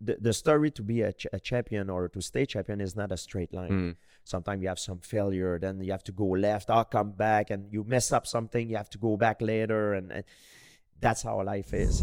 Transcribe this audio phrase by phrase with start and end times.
[0.00, 3.12] the, the story to be a, ch- a champion or to stay champion is not
[3.12, 3.70] a straight line.
[3.70, 3.96] Mm.
[4.24, 7.72] Sometimes you have some failure, then you have to go left, I'll come back, and
[7.72, 10.24] you mess up something, you have to go back later, and, and
[11.00, 12.02] that's how life is.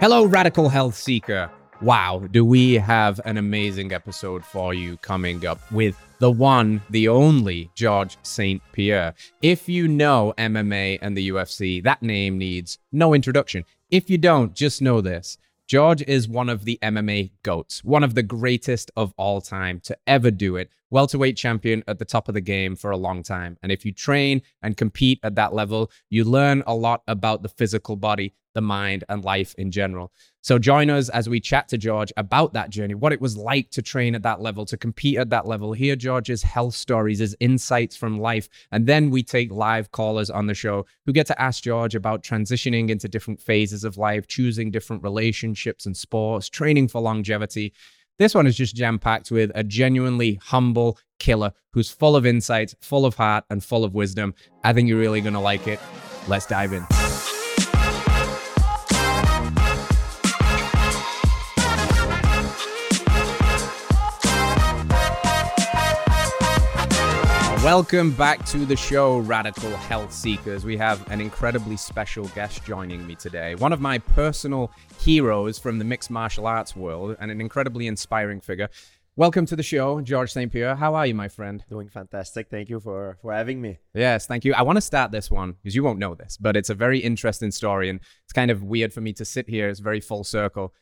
[0.00, 1.50] Hello, Radical Health Seeker.
[1.82, 7.08] Wow, do we have an amazing episode for you coming up with the one, the
[7.08, 8.62] only George St.
[8.72, 9.12] Pierre.
[9.42, 13.64] If you know MMA and the UFC, that name needs no introduction.
[13.90, 15.36] If you don't, just know this.
[15.68, 19.98] George is one of the MMA GOATs, one of the greatest of all time to
[20.06, 20.70] ever do it.
[20.90, 23.58] Welterweight champion at the top of the game for a long time.
[23.62, 27.48] And if you train and compete at that level, you learn a lot about the
[27.48, 30.10] physical body, the mind, and life in general.
[30.40, 33.70] So join us as we chat to George about that journey, what it was like
[33.72, 37.36] to train at that level, to compete at that level, hear George's health stories, his
[37.38, 38.48] insights from life.
[38.72, 42.22] And then we take live callers on the show who get to ask George about
[42.22, 47.72] transitioning into different phases of life, choosing different relationships and sports, training for longevity.
[48.18, 52.74] This one is just jam packed with a genuinely humble killer who's full of insights,
[52.80, 54.32] full of heart, and full of wisdom.
[54.64, 55.80] I think you're really going to like it.
[56.26, 57.05] Let's dive in.
[67.66, 70.64] Welcome back to the show, Radical Health Seekers.
[70.64, 73.56] We have an incredibly special guest joining me today.
[73.56, 78.40] One of my personal heroes from the mixed martial arts world and an incredibly inspiring
[78.40, 78.68] figure.
[79.16, 80.76] Welcome to the show, Georges St-Pierre.
[80.76, 81.64] How are you, my friend?
[81.68, 82.50] Doing fantastic.
[82.50, 83.78] Thank you for, for having me.
[83.94, 84.54] Yes, thank you.
[84.54, 87.00] I want to start this one because you won't know this, but it's a very
[87.00, 89.68] interesting story and it's kind of weird for me to sit here.
[89.68, 90.72] It's very full circle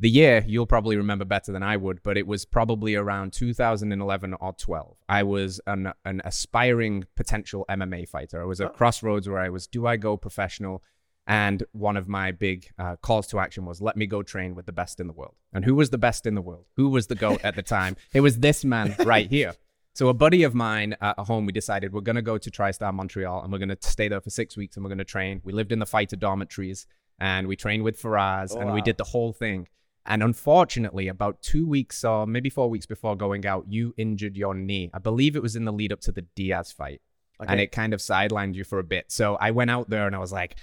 [0.00, 4.34] the year you'll probably remember better than I would, but it was probably around 2011
[4.40, 4.96] or 12.
[5.08, 8.42] I was an, an aspiring potential MMA fighter.
[8.42, 10.82] I was at crossroads where I was, do I go professional?
[11.26, 14.66] And one of my big uh, calls to action was, let me go train with
[14.66, 15.36] the best in the world.
[15.52, 16.66] And who was the best in the world?
[16.76, 17.96] Who was the GOAT at the time?
[18.12, 19.54] It was this man right here.
[19.94, 22.92] So a buddy of mine at home, we decided we're going to go to TriStar
[22.92, 25.40] Montreal and we're going to stay there for six weeks and we're going to train.
[25.44, 26.86] We lived in the fighter dormitories
[27.20, 29.68] and we trained with Faraz Oh, and we did the whole thing.
[30.06, 34.54] And unfortunately, about two weeks or maybe four weeks before going out, you injured your
[34.54, 34.90] knee.
[34.92, 37.00] I believe it was in the lead up to the Diaz fight.
[37.40, 39.10] And it kind of sidelined you for a bit.
[39.10, 40.56] So I went out there and I was like,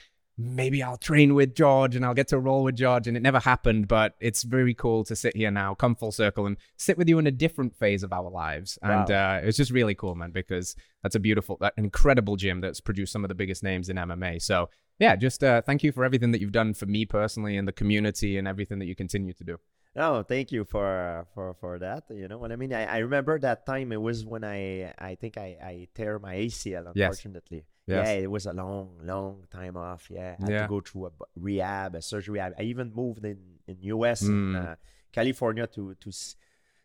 [0.43, 3.07] maybe I'll train with George and I'll get to roll with George.
[3.07, 6.45] And it never happened, but it's very cool to sit here now, come full circle
[6.45, 8.77] and sit with you in a different phase of our lives.
[8.81, 9.37] And Wow.
[9.37, 13.11] uh, it's just really cool, man, because that's a beautiful, that incredible gym that's produced
[13.13, 14.41] some of the biggest names in MMA.
[14.41, 14.69] So
[14.99, 17.71] yeah, just uh, thank you for everything that you've done for me personally and the
[17.71, 19.57] community and everything that you continue to do.
[19.95, 22.03] No, thank you for for for that.
[22.09, 22.71] You know what I mean.
[22.73, 23.91] I, I remember that time.
[23.91, 26.93] It was when I I think I I tear my ACL.
[26.95, 27.65] Unfortunately, Yes.
[27.87, 30.09] Yeah, it was a long long time off.
[30.09, 30.61] Yeah, I had Yeah.
[30.63, 32.39] to go through a rehab, a surgery.
[32.39, 33.37] I, I even moved in
[33.67, 34.29] in US Mm.
[34.29, 34.75] in uh,
[35.11, 36.11] California to to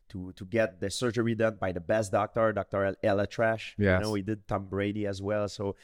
[0.08, 3.74] to to get the surgery done by the best doctor, Doctor ElAttrache.
[3.78, 4.00] Yes.
[4.00, 5.48] You know, he did Tom Brady as well.
[5.48, 5.76] So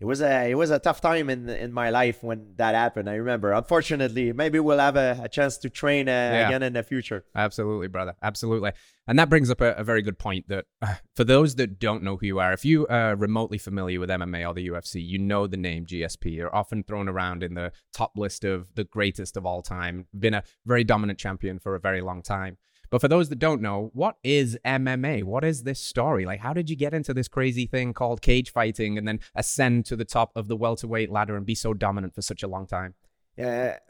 [0.00, 3.08] it was a it was a tough time in in my life when that happened.
[3.08, 3.52] I remember.
[3.52, 6.46] Unfortunately, maybe we'll have a, a chance to train uh, Yeah.
[6.46, 7.24] again in the future.
[7.34, 8.14] Absolutely, brother.
[8.22, 8.72] Absolutely.
[9.06, 12.02] And that brings up a, a very good point that uh, for those that don't
[12.02, 15.18] know who you are, if you are remotely familiar with MMA or the UFC, you
[15.18, 16.34] know the name GSP.
[16.36, 20.34] You're often thrown around in the top list of the greatest of all time, been
[20.34, 22.56] a very dominant champion for a very long time.
[22.90, 25.22] But for those that don't know, what is MMA?
[25.22, 26.26] What is this story?
[26.26, 29.86] Like, how did you get into this crazy thing called cage fighting and then ascend
[29.86, 32.66] to the top of the welterweight ladder and be so dominant for such a long
[32.66, 32.94] time?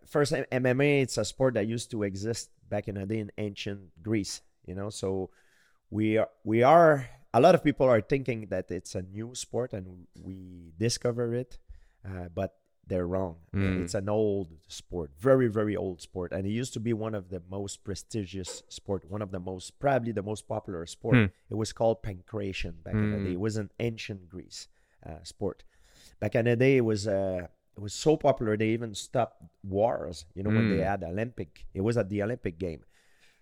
[0.07, 3.81] First, MMA it's a sport that used to exist back in the day in ancient
[4.03, 4.43] Greece.
[4.67, 5.31] You know, so
[5.91, 9.73] we are we are a lot of people are thinking that it's a new sport
[9.73, 11.59] and we discover it,
[12.05, 12.55] uh, but
[12.87, 13.37] they're wrong.
[13.55, 13.83] Mm.
[13.83, 17.29] It's an old sport, very very old sport, and it used to be one of
[17.31, 21.19] the most prestigious sport, one of the most probably the most popular sport.
[21.19, 21.27] Hmm.
[21.51, 23.25] It was called pankration back in the Mm.
[23.25, 23.33] day.
[23.33, 24.69] It was an ancient Greece
[25.07, 25.65] uh, sport.
[26.21, 27.47] Back in the day, it was uh,
[27.77, 30.25] it was so popular they even stopped wars.
[30.35, 30.91] You know when they Mm.
[30.91, 32.83] had Olympic, it was at the Olympic game.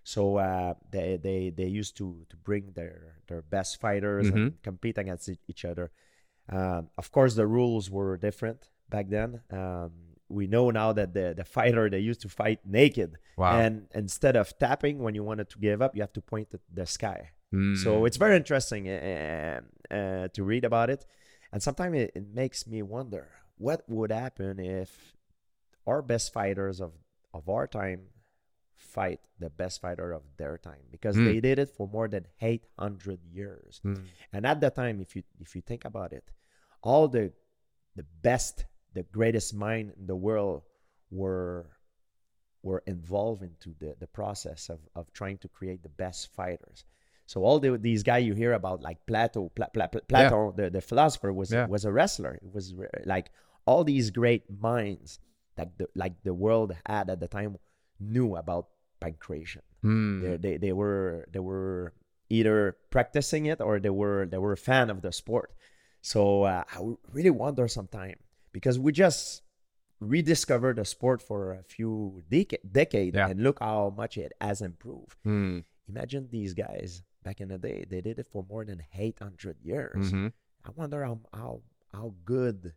[0.04, 4.98] So uh, they, they they used to to bring their their best fighters and compete
[4.98, 5.90] against each other.
[6.48, 9.40] Um, of course, the rules were different back then.
[9.50, 9.92] Um,
[10.30, 13.58] we know now that the the fighter they used to fight naked, Wow.
[13.60, 16.60] and instead of tapping when you wanted to give up, you have to point at
[16.72, 17.30] the sky.
[17.52, 17.76] Mm.
[17.82, 21.06] So it's very interesting uh, uh, to read about it,
[21.52, 25.14] and sometimes it, it makes me wonder what would happen if
[25.86, 26.92] our best fighters of
[27.32, 28.00] of our time
[28.76, 31.24] fight the best fighter of their time because Mm.
[31.24, 34.04] they did it for more than 800 years Mm.
[34.32, 36.24] and at that time if you if you think about it
[36.82, 37.32] all the
[37.96, 38.64] the best
[38.94, 40.62] the greatest mind in the world
[41.10, 41.66] were
[42.62, 46.84] were involved into the, the process of, of trying to create the best fighters.
[47.26, 50.64] So all the, these guys you hear about, like Plato, Pla, Pla, Pla, Plato, yeah.
[50.64, 51.66] the, the philosopher, was yeah.
[51.66, 52.34] was a wrestler.
[52.34, 52.74] It was
[53.04, 53.30] like
[53.66, 55.20] all these great minds
[55.56, 57.56] that the, like the world had at the time
[58.00, 58.68] knew about
[59.00, 59.60] pankration.
[59.84, 60.22] Mm.
[60.22, 61.92] They, they, they were they were
[62.30, 65.52] either practicing it or they were they were a fan of the sport.
[66.00, 66.78] So uh, I
[67.12, 68.16] really wonder sometime
[68.52, 69.42] because we just
[70.00, 73.28] rediscovered the sport for a few dec- decades yeah.
[73.28, 75.16] and look how much it has improved.
[75.26, 75.64] Mm.
[75.88, 79.56] Imagine these guys back in the day; they did it for more than eight hundred
[79.62, 80.06] years.
[80.08, 80.28] Mm-hmm.
[80.64, 81.62] I wonder how how
[81.92, 82.74] how good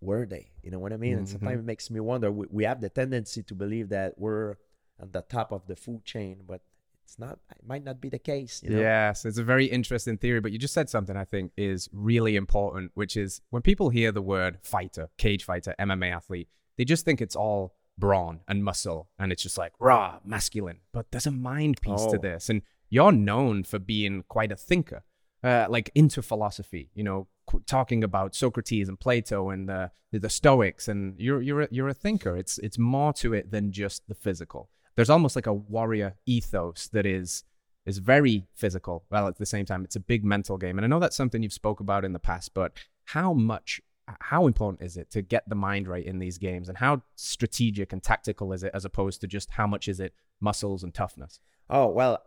[0.00, 0.52] were they?
[0.62, 1.12] You know what I mean?
[1.12, 1.18] Mm-hmm.
[1.18, 2.30] And sometimes it makes me wonder.
[2.30, 4.56] We, we have the tendency to believe that we're
[5.00, 6.60] on the top of the food chain, but
[7.04, 8.80] it's not it might not be the case you know?
[8.80, 12.36] yes it's a very interesting theory but you just said something i think is really
[12.36, 17.04] important which is when people hear the word fighter cage fighter mma athlete they just
[17.04, 21.30] think it's all brawn and muscle and it's just like raw masculine but there's a
[21.30, 22.12] mind piece oh.
[22.12, 25.04] to this and you're known for being quite a thinker
[25.44, 27.28] uh, like into philosophy you know
[27.66, 31.94] talking about socrates and plato and the, the stoics and you're you're a, you're a
[31.94, 36.14] thinker it's it's more to it than just the physical there's almost like a warrior
[36.26, 37.44] ethos that is
[37.86, 40.78] is very physical while at the same time it's a big mental game.
[40.78, 42.72] And i know that's something you've spoke about in the past but
[43.04, 43.80] how much
[44.20, 46.68] how important is it to get the mind right in these games?
[46.68, 50.12] And how strategic and tactical is it as opposed to just how much is it
[50.40, 51.40] muscles and toughness?
[51.68, 52.22] Oh well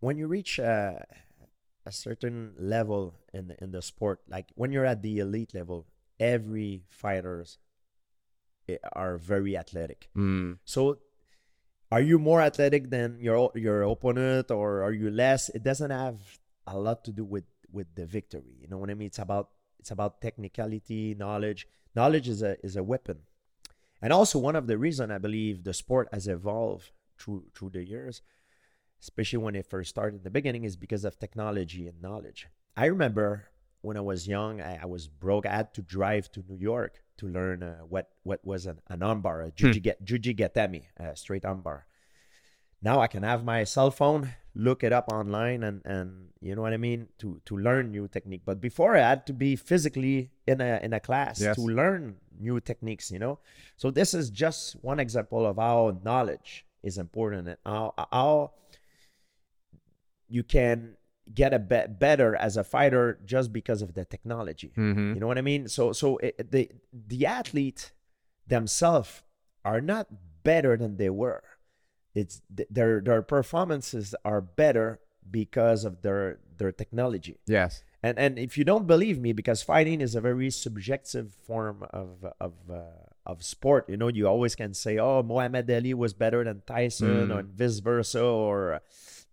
[0.00, 0.98] when you reach uh,
[1.84, 5.86] a certain level in the, in the sport like when you're at the elite level
[6.18, 7.58] every fighters
[8.68, 10.08] eh, are very athletic.
[10.16, 10.58] Mm.
[10.64, 10.98] so
[11.90, 15.48] are you more athletic than your your opponent or are you less?
[15.50, 16.18] It doesn't have
[16.66, 19.06] a lot to do with with the victory you know what i mean?
[19.06, 21.66] It's about it's about technicality knowledge.
[21.94, 23.18] Knowledge is a is a weapon.
[24.02, 27.84] And also one of the reason i believe the sport has evolved through through the
[27.84, 28.22] years
[29.00, 32.48] especially when it first started in the beginning is because of technology and knowledge.
[32.76, 33.48] I remember
[33.82, 35.46] when i was young i, I was broke.
[35.46, 39.00] I had to drive to new york to learn uh, what what was an, an
[39.00, 41.02] armbar, a juji, hmm.
[41.02, 41.82] a straight armbar.
[42.82, 46.62] Now I can have my cell phone, look it up online, and and you know
[46.62, 48.42] what I mean to to learn new technique.
[48.44, 51.56] But before I had to be physically in a in a class yes.
[51.56, 53.10] to learn new techniques.
[53.10, 53.38] You know,
[53.76, 58.52] so this is just one example of how knowledge is important and how how
[60.28, 60.96] you can
[61.32, 64.72] get a bit better as a fighter just because of the technology.
[64.76, 65.14] Mm-hmm.
[65.14, 65.68] You know what I mean?
[65.68, 67.92] So so it, the the athlete
[68.46, 69.22] themselves
[69.64, 70.08] are not
[70.44, 71.42] better than they were.
[72.14, 75.00] It's their their performances are better
[75.30, 77.38] because of their their technology.
[77.46, 77.82] Yes.
[78.02, 82.24] And and if you don't believe me, because fighting is a very subjective form of
[82.40, 82.82] of uh,
[83.26, 87.28] of sport, you know, you always can say, "Oh, Muhammad Ali was better than Tyson,"
[87.28, 87.34] mm.
[87.34, 88.80] or vice versa, or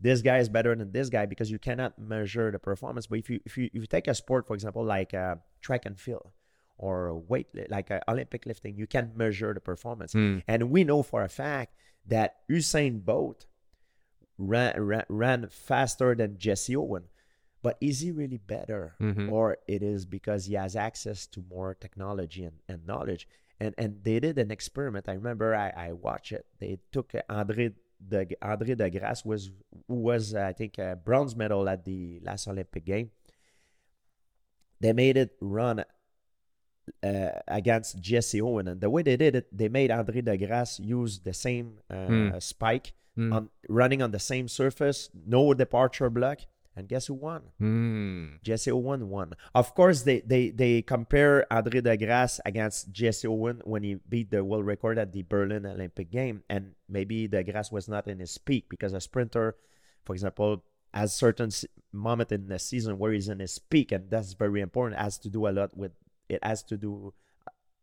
[0.04, 3.08] this guy is better than this guy because you cannot measure the performance.
[3.08, 5.86] But if you if you if you take a sport, for example, like uh, track
[5.86, 6.30] and field
[6.78, 10.14] or weight, like uh, Olympic lifting, you can measure the performance.
[10.14, 10.44] Mm.
[10.46, 11.74] And we know for a fact
[12.06, 13.46] that Usain Bolt
[14.38, 17.06] ran, ran, ran faster than Jesse Owen.
[17.62, 18.96] But is he really better?
[19.00, 19.32] Mm-hmm.
[19.32, 23.26] Or it is because he has access to more technology and, and knowledge?
[23.58, 25.08] And and they did an experiment.
[25.08, 26.46] I remember I, I watched it.
[26.60, 27.72] They took Andre
[28.08, 29.52] de Andre de Grasse was
[29.88, 33.12] who was I think a bronze medal at the last Olympic game.
[34.80, 35.86] They made it run
[37.02, 40.80] uh, against Jesse Owen, and the way they did it, they made Andre de Grasse
[40.80, 42.44] use the same uh, mm.
[42.44, 43.34] spike mm.
[43.34, 46.40] on running on the same surface, no departure block,
[46.76, 47.44] and guess who won?
[47.62, 48.42] Mm.
[48.44, 49.34] Jesse Owen won.
[49.54, 54.32] Of course, they they they compare Andre de Grasse against Jesse Owen when he beat
[54.32, 58.20] the world record at the Berlin Olympic game, and maybe de Grasse was not in
[58.20, 59.56] his peak because a sprinter,
[60.04, 60.64] for example,
[60.94, 61.52] has certain
[61.92, 65.00] moment in the season where he's in his peak, and that's very important.
[65.00, 65.92] It has to do a lot with
[66.30, 67.14] it has to do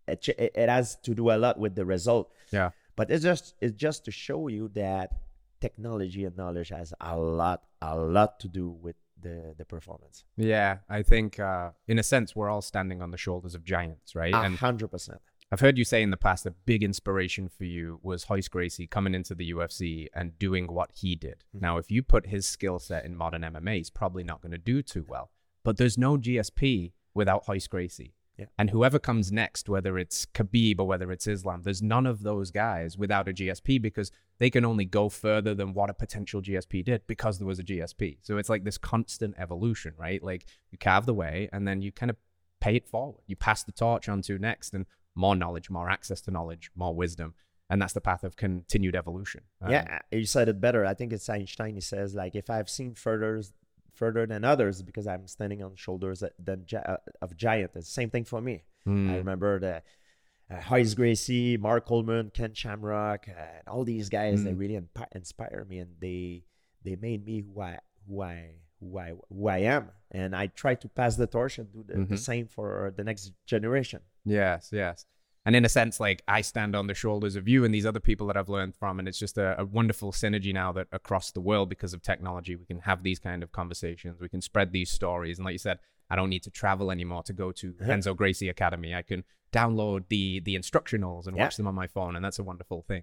[0.07, 2.33] it, it has to do a lot with the result.
[2.51, 2.71] Yeah.
[2.97, 5.13] But it's just it's just to show you that
[5.61, 10.25] technology and knowledge has a lot, a lot to do with the the performance.
[10.37, 14.15] Yeah, I think uh, in a sense we're all standing on the shoulders of giants,
[14.15, 14.35] right?
[14.35, 15.21] A hundred percent.
[15.53, 18.87] I've heard you say in the past a big inspiration for you was Royce Gracie
[18.87, 21.43] coming into the UFC and doing what he did.
[21.49, 21.65] Mm-hmm.
[21.65, 24.59] Now, if you put his skill set in modern MMA, he's probably not going to
[24.59, 25.31] do too well.
[25.65, 28.15] But there's no GSP without Royce Gracie.
[28.41, 28.47] Yeah.
[28.59, 32.51] And whoever comes next, whether it's Khabib or whether it's Islam, there's none of those
[32.51, 36.85] guys without a GSP because they can only go further than what a potential GSP
[36.85, 38.19] did because there was a GSP.
[38.23, 40.23] So it's like this constant evolution, right?
[40.23, 42.17] Like you carve the way and then you kind of
[42.61, 43.23] pay it forward.
[43.27, 46.95] You pass the torch on to next and more knowledge, more access to knowledge, more
[46.95, 47.35] wisdom.
[47.71, 49.43] and that's the path of continued evolution.
[49.63, 50.85] Um, yeah, you said it better.
[50.85, 51.75] I think it's Einstein.
[51.75, 53.43] He says like if I've seen further
[54.01, 57.73] further than others because I'm standing on shoulders than uh, of giant.
[57.77, 58.63] It's the same thing for me.
[58.89, 59.11] Mm.
[59.13, 59.83] I remember the
[60.51, 64.41] uh, Royce Gracie, Mark Coleman, Ken Shamrock, uh, all these guys.
[64.41, 64.45] Mm.
[64.45, 64.81] They really
[65.15, 66.45] inspire me, and they
[66.83, 67.79] they made me who I
[68.09, 68.37] who I
[68.81, 69.91] who I who I am.
[70.11, 72.15] And I try to pass the torch and do the, mm-hmm.
[72.15, 74.01] the same for the next generation.
[74.25, 75.05] Yes, yes.
[75.51, 77.99] And in a sense, like I stand on the shoulders of you and these other
[77.99, 79.01] people that I've learned from.
[79.01, 82.55] And it's just a, a, wonderful synergy now that across the world, because of technology,
[82.55, 84.21] we can have these kind of conversations.
[84.21, 85.39] We can spread these stories.
[85.39, 88.13] And like you said, I don't need to travel anymore to go to uh-huh.
[88.13, 88.95] Gracie Academy.
[88.95, 91.43] I can download the the instructionals and yeah.
[91.43, 92.15] watch them on my phone.
[92.15, 93.03] And that's a wonderful thing.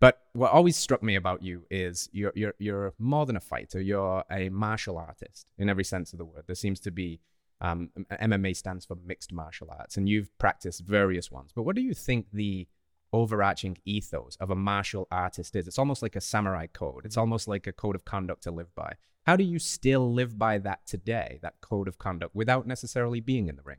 [0.00, 3.80] But what always struck me about you is you're, you're, you're more than a fighter.
[3.80, 6.42] You're a martial artist in every sense of the word.
[6.48, 7.20] There seems to be
[7.64, 11.50] um, MMA stands for mixed martial arts, and you've practiced various ones.
[11.54, 12.68] But what do you think the
[13.12, 15.66] overarching ethos of a martial artist is?
[15.66, 17.06] It's almost like a samurai code.
[17.06, 18.94] It's almost like a code of conduct to live by.
[19.24, 23.48] How do you still live by that today, that code of conduct, without necessarily being
[23.48, 23.78] in the ring?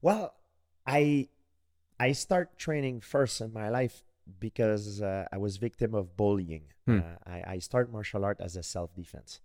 [0.00, 0.34] Well,
[0.86, 1.28] I
[1.98, 4.04] I start training first in my life
[4.38, 6.66] because uh, I was victim of bullying.
[6.86, 7.00] Hmm.
[7.00, 9.40] Uh, I, I start martial art as a self defense.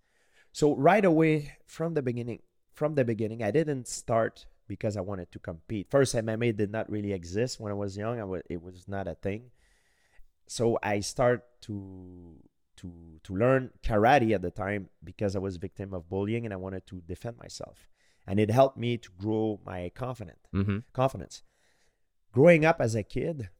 [0.52, 2.42] So right away from the beginning,
[2.74, 3.42] from the beginning.
[3.42, 5.90] I didn't start because I wanted to compete.
[5.90, 8.20] First, MMA did not really exist when I was young.
[8.20, 9.50] I was, it was not a thing.
[10.46, 12.36] So I start to
[12.76, 16.52] to to learn karate at the time because I was a victim of bullying and
[16.54, 17.88] I wanted to defend myself.
[18.26, 20.46] And it helped me to grow my confidence.
[20.54, 20.78] Mm-hmm.
[20.92, 21.42] Confidence.
[22.32, 23.50] Growing up as a kid,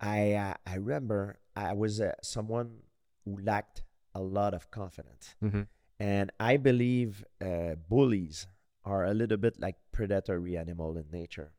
[0.00, 2.78] I uh, I remember I was uh, someone
[3.24, 3.82] who lacked
[4.14, 5.34] a lot of confidence.
[5.42, 5.62] Mm-hmm.
[6.00, 8.46] And I believe uh, bullies
[8.84, 11.52] are a little bit like predatory animal in nature.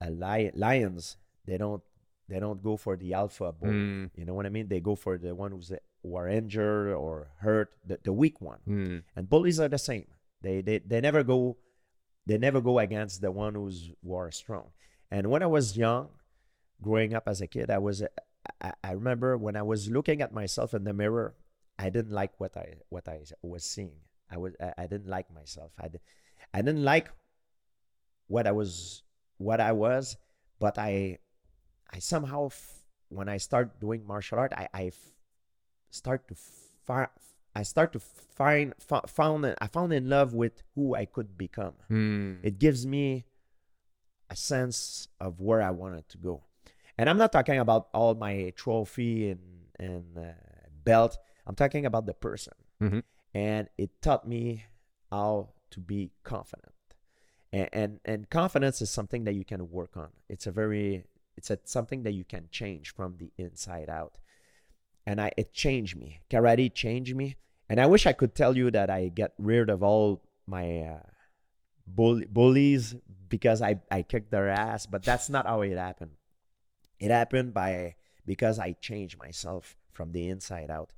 [0.00, 1.82] A li- lions, they don't
[2.28, 3.70] they don't go for the alpha bull.
[3.70, 4.10] Mm.
[4.16, 4.68] You know what I mean?
[4.68, 8.58] They go for the one who's who are injured or hurt, the, the weak one.
[8.68, 9.02] Mm.
[9.14, 10.06] And bullies are the same.
[10.42, 11.56] They, they they never go
[12.26, 14.70] they never go against the one who's who are strong.
[15.10, 16.08] And when I was young,
[16.82, 18.02] growing up as a kid, I was
[18.60, 21.34] I, I remember when I was looking at myself in the mirror,
[21.78, 23.92] I didn't like what I what I was seeing.
[24.30, 25.72] I was I, I didn't like myself.
[25.80, 25.88] I,
[26.54, 27.10] I didn't like
[28.28, 29.02] what I was
[29.38, 30.16] what I was,
[30.58, 31.18] but I
[31.92, 35.12] I somehow f- when I start doing martial art, I I f-
[35.90, 36.34] start to
[36.86, 37.08] find
[37.54, 41.74] I start to find f- found I found in love with who I could become.
[41.90, 42.38] Mm.
[42.42, 43.26] It gives me
[44.28, 46.44] a sense of where I wanted to go,
[46.98, 49.40] and I'm not talking about all my trophy and
[49.78, 50.32] and uh,
[50.84, 51.18] belt.
[51.46, 52.54] I'm talking about the person.
[52.82, 53.00] Mm-hmm.
[53.34, 54.64] And it taught me
[55.10, 56.72] how to be confident.
[57.52, 60.08] And, and, and confidence is something that you can work on.
[60.28, 61.04] It's a very
[61.36, 64.18] it's a, something that you can change from the inside out.
[65.06, 66.20] And I it changed me.
[66.30, 67.36] Karate changed me.
[67.68, 71.10] And I wish I could tell you that I get rid of all my uh,
[71.86, 72.94] bull- bullies
[73.28, 76.12] because I, I kicked their ass, but that's not how it happened.
[76.98, 80.92] It happened by because I changed myself from the inside out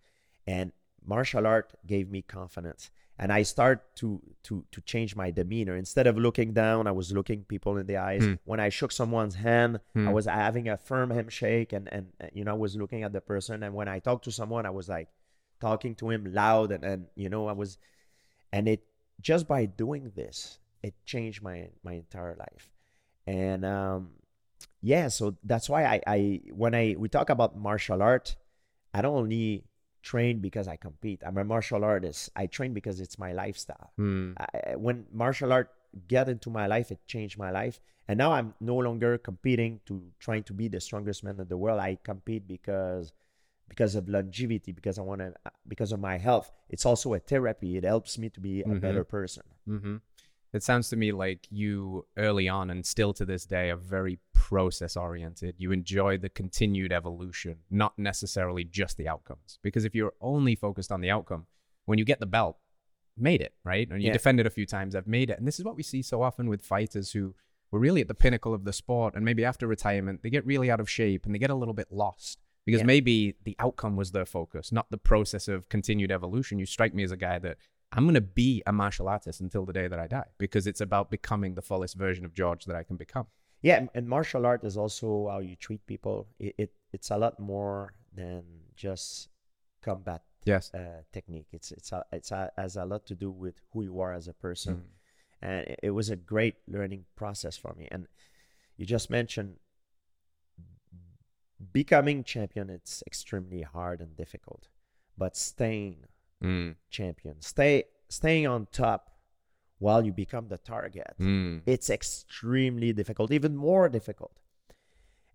[0.49, 0.73] and
[1.05, 6.07] martial art gave me confidence and i start to to to change my demeanor instead
[6.07, 8.39] of looking down i was looking people in the eyes mm.
[8.45, 10.03] when i shook someone's hand mm.
[10.03, 10.13] i hmm.
[10.13, 13.63] was having a firm handshake and and you know i was looking at the person
[13.63, 15.09] and when i talked to someone i was like
[15.61, 17.79] talking to him loud and and you know i was
[18.53, 18.83] and it
[19.21, 22.71] just by doing this it changed my my entire life
[23.27, 24.11] and um
[24.81, 28.37] yeah so that's why i i when i we talk about martial art
[28.95, 29.65] i don't only
[30.09, 31.21] train because I compete.
[31.27, 32.31] I'm a martial artist.
[32.35, 33.93] I train because it's my lifestyle.
[34.01, 34.35] Mm.
[34.41, 35.69] I, when martial art
[36.15, 37.79] get into my life, it changed my life.
[38.09, 41.59] And now I'm no longer competing to trying to be the strongest man in the
[41.59, 41.79] world.
[41.79, 43.13] I compete because
[43.69, 45.35] because of longevity, because I want to,
[45.67, 46.51] because of my health.
[46.71, 47.77] It's also a therapy.
[47.77, 48.79] It helps me to be a mm-hmm.
[48.79, 49.43] better person.
[49.69, 49.97] Mm-hmm.
[50.53, 54.19] It sounds to me like you early on and still to this day are very
[54.33, 55.55] process oriented.
[55.59, 59.59] You enjoy the continued evolution, not necessarily just the outcomes.
[59.63, 61.47] Because if you're only focused on the outcome,
[61.85, 62.57] when you get the belt,
[63.17, 63.89] made it, right?
[63.91, 64.13] And you yeah.
[64.15, 65.39] defend it a few times, I've made it.
[65.39, 67.35] And this is what we see so often with fighters who
[67.71, 70.71] were really at the pinnacle of the sport and maybe after retirement, they get really
[70.71, 72.87] out of shape and they get a little bit lost because yeah.
[72.87, 76.59] maybe the outcome was their focus, not the process of continued evolution.
[76.59, 77.59] You strike me as a guy that
[77.93, 80.81] I'm going to be a martial artist until the day that I die because it's
[80.81, 83.27] about becoming the fullest version of George that I can become.
[83.63, 86.29] Yeah, and martial art is also how you treat people.
[86.39, 88.45] It, it it's a lot more than
[88.77, 89.29] just
[89.83, 90.73] combat yes.
[90.75, 91.49] uh, technique.
[91.53, 94.29] It's it's a, it's a, has a lot to do with who you are as
[94.29, 95.49] a person, mm.
[95.49, 97.89] and it, it was a great learning process for me.
[97.91, 98.07] And
[98.77, 99.57] you just mentioned
[101.73, 104.69] becoming champion it's extremely hard and difficult
[105.17, 105.97] but staying
[106.43, 106.77] Mm.
[106.91, 107.41] champion.
[107.41, 109.11] Stay staying on top
[109.79, 111.15] while you become the target.
[111.21, 111.63] Mm.
[111.67, 114.39] it's extremely difficult even more difficult.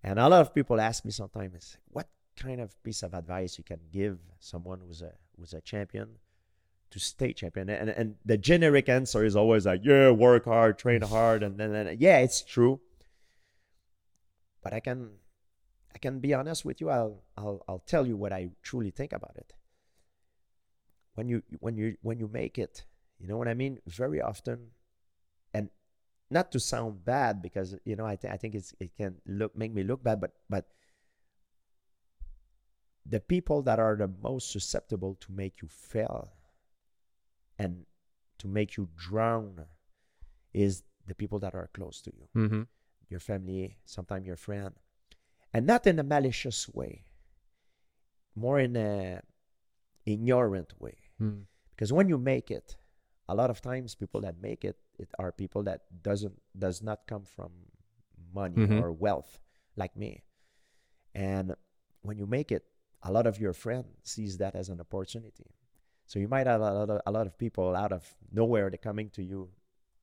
[0.01, 3.63] And a lot of people ask me sometimes what kind of piece of advice you
[3.63, 6.07] can give someone who's a who's a champion
[6.91, 7.69] to stay champion?
[7.69, 11.71] And and the generic answer is always like yeah work hard train hard and then,
[11.73, 12.79] then yeah it's true.
[14.61, 15.09] But i can
[15.93, 16.89] i can be honest with you.
[16.89, 19.53] I'll i'll i'll tell you what i truly think about it
[21.15, 22.83] when you when you when you make it
[23.19, 23.79] you know what i mean?
[23.87, 24.71] Very often
[25.53, 25.69] and
[26.29, 29.55] not to sound bad because you know i, th- I think it's it can look
[29.55, 30.65] make me look bad but but
[33.05, 36.33] the people that are the most susceptible to make you fail
[37.59, 37.85] and
[38.39, 39.65] to make you drown
[40.53, 42.27] is the people that are close to you.
[42.35, 42.61] Mm-hmm.
[43.09, 44.73] your family sometimes your friend.
[45.53, 47.03] And not in a malicious way.
[48.35, 49.21] More in a
[50.05, 51.43] ignorant way Mm.
[51.71, 52.75] because when you make it
[53.29, 57.05] a lot of times people that make it it are people that doesn't does not
[57.07, 57.51] come from
[58.33, 58.81] money Mhm.
[58.81, 59.39] or wealth
[59.75, 60.23] like me
[61.15, 61.55] and
[62.01, 62.65] when you make it
[63.03, 65.45] a lot of your friend sees that as an opportunity
[66.05, 68.77] so you might have a lot of, a lot of people out of nowhere they're
[68.77, 69.49] coming to you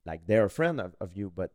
[0.05, 1.51] like they're a friend of, of you but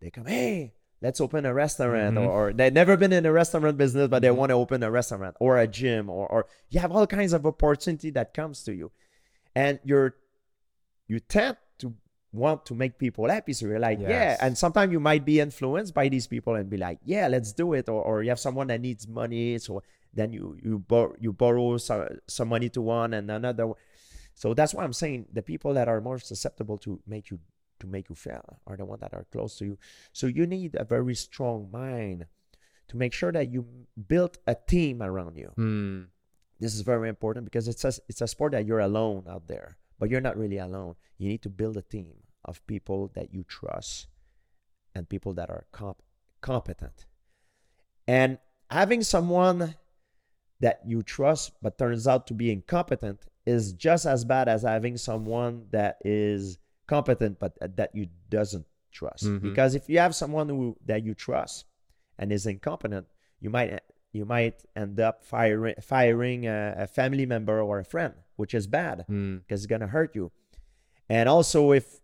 [0.00, 2.24] they come hey let's open a restaurant Mhm.
[2.26, 4.36] or, or they've never been in a restaurant business but they Mhm.
[4.40, 7.44] want to open a restaurant or a gym or, or you have all kinds of
[7.52, 8.88] opportunity that comes to you.
[9.62, 10.10] And you're
[11.06, 11.86] you tend to
[12.32, 13.52] want to make people happy.
[13.52, 14.36] So you're like yeah.
[14.44, 17.66] And sometimes you might be influenced by these people and be like yeah let's do
[17.78, 17.86] it.
[17.88, 19.58] Or, or you have someone that needs money.
[19.58, 19.82] So
[20.18, 23.66] then you you, bor- you borrow some, some money to one and another
[24.36, 27.38] so that's why i'm saying the people that are more susceptible to make you
[27.80, 29.78] to make you fail are the ones that are close to you.
[30.12, 32.26] So you need a very strong mind
[32.88, 33.66] to make sure that you
[34.08, 35.52] build a team around you.
[35.56, 36.06] Mm.
[36.60, 39.76] this is very important because it's a, it's a sport that you're alone out there
[39.98, 40.96] but you're not really alone.
[41.18, 42.12] You need to build a team
[42.44, 44.08] of people that you trust
[44.94, 46.02] and people that are comp-
[46.40, 47.06] competent.
[48.06, 48.38] And
[48.70, 49.74] having someone
[50.60, 54.96] that you trust but turns out to be incompetent is just as bad as having
[54.96, 59.40] someone that is competent but that you doesn't trust Mhm.
[59.42, 61.64] because if you have someone who that you trust
[62.18, 63.06] and is incompetent
[63.40, 63.80] you might
[64.12, 68.66] you might end up firing firing a, a family member or a friend which is
[68.66, 69.40] bad Mm.
[69.40, 70.30] because it's gonna hurt you.
[71.08, 72.00] And also, if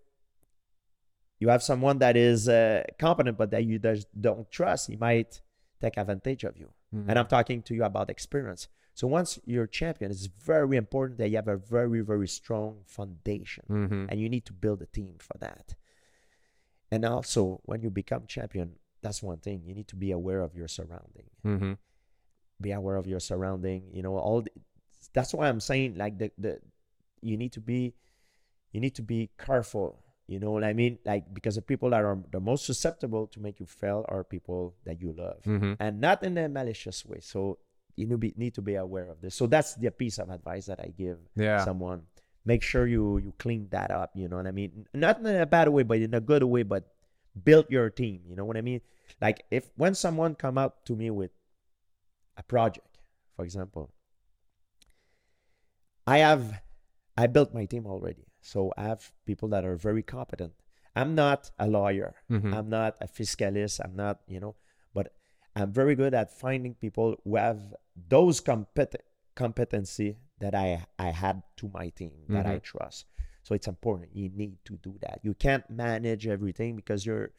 [1.38, 5.40] you have someone that is uh, competent but that you just don't trust, he might
[5.80, 6.68] take advantage of you.
[6.94, 7.06] Mm.
[7.08, 8.68] And I'm talking to you about experience.
[9.00, 13.64] So once you're champion, it's very important that you have a very very strong foundation,
[13.66, 14.06] Mhm.
[14.10, 15.74] and you need to build a team for that.
[16.90, 18.68] And also, when you become champion,
[19.00, 21.78] that's one thing you need to be aware of your surrounding Mhm.
[22.60, 24.52] be aware of your surrounding you know all the,
[25.14, 26.60] that's why i'm saying like the the
[27.22, 27.94] you need to be
[28.72, 32.04] you need to be careful you know what i mean like because the people that
[32.04, 35.74] are the most susceptible to make you fail are people that you love Mhm.
[35.80, 37.56] and not in a malicious way so
[38.00, 39.34] you need, be, need to be aware of this.
[39.36, 41.64] So that's the piece of advice that i give Yeah.
[41.64, 42.02] someone.
[42.44, 44.88] Make sure you you clean that up you know what i mean?
[44.96, 46.88] Not in a bad way but in a good way but
[47.44, 48.80] build your team you know what i mean?
[49.20, 51.30] Like if when someone come up to me with
[52.40, 52.96] a project
[53.36, 53.92] for example
[56.06, 56.62] i have
[57.16, 58.24] i built my team already.
[58.40, 60.54] So i have people that are very competent.
[60.96, 62.14] I'm not a lawyer.
[62.30, 62.54] Mhm.
[62.56, 63.80] i'm not a fiscalist.
[63.84, 64.56] I'm not you know
[65.56, 67.60] i'm very good at finding people who have
[68.08, 69.02] those compet-
[69.34, 73.06] competency that i i had to my team that i trust.
[73.42, 74.10] So it's important.
[74.14, 75.20] You need to do that.
[75.22, 77.30] You can't manage everything because you're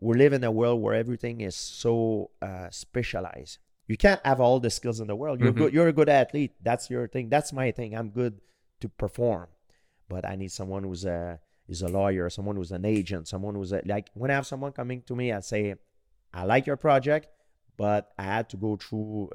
[0.00, 3.58] we live in a world where everything is so uh, specialized.
[3.86, 5.38] You can't have all the skills in the world.
[5.40, 5.58] You're Mhm.
[5.58, 6.52] good you're a good athlete.
[6.62, 7.28] That's your thing.
[7.28, 7.94] That's my thing.
[7.94, 8.40] I'm good
[8.80, 9.48] to perform.
[10.08, 13.72] But i need someone who's a is a lawyer someone who's an agent someone who's
[13.72, 15.74] a, like when i have someone coming to me and say
[16.32, 17.26] i like your project
[17.76, 19.30] but i had to go through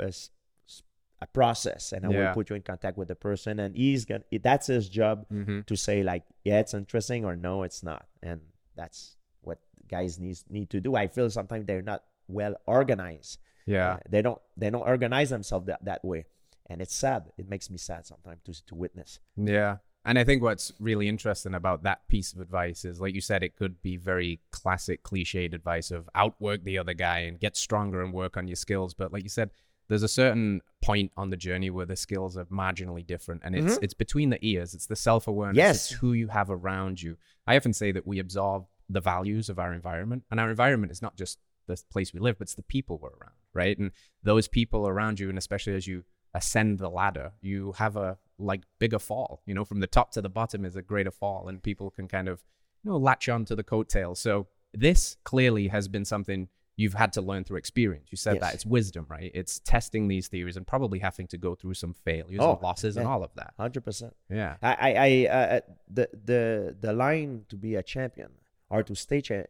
[1.22, 2.28] a process and i Yeah.
[2.30, 5.66] will put you in contact with the person and he's gonna that's his job Mhm.
[5.68, 8.42] to say like yeah it's interesting or no it's not and
[8.76, 13.94] that's what guys needs need to do i feel sometimes they're not well organized Yeah.
[13.94, 16.26] Uh, they don't they don't organize themselves that, that way
[16.66, 19.78] and it's sad it makes me sad sometimes to to witness Yeah.
[20.04, 23.44] And I think what's really interesting about that piece of advice is, like you said,
[23.44, 28.02] it could be very classic, cliched advice of outwork the other guy and get stronger
[28.02, 28.96] and work on your skills.
[28.96, 29.52] But like you said,
[29.90, 33.76] there's a certain point on the journey where the skills are marginally different, and it's
[33.76, 33.84] mm-hmm.
[33.84, 34.74] it's between the ears.
[34.74, 35.58] It's the self awareness.
[35.58, 35.92] Yes.
[35.92, 37.18] It's who you have around you.
[37.46, 41.02] I often say that we absorb the values of our environment, and our environment is
[41.02, 43.36] not just the place we live, but it's the people we're around.
[43.54, 43.78] right?
[43.78, 43.92] And
[44.24, 48.62] those people around you, and especially as you ascend the ladder, you have a like
[48.80, 49.42] bigger fall.
[49.46, 52.08] You know, from the top to the bottom is a greater fall, and people can
[52.08, 52.44] kind of
[52.84, 54.20] you know latch on to the coattails.
[54.20, 58.08] So this clearly has been something you've had to learn through experience.
[58.12, 58.42] You said Yes.
[58.42, 59.30] that it's wisdom, right?
[59.36, 62.98] It's testing these theories and probably having to go through some failures Oh, and losses
[62.98, 63.54] and all of that.
[63.58, 64.16] Hundred percent.
[64.30, 64.56] Yeah.
[64.64, 68.32] I, I, I uh, the the the line to be a champion
[68.70, 69.44] or to stay cha-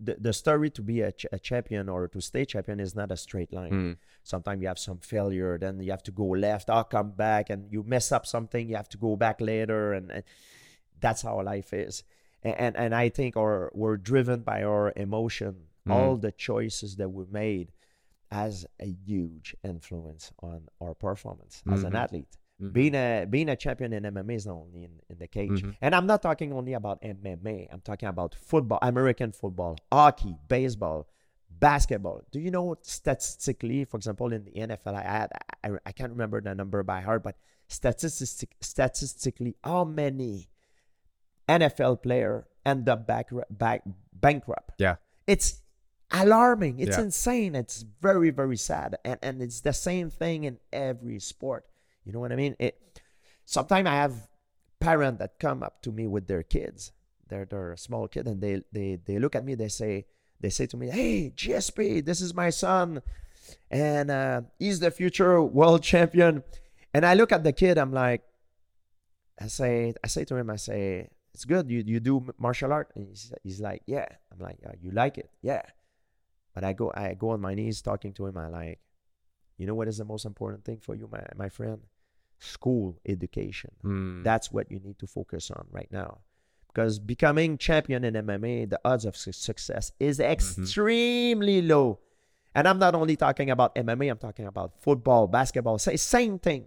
[0.00, 3.10] the, the story to be a, ch- a champion or to stay champion is not
[3.12, 3.70] a straight line.
[3.72, 3.96] Mm.
[4.22, 7.70] Sometimes you have some failure, then you have to go left, or come back, and
[7.72, 10.24] you mess up something, you have to go back later, and, and
[11.00, 12.04] that's how life is.
[12.42, 15.54] And, and and I think our we're driven by our emotion.
[15.86, 15.92] Mhm.
[15.92, 17.72] All the choices that we made
[18.30, 21.98] has a huge influence on our performance as an Mhm.
[22.02, 22.72] athlete Mhm.
[22.72, 25.62] being a being a champion in MMA is not only in, in the cage.
[25.62, 25.76] Mhm.
[25.82, 27.68] And I'm not talking only about MMA.
[27.70, 31.06] I'm talking about football, American football, hockey, baseball,
[31.50, 32.22] basketball.
[32.30, 35.30] Do you know statistically, for example, in the NFL, I had
[35.64, 37.36] I, I can't remember the number by heart, but
[37.68, 40.48] statistic, statistically, how many
[41.48, 44.74] NFL player end up back, back bankrupt?
[44.78, 44.96] Yeah.
[45.26, 45.60] It's
[46.10, 46.78] alarming.
[46.80, 47.04] It's Yeah.
[47.04, 47.54] insane.
[47.54, 48.96] It's very, very sad.
[49.04, 51.66] And and it's the same thing in every sport.
[52.06, 52.54] You know what I mean?
[52.58, 52.80] It
[53.44, 54.28] sometimes I have
[54.80, 56.92] parents that come up to me with their kids.
[57.28, 60.06] They're they're a small kid and they they they look at me, they say
[60.40, 63.02] they say to me, Hey, GSP, this is my son.
[63.70, 66.44] And uh, he's the future world champion.
[66.94, 68.22] And I look at the kid, I'm like,
[69.40, 71.70] I say, I say to him, I say, it's good.
[71.70, 74.06] You you do martial art, and he's, he's like, yeah.
[74.32, 75.62] I'm like, yeah, you like it, yeah.
[76.54, 78.38] But I go I go on my knees talking to him.
[78.38, 78.78] I like,
[79.58, 81.82] you know what is the most important thing for you, my my friend?
[82.38, 83.70] School education.
[83.84, 84.24] Mm.
[84.24, 86.18] That's what you need to focus on right now.
[86.68, 92.00] Because becoming champion in MMA, the odds of su- success is extremely low.
[92.54, 96.66] And I'm not only talking about MMA, I'm talking about football, basketball, say same thing.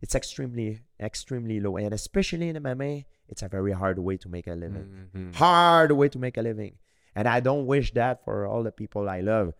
[0.00, 1.76] It's extremely, extremely low.
[1.76, 5.08] And especially in MMA, it's a very hard way to make a living.
[5.14, 5.34] Mhm.
[5.36, 6.76] Hard way to make a living.
[7.14, 9.54] And I don't wish that for all the people I love.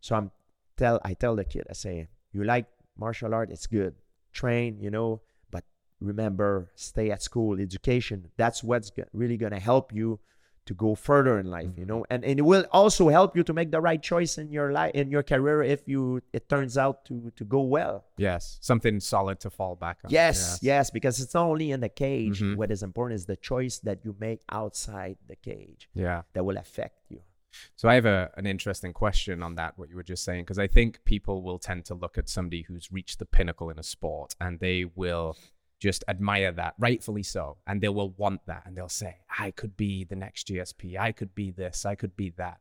[0.00, 0.30] So I'm
[0.76, 3.94] tell I tell the kid, I say, you like martial art, it's good.
[4.40, 5.08] Train, you know,
[5.54, 5.64] but
[6.10, 8.18] remember, stay at school, education.
[8.36, 10.08] That's what's really gonna help you
[10.66, 13.52] to go further in life, you know, and, and it will also help you to
[13.60, 16.96] make the right choice in your life in your career if you it turns out
[17.08, 17.96] to to go well.
[18.28, 18.58] Yes.
[18.60, 20.10] Something solid to fall back on.
[20.10, 22.38] Yes, yes, because it's not only in the cage.
[22.42, 22.56] Mhm.
[22.60, 26.22] What is important is the choice that you make outside the cage Yeah.
[26.34, 27.20] that will affect you.
[27.74, 30.58] So I have a, an interesting question on that, what you were just saying, because
[30.58, 33.82] I think people will tend to look at somebody who's reached the pinnacle in a
[33.82, 35.36] sport and they will
[35.78, 37.58] just admire that, rightfully so.
[37.66, 38.62] And they will want that.
[38.64, 40.98] And they'll say, I could be the next GSP.
[40.98, 41.84] I could be this.
[41.84, 42.58] I could be that.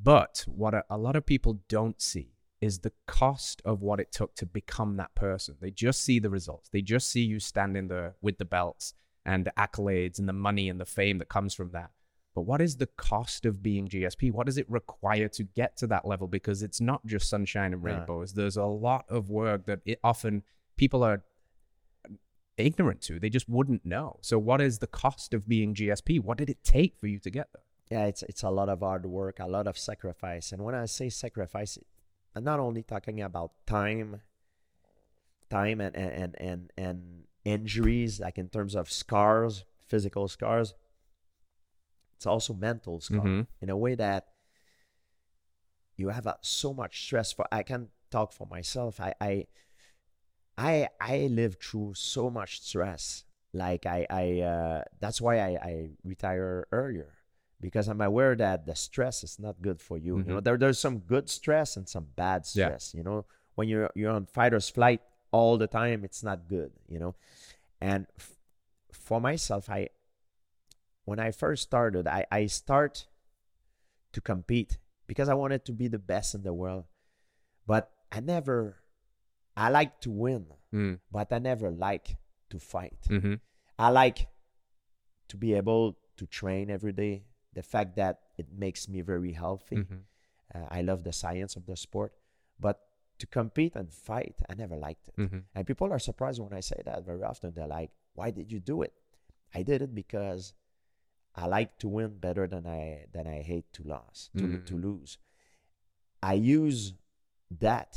[0.00, 4.12] But what a, a lot of people don't see is the cost of what it
[4.12, 5.56] took to become that person.
[5.60, 6.68] They just see the results.
[6.68, 10.68] They just see you standing there with the belts and the accolades and the money
[10.68, 11.90] and the fame that comes from that.
[12.38, 14.30] But what is the cost of being GSP?
[14.30, 16.28] What does it require to get to that level?
[16.28, 18.32] Because it's not just sunshine and rainbows.
[18.32, 20.44] There's a lot of work that it often
[20.76, 21.24] people are
[22.56, 23.18] ignorant to.
[23.18, 24.20] They just wouldn't know.
[24.20, 26.20] So, what is the cost of being GSP?
[26.22, 27.64] What did it take for you to get there?
[27.90, 30.52] Yeah, it's it's a lot of hard work, a lot of sacrifice.
[30.52, 31.76] And when I say sacrifice,
[32.36, 34.20] I'm not only talking about time,
[35.50, 40.74] time and and and and, and injuries, like in terms of scars, physical scars.
[42.18, 43.46] It's also mental scar Mhm.
[43.60, 44.26] in a way that
[45.96, 47.30] you have uh, so much stress.
[47.32, 49.00] For I can talk for myself.
[49.00, 49.46] I I
[50.56, 53.22] I I lived through so much stress.
[53.52, 57.14] Like I I uh, that's why I I retire earlier
[57.60, 60.18] because I'm aware that the stress is not good for you.
[60.18, 60.44] You know, Mhm.
[60.44, 62.66] there there's some good stress and some bad Yeah.
[62.66, 62.94] stress.
[62.94, 66.72] You know, when you're you're on fighter's flight all the time, it's not good.
[66.88, 67.14] You know,
[67.80, 68.34] and f-
[68.90, 69.90] for myself, I
[71.08, 73.06] when I first started, I I start
[74.12, 76.84] to compete because I wanted to be the best in the world,
[77.66, 78.58] but I never.
[79.56, 81.00] I like to win, Mm.
[81.10, 82.16] but I never like
[82.50, 83.00] to fight.
[83.08, 83.34] hmm
[83.78, 84.28] I like
[85.28, 87.24] to be able to train every day.
[87.54, 89.76] The fact that it makes me very healthy.
[89.76, 90.02] hmm
[90.54, 92.12] Uh, I love the science of the sport,
[92.58, 92.76] but
[93.20, 95.14] to compete and fight, I never liked it.
[95.16, 97.48] hmm And people are surprised when I say that very often.
[97.52, 98.92] They're like, "Why did you do it?"
[99.58, 100.54] I did it because
[101.42, 104.66] I like to win better than I than I hate to lose to, Mhm.
[104.70, 105.18] to lose.
[106.32, 106.80] I use
[107.68, 107.90] that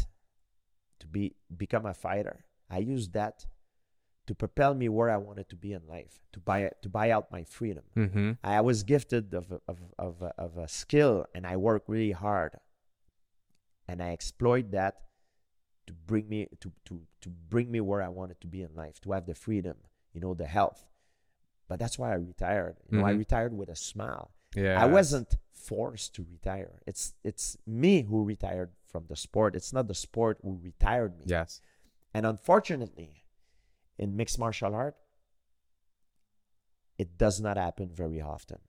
[1.00, 1.24] to be
[1.64, 2.38] become a fighter.
[2.70, 3.48] I use that
[4.28, 7.32] to propel me where I wanted to be in life, to buy to buy out
[7.38, 7.86] my freedom.
[7.96, 10.14] hmm I was gifted of a, of of
[10.46, 12.54] of a skill, and I work really hard.
[13.88, 14.94] and I exploit that
[15.88, 19.02] to bring me to to to bring me where I wanted to be in life,
[19.02, 19.78] to have the freedom,
[20.14, 20.82] you know, the health.
[21.72, 22.76] But that's why I retired.
[22.90, 23.20] You know, I Mhm.
[23.20, 24.28] retired with a smile.
[24.54, 24.78] Yeah.
[24.84, 26.82] I wasn't forced to retire.
[26.86, 29.56] It's it's me who retired from the sport.
[29.56, 31.24] It's not the sport who retired me.
[31.28, 31.62] Yes.
[32.14, 33.24] And unfortunately,
[33.98, 34.98] in mixed martial art,
[36.98, 38.60] it does not happen very often.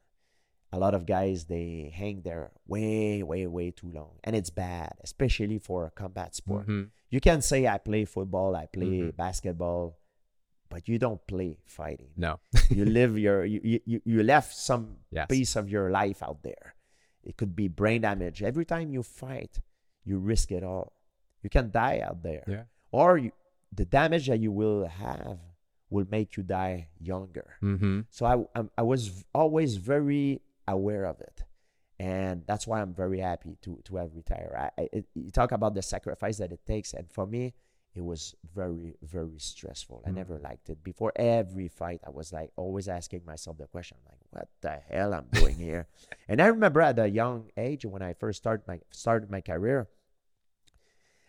[0.73, 4.93] A lot of guys they hang there way, way, way too long, and it's bad,
[5.03, 6.67] especially for a combat sport.
[6.69, 6.91] Mhm.
[7.11, 9.17] You can say I play football, I play Mhm.
[9.17, 9.99] basketball,
[10.73, 12.11] but you don't play fighting.
[12.17, 12.41] No.
[12.71, 15.27] you live your you, you- you left some Yes.
[15.29, 16.75] piece of your life out there.
[17.23, 18.43] It could be brain damage.
[18.43, 19.61] Every time you fight,
[20.05, 20.93] you risk it all.
[21.43, 22.45] You can die out there.
[22.47, 22.65] Yeah.
[22.91, 23.33] Or you,
[23.73, 25.39] the damage that you will have
[25.91, 27.55] will make you die younger.
[27.63, 28.01] Mm-hmm.
[28.11, 31.45] So I I'm, I was always very aware of it.
[31.99, 34.55] And that's why I'm very happy to to have retired.
[34.57, 37.55] I, I you talk about the sacrifice that it takes and for me
[37.95, 40.03] it was very very stressful.
[40.07, 40.15] I Mm.
[40.15, 40.83] never liked it.
[40.83, 45.13] Before every fight I was like always asking myself the question like what the hell
[45.15, 45.87] I'm doing here.
[46.29, 49.89] and I remember at a young age when I first started my started my career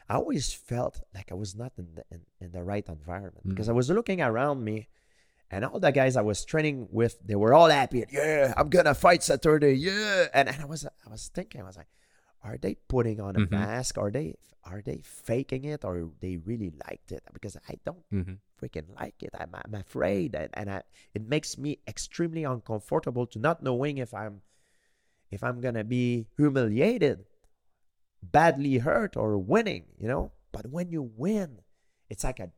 [0.10, 3.70] I always felt like I was not in the in, in the right environment because
[3.70, 4.88] I was looking around me
[5.50, 8.04] and all the guys I was training with, they were all happy.
[8.12, 9.74] Yeah, I'm gonna fight Saturday.
[9.76, 11.88] Yeah, and, and I was I was thinking, I was like,
[12.44, 13.52] are they putting on a Mhm.
[13.52, 13.98] mask?
[13.98, 17.24] Are they are they faking it, or they really liked it?
[17.34, 18.40] Because I don't Mm-hmm.
[18.60, 19.32] freaking like it.
[19.36, 24.14] I'm I'm afraid, and, and I, it makes me extremely uncomfortable to not knowing if
[24.14, 24.42] I'm
[25.32, 27.26] if I'm gonna be humiliated,
[28.22, 29.86] badly hurt, or winning.
[30.00, 30.32] You know.
[30.52, 31.62] But when you win,
[32.10, 32.52] it's like a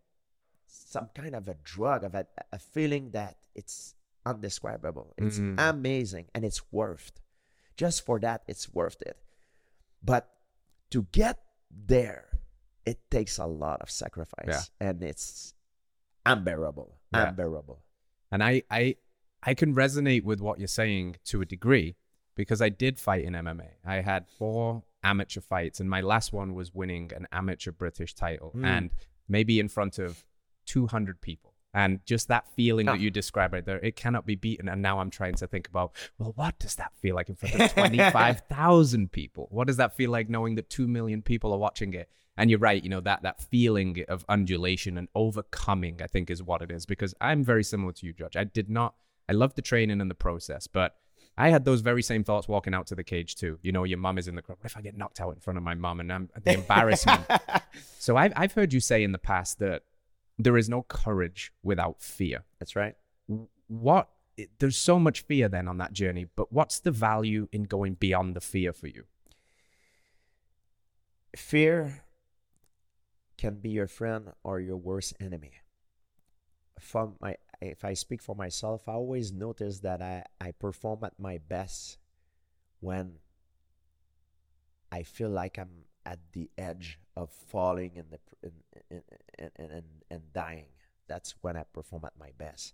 [0.67, 3.95] some kind of a drug of a, a feeling that it's
[4.25, 5.13] undescribable.
[5.17, 5.55] It's Mhm.
[5.57, 7.11] amazing, and it's worth.
[7.77, 9.17] Just for that, it's worth it.
[10.05, 10.29] But
[10.91, 11.39] to get
[11.71, 12.25] there,
[12.85, 15.53] it takes a lot of sacrifice, and it's
[16.25, 16.95] unbearable.
[17.13, 17.29] Yeah.
[17.29, 17.81] Unbearable.
[18.31, 18.95] And I, I,
[19.43, 21.95] I can resonate with what you're saying to a degree
[22.35, 23.69] because I did fight in MMA.
[23.85, 28.51] I had four amateur fights, and my last one was winning an amateur British title,
[28.55, 28.65] Mm.
[28.65, 28.89] and
[29.27, 30.23] maybe in front of
[30.65, 31.53] 200 people.
[31.75, 32.93] And just that feeling Ah.
[32.93, 34.69] that you describe right there, it cannot be beaten.
[34.69, 37.53] And now I'm trying to think about, well, what does that feel like in front
[37.59, 39.47] of 25,000 people?
[39.51, 42.09] What does that feel like knowing that 2 million people are watching it?
[42.37, 46.41] And you're right, you know, that, that feeling of undulation and overcoming, I think, is
[46.41, 46.85] what it is.
[46.85, 48.35] Because I'm very similar to you, George.
[48.37, 48.95] I did not,
[49.29, 50.95] I love the training and the process, but
[51.37, 53.59] I had those very same thoughts walking out to the cage too.
[53.61, 54.57] You know, your mum is in the crowd.
[54.61, 57.21] What if I get knocked out in front of my mum and I'm the embarrassment?
[57.99, 59.83] so I've, I've heard you say in the past that
[60.37, 62.43] there is no courage without fear.
[62.59, 62.95] That's right.
[63.67, 64.09] What,
[64.59, 68.35] there's so much fear then on that journey, but what's the value in going beyond
[68.35, 69.03] the fear for you?
[71.35, 72.03] Fear
[73.37, 75.53] can be your friend or your worst enemy.
[76.79, 81.19] From my, if I speak for myself, I always notice that I, I perform at
[81.19, 81.97] my best
[82.79, 83.15] when
[84.91, 88.51] I feel like I'm at the edge of falling in the pr- in,
[88.89, 89.01] in,
[89.39, 90.67] in, in, and and dying.
[91.07, 92.73] That's when I perform at my best,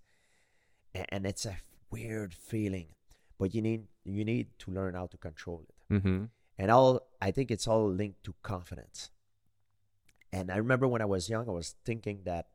[0.93, 1.57] and, and it's a
[1.89, 2.87] weird feeling,
[3.37, 6.25] but you need you need to learn how to control it Mm-hmm.
[6.57, 9.11] and all i think it's all linked to confidence
[10.31, 12.47] and i remember when i was young i was thinking that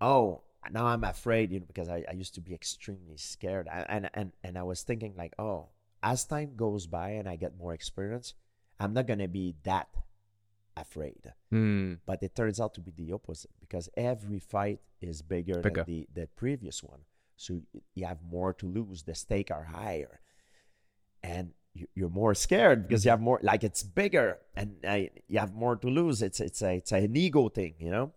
[0.00, 3.86] oh now i'm afraid you know because i, I used to be extremely scared I,
[3.88, 5.68] and, and and i was thinking like oh
[6.02, 8.34] as time goes by and i get more experience
[8.80, 9.88] i'm not going to be that
[10.76, 11.98] afraid Mm.
[12.06, 15.84] but it turns out to be the opposite because every fight is bigger, Bigger.
[15.84, 17.00] than the, the previous one.
[17.36, 17.60] So
[17.94, 19.04] you have more to lose.
[19.04, 20.20] The stake are higher,
[21.22, 23.38] and you, you're more scared because you have more.
[23.42, 26.20] Like it's bigger, and uh, you have more to lose.
[26.20, 28.12] It's it's a it's an ego thing, you know.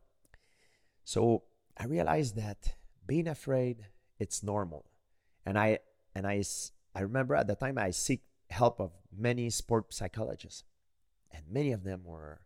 [1.03, 1.43] So
[1.77, 3.85] I realized that being afraid
[4.19, 4.85] it's normal,
[5.45, 5.79] and I
[6.15, 6.43] and i
[6.95, 10.63] i remember at the time I seek help of many sport psychologists,
[11.31, 12.41] and many of them were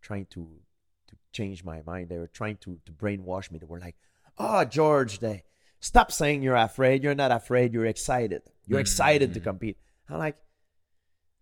[0.00, 0.60] trying to
[1.08, 2.08] to change my mind.
[2.08, 3.58] They were trying to to brainwash me.
[3.58, 3.96] They were like,
[4.38, 5.44] "Oh, George, they
[5.80, 7.02] stop saying you're afraid.
[7.02, 7.72] You're not afraid.
[7.72, 8.42] You're excited.
[8.66, 9.44] You're excited to Mm.
[9.44, 10.36] compete." I'm like,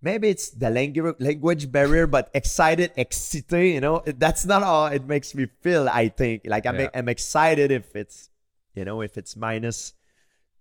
[0.00, 3.72] maybe it's the language language barrier, but excited, excité.
[3.74, 5.88] You know, that's not how it makes me feel.
[5.88, 6.90] I think like I'm Yeah.
[6.94, 8.30] I'm excited if it's
[8.74, 9.94] you know if it's minus.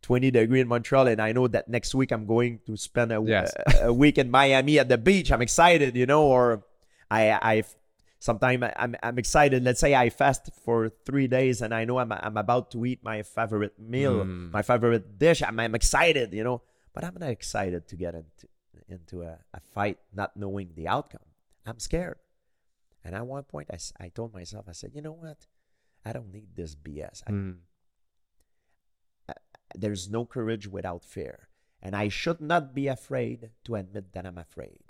[0.02, 3.22] 20 degree in Montreal, and I know that next week I'm going to spend a,
[3.26, 3.54] Yes.
[3.82, 5.32] a, a week in Miami at the beach.
[5.32, 6.64] I'm excited, you know, or
[7.10, 7.64] I I
[8.20, 9.64] sometimes I'm I'm excited.
[9.64, 13.04] Let's say I fast for three days and I know I'm I'm about to eat
[13.04, 14.52] my favorite meal, Mm.
[14.52, 15.42] my favorite dish.
[15.44, 16.62] I'm I'm excited, you know,
[16.94, 18.48] but I'm not excited to get into
[18.90, 21.24] into a, a fight not knowing the outcome.
[21.66, 22.18] I'm scared.
[23.04, 25.38] And at one point, I, I told myself, I said, you know what?
[26.06, 27.24] I don't need this BS.
[27.26, 27.56] I, Mm.
[29.76, 31.48] There's no courage without fear.
[31.82, 34.84] And I should not be afraid to admit that I'm afraid.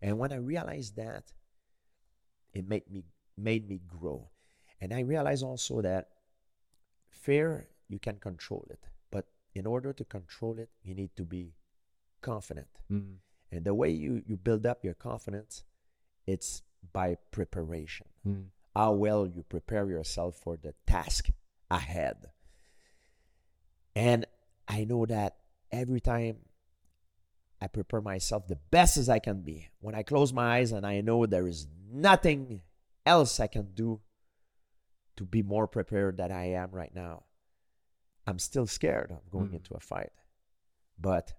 [0.00, 1.32] And when I realized that,
[2.54, 3.04] it made me
[3.36, 4.30] made me grow.
[4.80, 6.08] And I realized also that
[7.10, 11.54] fear you can control it, but in order to control it, you need to be
[12.20, 12.68] confident.
[12.90, 13.16] Mm.
[13.50, 15.64] And the way you, you build up your confidence,
[16.26, 18.06] it's by preparation.
[18.26, 18.46] Mm.
[18.74, 21.30] How well you prepare yourself for the task
[21.70, 22.30] ahead.
[23.98, 24.26] And
[24.68, 25.38] I know that
[25.72, 26.36] every time
[27.60, 30.86] I prepare myself the best as I can be, when I close my eyes and
[30.86, 32.62] I know there is nothing
[33.04, 34.00] else I can do
[35.16, 37.24] to be more prepared than I am right now,
[38.24, 39.54] I'm still scared of going Mm.
[39.54, 40.12] into a fight.
[40.96, 41.32] But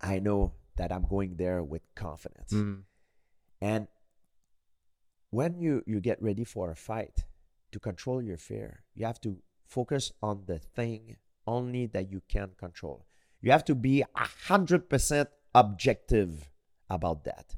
[0.00, 2.52] I know that I'm going there with confidence.
[2.54, 2.84] Mm.
[3.60, 3.88] And
[5.28, 7.26] when you, you get ready for a fight,
[7.72, 12.50] to control your fear, you have to focus on the thing only that you can
[12.58, 13.06] control.
[13.40, 16.50] You have to be a hundred percent objective
[16.88, 17.56] about that.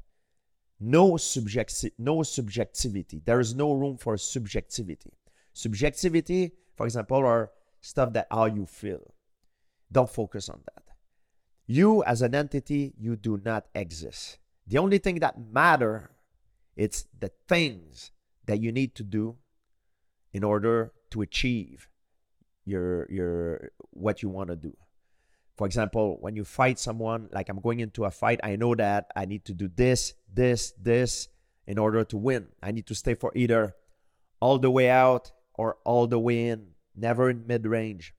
[0.79, 3.21] No subjecti- no subjectivity.
[3.23, 5.13] There is no room for subjectivity.
[5.53, 9.13] Subjectivity, for example, are stuff that how you feel.
[9.91, 10.83] Don't focus on that.
[11.65, 14.37] You as an entity, you do not exist.
[14.67, 16.11] The only thing that matter
[16.77, 18.11] it's the things
[18.45, 19.35] that you need to do
[20.31, 21.89] in order to achieve
[22.67, 24.75] your your what you want to do.
[25.57, 29.07] For example, when you fight someone, like I'm going into a fight, I know that
[29.15, 31.29] I need to do this, this, this
[31.65, 32.49] in order to win.
[32.61, 33.73] I need to stay for either
[34.39, 38.13] all the way out or all the way in, never in mid range.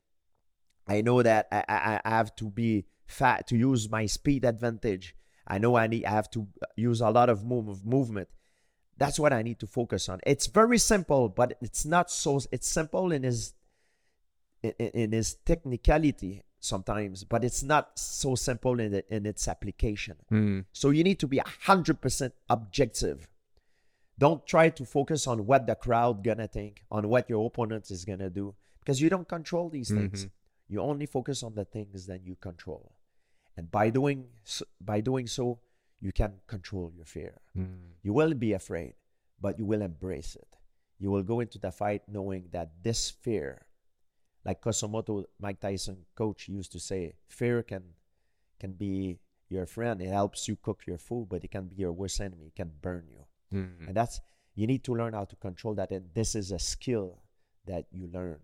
[0.89, 5.15] I know that I, I, I have to be fat to use my speed advantage.
[5.47, 8.29] I know I need I have to uh, use a lot of move, movement.
[8.97, 10.19] That's what I need to focus on.
[10.27, 12.41] It's very simple, but it's not so.
[12.51, 13.55] It's simple and its
[14.63, 20.17] in, in its technicality sometimes, but it's not so simple in it, in its application.
[20.31, 20.65] Mm.
[20.73, 23.29] So you need to be hundred percent objective.
[24.19, 28.05] Don't try to focus on what the crowd gonna think, on what your opponent is
[28.05, 30.25] gonna do, because you don't control these things.
[30.25, 30.31] Mhm.
[30.69, 32.93] You only focus on the things that you control,
[33.57, 35.61] and by doing so, by doing so,
[36.01, 37.35] you can control your fear.
[37.57, 37.93] Mm.
[38.03, 38.95] You will be afraid,
[39.41, 40.57] but you will embrace it.
[40.99, 43.68] You will go into the fight knowing that this fear,
[44.45, 47.83] like Cus D'Amato Mike Tyson coach used to say, fear can
[48.59, 50.01] can be your friend.
[50.01, 52.47] It helps you cook your food, but it can be your worst enemy.
[52.47, 53.25] It can burn you.
[53.59, 53.89] Mm.
[53.89, 54.21] And that's
[54.55, 55.91] you need to learn how to control that.
[55.91, 57.23] And this is a skill
[57.67, 58.41] that you learn.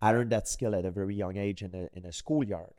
[0.00, 2.74] I learned that skill at a very young age in a in a schoolyard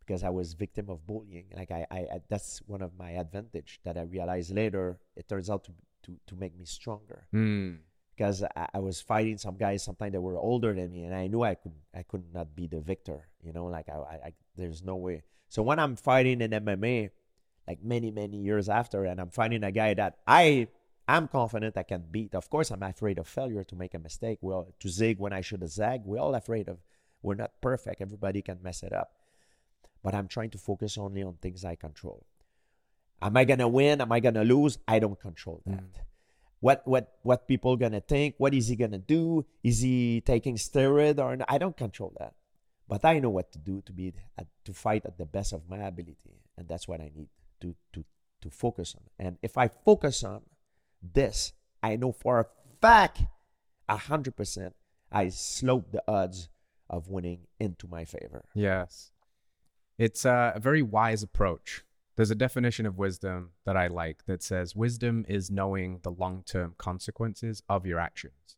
[0.00, 1.46] because I was victim of bullying.
[1.54, 4.98] Like I, I, I that's one of my advantage that I realized later.
[5.16, 5.72] It turns out to
[6.04, 7.78] to, to make me stronger Mm.
[8.16, 11.26] Because I, I was fighting some guys sometimes that were older than me, and I
[11.26, 13.28] knew I could I could not be the victor.
[13.42, 15.22] You know, like I, I, I there's no way.
[15.48, 17.10] So when I'm fighting in MMA,
[17.66, 20.68] like many many years after, and I'm fighting a guy that I
[21.08, 22.34] I'm confident I can beat.
[22.34, 24.38] Of course, I'm afraid of failure to make a mistake.
[24.40, 26.06] Well, to zig when I should have zagged.
[26.06, 26.78] We're all afraid of.
[27.22, 28.00] We're not perfect.
[28.00, 29.12] Everybody can mess it up.
[30.02, 32.26] But I'm trying to focus only on things I control.
[33.20, 34.00] Am I gonna win?
[34.00, 34.78] Am I gonna lose?
[34.88, 35.80] I don't control that.
[35.80, 36.11] Mm.
[36.62, 38.36] What what what people gonna think?
[38.38, 39.44] What is he gonna do?
[39.64, 41.50] Is he taking steroid or not?
[41.50, 42.34] I don't control that.
[42.86, 45.68] But I know what to do to be at, to fight at the best of
[45.68, 47.26] my ability, and that's what I need
[47.62, 48.04] to to
[48.42, 49.02] to focus on.
[49.18, 50.42] And if I focus on
[51.02, 52.46] this, I know for a
[52.80, 53.24] fact,
[53.88, 54.76] a hundred percent,
[55.10, 56.48] I slope the odds
[56.88, 58.44] of winning into my favor.
[58.54, 59.10] Yes.
[59.98, 61.82] It's uh, a very wise approach.
[62.16, 66.42] There's a definition of wisdom that I like that says wisdom is knowing the long
[66.44, 68.56] term consequences of your actions.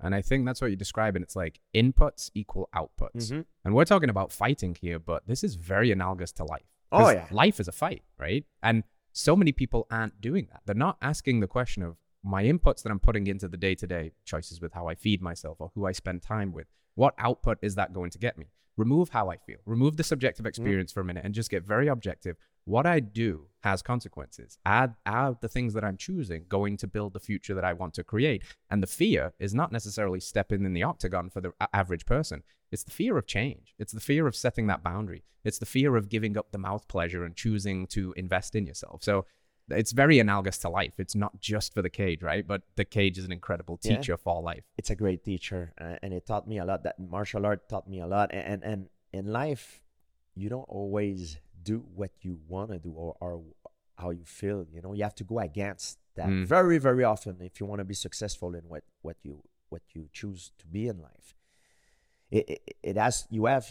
[0.00, 1.14] And I think that's what you describe.
[1.14, 3.30] And it's like inputs equal outputs.
[3.30, 3.44] Mhm.
[3.64, 6.66] And we're talking about fighting here, but this is very analogous to life.
[6.90, 7.28] Oh, yeah.
[7.30, 8.44] Life is a fight, right?
[8.62, 10.62] And so many people aren't doing that.
[10.64, 13.86] They're not asking the question of my inputs that I'm putting into the day to
[13.86, 16.66] day choices with how I feed myself or who I spend time with.
[16.94, 18.46] What output is that going to get me?
[18.76, 20.48] Remove how I feel, remove the subjective mm-hmm.
[20.48, 22.36] experience for a minute, and just get very objective.
[22.64, 24.58] What I do has consequences.
[24.64, 27.94] Add, add the things that I'm choosing going to build the future that I want
[27.94, 28.42] to create.
[28.70, 32.42] And the fear is not necessarily stepping in the octagon for the average person.
[32.72, 33.74] It's the fear of change.
[33.78, 35.24] It's the fear of setting that boundary.
[35.44, 39.02] It's the fear of giving up the mouth pleasure and choosing to invest in yourself.
[39.04, 39.26] So
[39.70, 40.94] it's very analogous to life.
[40.98, 42.46] It's not just for the cage, right?
[42.46, 43.96] But the cage is an incredible Yeah.
[43.96, 44.64] teacher for life.
[44.76, 47.88] it's a great teacher uh, and it taught me a lot that martial art taught
[47.88, 48.80] me a lot and and, and
[49.12, 49.64] in life
[50.34, 53.32] you don't always do what you want to do or, or
[53.96, 54.66] how you feel.
[54.74, 56.44] You know, you have to go against that Mm.
[56.56, 59.34] very, very often if you want to be successful in what what you
[59.72, 61.28] what you choose to be in life.
[62.30, 63.66] It it, it has you have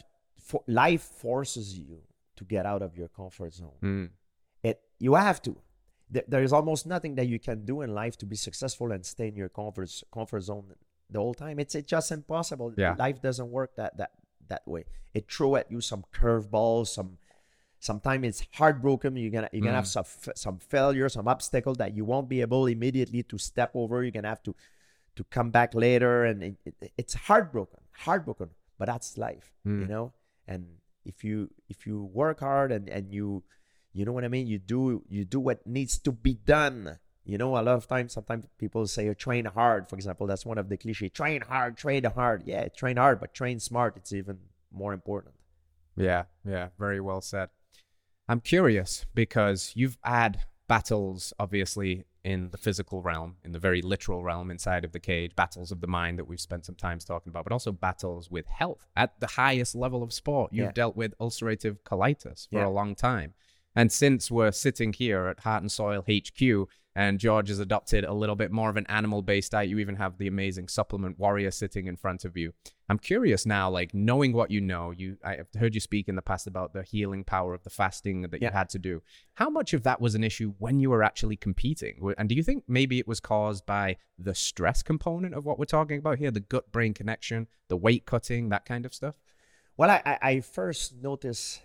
[0.50, 2.02] for, life forces you
[2.38, 3.80] to get out of your comfort zone.
[3.82, 4.10] Mm.
[4.64, 5.54] It you have to.
[6.14, 9.02] There, there is almost nothing that you can do in life to be successful and
[9.16, 10.66] stay in your comfort comfort zone
[11.14, 11.56] the whole time.
[11.64, 12.68] It's it's just impossible.
[12.78, 12.96] Yeah.
[13.06, 14.12] Life doesn't work that that
[14.52, 14.84] that way.
[15.18, 17.10] It throw at you some curveballs, some
[17.80, 19.10] sometimes it's heartbroken.
[19.16, 19.98] You're gonna you're gonna have Mm.
[19.98, 23.96] some some failure, some obstacle that you won't be able immediately to step over.
[24.04, 24.54] You're gonna have to
[25.18, 28.50] to come back later, and it, it, it's heartbroken, heartbroken.
[28.80, 29.90] But that's life, you Mm.
[29.94, 30.06] know.
[30.48, 30.62] And
[31.12, 33.44] if you if you work hard and and you
[33.94, 37.00] you know what I mean, you do you do what needs to be done.
[37.26, 39.88] You know, a lot of times, sometimes people say, oh, train hard.
[39.88, 41.08] For example, that's one of the cliche.
[41.08, 42.44] Train hard, train hard.
[42.46, 43.96] Yeah, train hard, but train smart.
[43.96, 44.40] It's even
[44.74, 45.36] more important.
[45.96, 47.48] Yeah, yeah, very well said.
[48.28, 54.24] I'm curious because you've had battles, obviously, in the physical realm, in the very literal
[54.24, 57.30] realm inside of the cage, battles of the mind that we've spent some time talking
[57.30, 60.52] about, but also battles with health at the highest level of sport.
[60.52, 60.72] You've Yeah.
[60.72, 62.68] dealt with ulcerative colitis for Yeah.
[62.68, 63.34] a long time.
[63.76, 68.14] And since we're sitting here at Heart and Soil HQ, and George has adopted a
[68.14, 71.50] little bit more of an animal based diet, you even have the amazing supplement warrior
[71.50, 72.54] sitting in front of you.
[72.88, 76.22] I'm curious now, like knowing what you know, you I've heard you speak in the
[76.22, 79.02] past about the healing power of the fasting that you had to do.
[79.34, 82.14] How much of that was an issue when you were actually competing?
[82.18, 85.66] And do you think maybe it was caused by the stress component of what we're
[85.66, 89.16] talking about here, the gut brain connection, the weight cutting, that kind of stuff?
[89.78, 91.62] Well, I, I, I first noticed,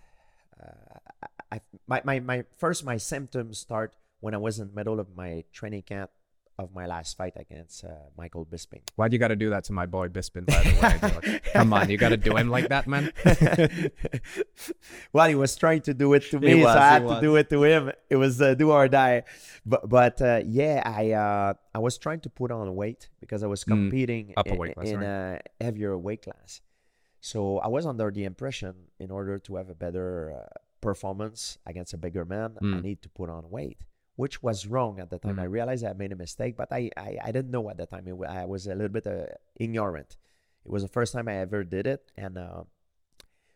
[0.58, 1.07] uh,
[1.50, 4.98] I, I, my, my, my first my symptoms start when I was in the middle
[5.00, 6.10] of my training camp
[6.58, 8.80] of my last fight against uh, Michael Bisping.
[8.96, 10.44] Why'd you got to do that to my boy Bisping?
[10.46, 11.40] by the way?
[11.52, 13.12] Come on, you got to do him like that, man.
[15.12, 17.14] well, he was trying to do it to me, was, so I had was.
[17.14, 17.92] to do it to him.
[18.10, 19.22] It was uh, do or die.
[19.64, 23.46] But but uh, yeah, I uh, I was trying to put on weight because I
[23.46, 25.40] was Mm, competing upper in, weight class, in right.
[25.60, 26.60] a heavier weight class.
[27.20, 31.94] So I was under the impression, in order to have a better uh, performance against
[31.94, 32.82] a bigger man, I Mm.
[32.82, 33.80] need to put on weight,
[34.16, 35.38] which was wrong at the time.
[35.38, 35.52] I Mhm.
[35.58, 38.06] realized I made a mistake, but I I, I didn't know at the time.
[38.08, 39.26] It, I was a little bit uh,
[39.56, 40.16] ignorant.
[40.64, 42.36] It was the first time I ever did it, and.
[42.38, 42.64] Uh,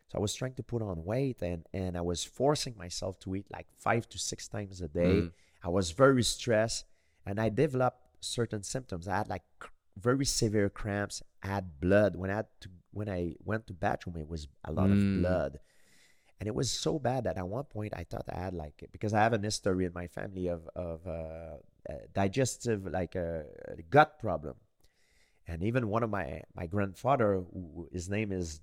[0.09, 3.33] so I was trying to put on weight and, and I was forcing myself to
[3.33, 5.15] eat like five to six times a day.
[5.21, 5.31] Mm.
[5.63, 6.85] I was very stressed
[7.25, 9.07] and I developed certain symptoms.
[9.07, 11.23] I had like cr- very severe cramps.
[11.41, 12.15] I had blood.
[12.15, 14.93] When I had to when I went to bathroom, it was a lot Mm.
[14.93, 15.59] of blood.
[16.43, 18.91] And it was so bad that at one point I thought I had like it
[18.91, 21.55] because I have an history in my family of of uh,
[21.89, 23.45] uh, digestive like a
[23.89, 24.55] gut problem,
[25.47, 28.59] and even one of my my grandfather, who, his name is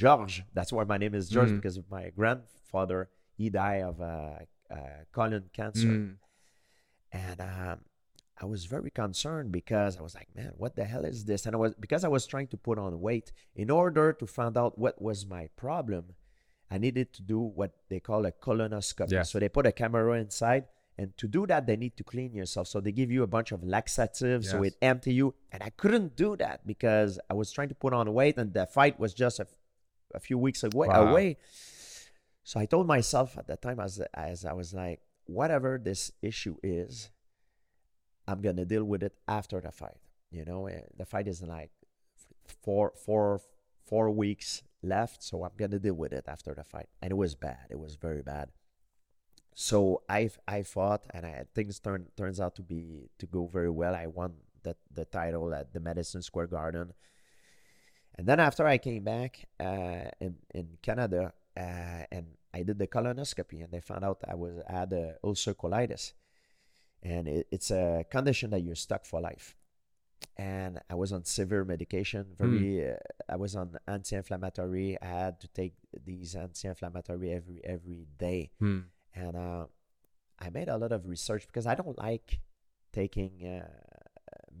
[0.00, 0.42] George.
[0.54, 1.56] That's why my name is George Mhm.
[1.60, 4.38] because my grandfather he died of uh,
[4.70, 4.76] uh,
[5.12, 6.16] colon cancer, Mm.
[7.12, 7.78] and um,
[8.40, 11.44] I was very concerned because I was like, man, what the hell is this?
[11.44, 14.56] And I was because I was trying to put on weight in order to find
[14.56, 16.14] out what was my problem.
[16.70, 19.12] I needed to do what they call a colonoscopy.
[19.12, 19.30] Yes.
[19.30, 20.64] So they put a camera inside,
[20.98, 22.68] and to do that, they need to clean yourself.
[22.68, 24.72] So they give you a bunch of laxatives, so Yes.
[24.72, 25.34] it empty you.
[25.52, 28.66] And I couldn't do that because I was trying to put on weight, and the
[28.66, 29.46] fight was just a,
[30.14, 30.88] a few weeks away.
[30.88, 31.08] Wow.
[31.08, 31.36] away.
[32.42, 36.56] So I told myself at that time, as as I was like, whatever this issue
[36.62, 37.10] is,
[38.26, 40.00] I'm gonna deal with it after the fight.
[40.30, 41.70] You know, the fight is like
[42.62, 43.40] four four
[43.86, 46.88] four weeks left, so I'm gonna deal with it after the fight.
[47.02, 47.66] And it was bad.
[47.70, 48.50] It was very bad.
[49.54, 53.70] So I I fought, and I things turned turns out to be to go very
[53.70, 53.94] well.
[53.94, 56.94] I won the the title at the Madison Square Garden.
[58.16, 62.86] And then after I came back uh, in in Canada, uh, and I did the
[62.86, 66.12] colonoscopy, and they found out I was I had uh, ulcer colitis,
[67.02, 69.56] and it, it's a condition that you're stuck for life.
[70.38, 72.26] And I was on severe medication.
[72.38, 72.94] Very, uh,
[73.28, 74.96] I was on anti-inflammatory.
[75.02, 75.74] I had to take
[76.04, 78.84] these anti-inflammatory every every day, Mm.
[79.14, 79.66] and uh,
[80.38, 82.40] I made a lot of research because I don't like
[82.92, 83.68] taking uh,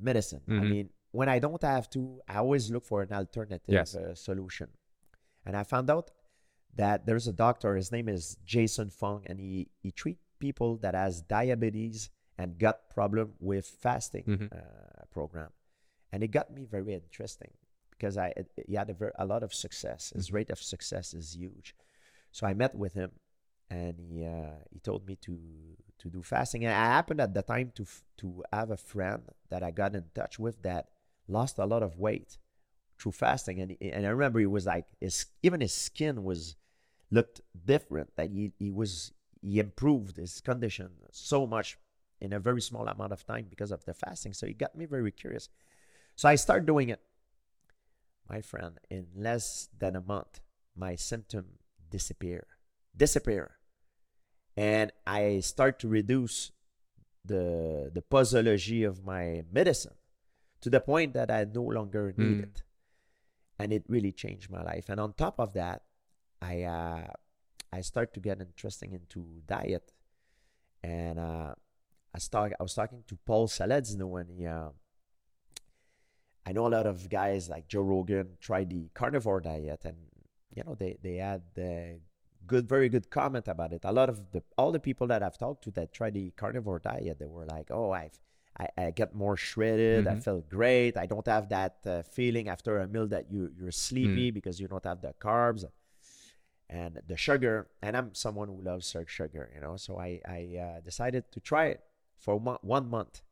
[0.00, 0.42] medicine.
[0.48, 0.70] I Mhm.
[0.70, 3.94] mean, when I don't have to, I always look for an alternative Yes.
[3.94, 4.68] uh, solution.
[5.46, 6.10] And I found out
[6.74, 7.76] that there's a doctor.
[7.76, 12.90] His name is Jason Fung, and he he treat people that has diabetes and gut
[12.90, 14.48] problem with fasting Mhm.
[14.52, 15.50] uh, program,
[16.12, 17.50] and it got me very interesting
[17.90, 20.12] because I it, he had a, ver- a lot of success.
[20.14, 21.74] His rate of success is huge.
[22.30, 23.12] So I met with him,
[23.70, 25.38] and he uh, he told me to
[25.98, 26.64] to do fasting.
[26.64, 29.94] And I happened at the time to f- to have a friend that I got
[29.94, 30.88] in touch with that
[31.26, 32.38] lost a lot of weight
[32.98, 33.60] through fasting.
[33.60, 36.56] And and I remember he was like his even his skin was
[37.10, 38.14] looked different.
[38.16, 41.78] That he he was he improved his condition so much
[42.20, 44.32] in a very small amount of time because of the fasting.
[44.32, 45.48] So it got me very curious.
[46.18, 46.98] So I started doing it.
[48.28, 50.40] My friend, in less than a month,
[50.74, 52.44] my symptom disappear,
[52.90, 53.52] disappear,
[54.56, 56.50] and I start to reduce
[57.24, 59.94] the the posology of my medicine
[60.60, 62.50] to the point that I no longer need Mm.
[62.50, 62.62] it,
[63.60, 64.90] and it really changed my life.
[64.90, 65.86] And on top of that,
[66.42, 67.14] I uh,
[67.70, 69.94] I start to get interesting into diet,
[70.82, 71.54] and uh,
[72.12, 74.44] I start I was talking to Paul Saladino and he.
[74.44, 74.74] Uh,
[76.46, 79.96] I know a lot of guys like Joe Rogan tried the carnivore diet, and
[80.54, 82.00] you know they they had the
[82.46, 83.82] good, very good comment about it.
[83.84, 86.78] A lot of the all the people that I've talked to that tried the carnivore
[86.78, 88.18] diet, they were like, "Oh, I've
[88.58, 90.06] I, I get more shredded.
[90.08, 90.22] I Mhm.
[90.24, 90.96] felt great.
[90.96, 94.66] I don't have that uh, feeling after a meal that you you're sleepy because you
[94.68, 95.64] don't have the carbs
[96.70, 97.68] and the sugar.
[97.82, 99.76] And I'm someone who loves sugar, you know.
[99.76, 101.80] So I I uh, decided to try it
[102.18, 103.22] for one, one month.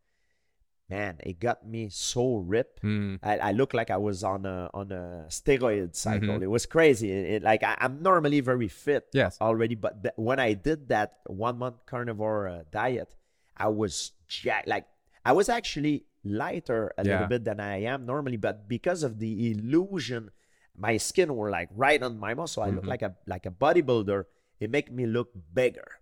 [0.88, 2.82] Man, it got me so ripped.
[2.82, 3.18] Mm.
[3.20, 6.38] I, I looked like I was on a on a steroid cycle.
[6.38, 6.42] Mhm.
[6.42, 7.10] It was crazy.
[7.10, 9.36] It, it- like I, I'm normally very fit Yes.
[9.40, 13.16] already, but th- when I did that one month carnivore uh, diet,
[13.56, 14.68] I was jacked.
[14.68, 14.86] Like
[15.24, 17.12] I was actually lighter a Yeah.
[17.14, 20.30] little bit than I am normally, but because of the illusion,
[20.76, 22.62] my skin were like right on my muscle.
[22.62, 22.94] I look Mhm.
[22.94, 24.22] like a like a bodybuilder.
[24.60, 25.98] It made me look bigger.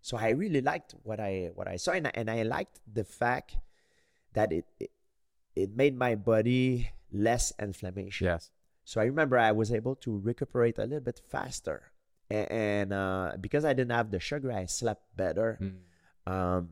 [0.00, 3.02] So I really liked what I what I saw, and I, and I liked the
[3.02, 3.56] fact
[4.34, 4.90] that it, it
[5.54, 8.26] it made my body less inflammation.
[8.26, 8.50] Yes.
[8.84, 11.92] So I remember I was able to recuperate a little bit faster,
[12.30, 15.58] and, and uh, because I didn't have the sugar, I slept better.
[15.60, 16.32] Mm.
[16.32, 16.70] Um,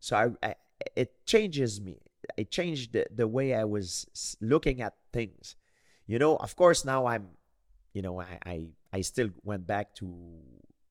[0.00, 0.54] so I, I
[0.96, 2.00] it changes me.
[2.36, 4.06] It changed the, the way I was
[4.40, 5.56] looking at things.
[6.06, 7.28] You know, of course now I'm,
[7.92, 8.56] you know, I I,
[8.92, 10.08] I still went back to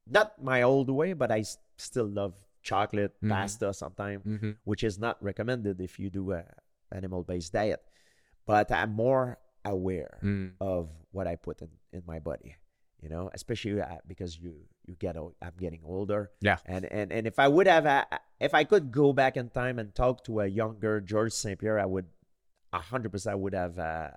[0.08, 2.34] not my old way, but I s- still love
[2.64, 3.30] chocolate, Mhm.
[3.30, 6.44] pasta sometimes hmm which is not recommended if you do a
[6.92, 7.82] animal based diet.
[8.46, 10.52] But I'm more aware Mm.
[10.60, 12.56] of what I put in, in my body,
[13.02, 14.54] you know, especially uh, because you
[14.88, 16.32] you get old, I'm getting older.
[16.42, 16.58] Yeah.
[16.66, 18.06] And and and if I would have uh,
[18.40, 21.86] if I could go back in time and talk to a younger Georges St-Pierre, I
[21.86, 22.08] would
[22.74, 24.12] hundred percent would have uh,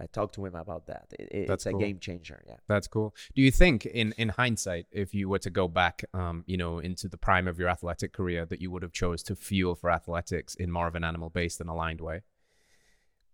[0.00, 1.06] uh, talked to him about that.
[1.18, 1.80] It, That's it's cool.
[1.80, 2.42] a game changer.
[2.46, 2.56] Yeah.
[2.66, 3.14] That's cool.
[3.34, 6.78] Do you think, in in hindsight, if you were to go back, um, you know,
[6.80, 9.90] into the prime of your athletic career, that you would have chose to fuel for
[9.90, 12.22] athletics in more of an animal based and aligned way?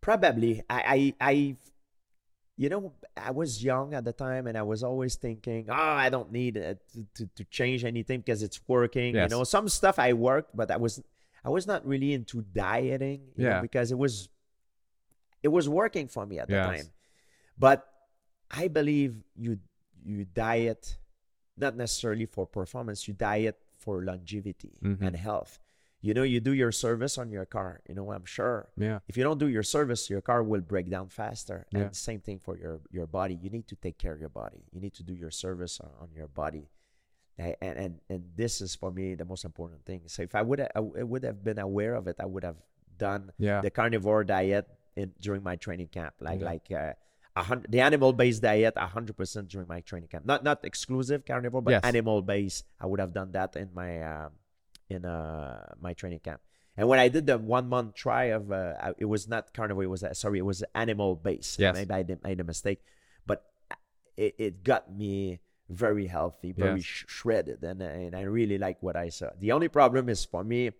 [0.00, 0.62] Probably.
[0.70, 1.56] I, I, I,
[2.56, 6.08] you know, I was young at the time, and I was always thinking, "Oh, I
[6.10, 9.30] don't need it to, to, to change anything because it's working." Yes.
[9.30, 11.02] You know, some stuff I worked, but I was,
[11.44, 13.20] I was not really into dieting.
[13.36, 13.60] You know, Yeah.
[13.60, 14.28] because it was,
[15.42, 16.66] it was working for me at the Yes.
[16.66, 16.92] time.
[17.58, 17.86] But
[18.50, 19.58] I believe you,
[20.04, 20.96] you diet,
[21.56, 23.06] not necessarily for performance.
[23.08, 25.00] You diet for longevity Mhm.
[25.00, 25.58] and health.
[26.02, 27.80] You know, you do your service on your car.
[27.88, 29.00] You know, I'm sure Yeah.
[29.08, 31.80] if you don't do your service your car will break down faster Yeah.
[31.80, 34.64] and same thing for your your body you need to take care of your body
[34.72, 36.70] you need to do your service on, on your body
[37.38, 40.58] and, and and this is for me the most important thing so if i would
[40.58, 42.56] have, I w- I would have been aware of it i would have
[42.96, 43.60] done Yeah.
[43.60, 44.66] the carnivore diet
[45.00, 46.46] in during my training camp like Yeah.
[46.52, 51.24] like uh, hundred, the animal based diet 100% during my training camp not not exclusive
[51.24, 51.84] carnivore but Yes.
[51.92, 54.30] animal based i would have done that in my um,
[54.94, 56.40] in uh, my training camp
[56.76, 59.82] and when I did the one month try of, uh, it was not carnivore.
[59.84, 61.58] It was uh, sorry, it was animal based.
[61.58, 61.74] Yes.
[61.74, 62.80] Maybe I did, made a mistake,
[63.26, 63.44] but
[64.16, 66.84] it, it got me very healthy, very Yes.
[66.84, 69.28] sh- shredded, and and I really like what I saw.
[69.38, 70.70] The only problem is for me,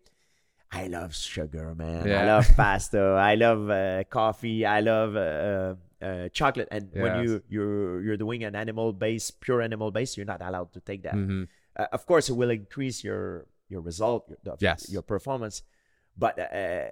[0.72, 2.12] I love sugar, man.
[2.12, 3.00] I love pasta.
[3.00, 4.64] I love uh, coffee.
[4.64, 6.68] I love uh, uh, chocolate.
[6.70, 10.72] And when you you're you're doing an animal based, pure animal based, you're not allowed
[10.74, 11.44] to take that hmm
[11.76, 14.90] uh, of course it will increase your your result your, the- Yes.
[14.90, 15.62] your performance
[16.18, 16.88] but uh,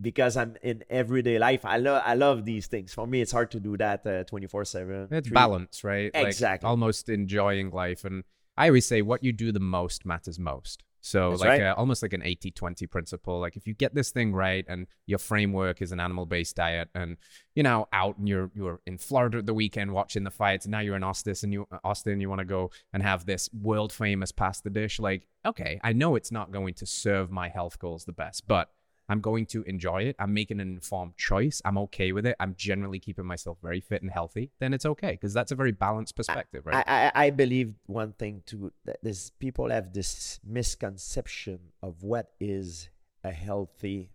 [0.00, 3.50] because i'm in everyday life i love i love these things for me it's hard
[3.50, 6.10] to do that uh, 24 7 It's balance, right?
[6.14, 6.66] Like, Exactly.
[6.66, 8.04] almost enjoying life.
[8.04, 8.24] And
[8.56, 10.82] I always say what you do the most matters most.
[11.00, 11.62] So, That's like, right.
[11.62, 13.40] uh, almost like an 80 20 principle.
[13.40, 16.88] Like, if you get this thing right and your framework is an animal based diet
[16.94, 17.16] and
[17.54, 20.72] you're now out and you're, you're in Florida at the weekend watching the fights, and
[20.72, 23.92] now you're in Austin and you, Austin, you want to go and have this world
[23.92, 28.04] famous pasta dish, like, okay, I know it's not going to serve my health goals
[28.04, 28.70] the best, but
[29.08, 30.16] I'm going to enjoy it.
[30.18, 31.62] I'm making an informed choice.
[31.64, 32.36] I'm okay with it.
[32.40, 34.50] I'm generally keeping myself very fit and healthy.
[34.60, 36.84] Then it's okay because that's a very balanced perspective, right?
[36.86, 42.32] I, I i believe one thing too that this people have this misconception of what
[42.40, 42.88] is
[43.24, 44.10] a healthy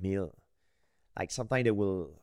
[0.00, 0.34] meal
[1.18, 2.20] like sometimes they will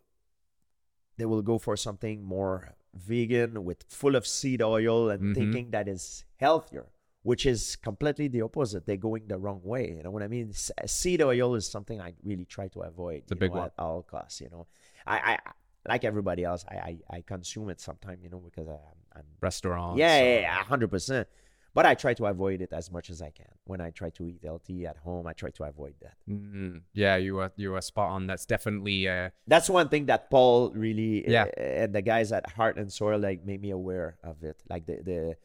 [1.18, 5.36] they will go for something more vegan with full of seed oil and Mhm.
[5.36, 6.86] thinking that is healthier
[7.26, 8.86] which is completely the opposite.
[8.86, 9.96] They're going the wrong way.
[9.98, 10.54] You know what I mean?
[10.54, 13.24] Seed oil is something I really try to avoid.
[13.24, 13.66] It's a big know, one.
[13.66, 14.40] at all costs.
[14.42, 14.68] You know,
[15.08, 15.40] I, I
[15.88, 16.64] like everybody else.
[16.70, 18.20] I, I, I consume it sometimes.
[18.24, 18.78] You know, because I,
[19.18, 19.98] I'm Restaurants.
[19.98, 21.28] yeah, or- yeah, hundred percent.
[21.74, 23.52] But I try to avoid it as much as I can.
[23.66, 26.14] When I try to eat healthy at home, I try to avoid that.
[26.30, 28.28] Mm, yeah, you are you are spot on.
[28.28, 31.46] That's definitely uh, That's one thing that Paul really Yeah.
[31.58, 34.62] uh, and the guys at Heart and Soil like made me aware of it.
[34.70, 35.38] Like the the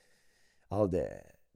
[0.70, 1.09] all the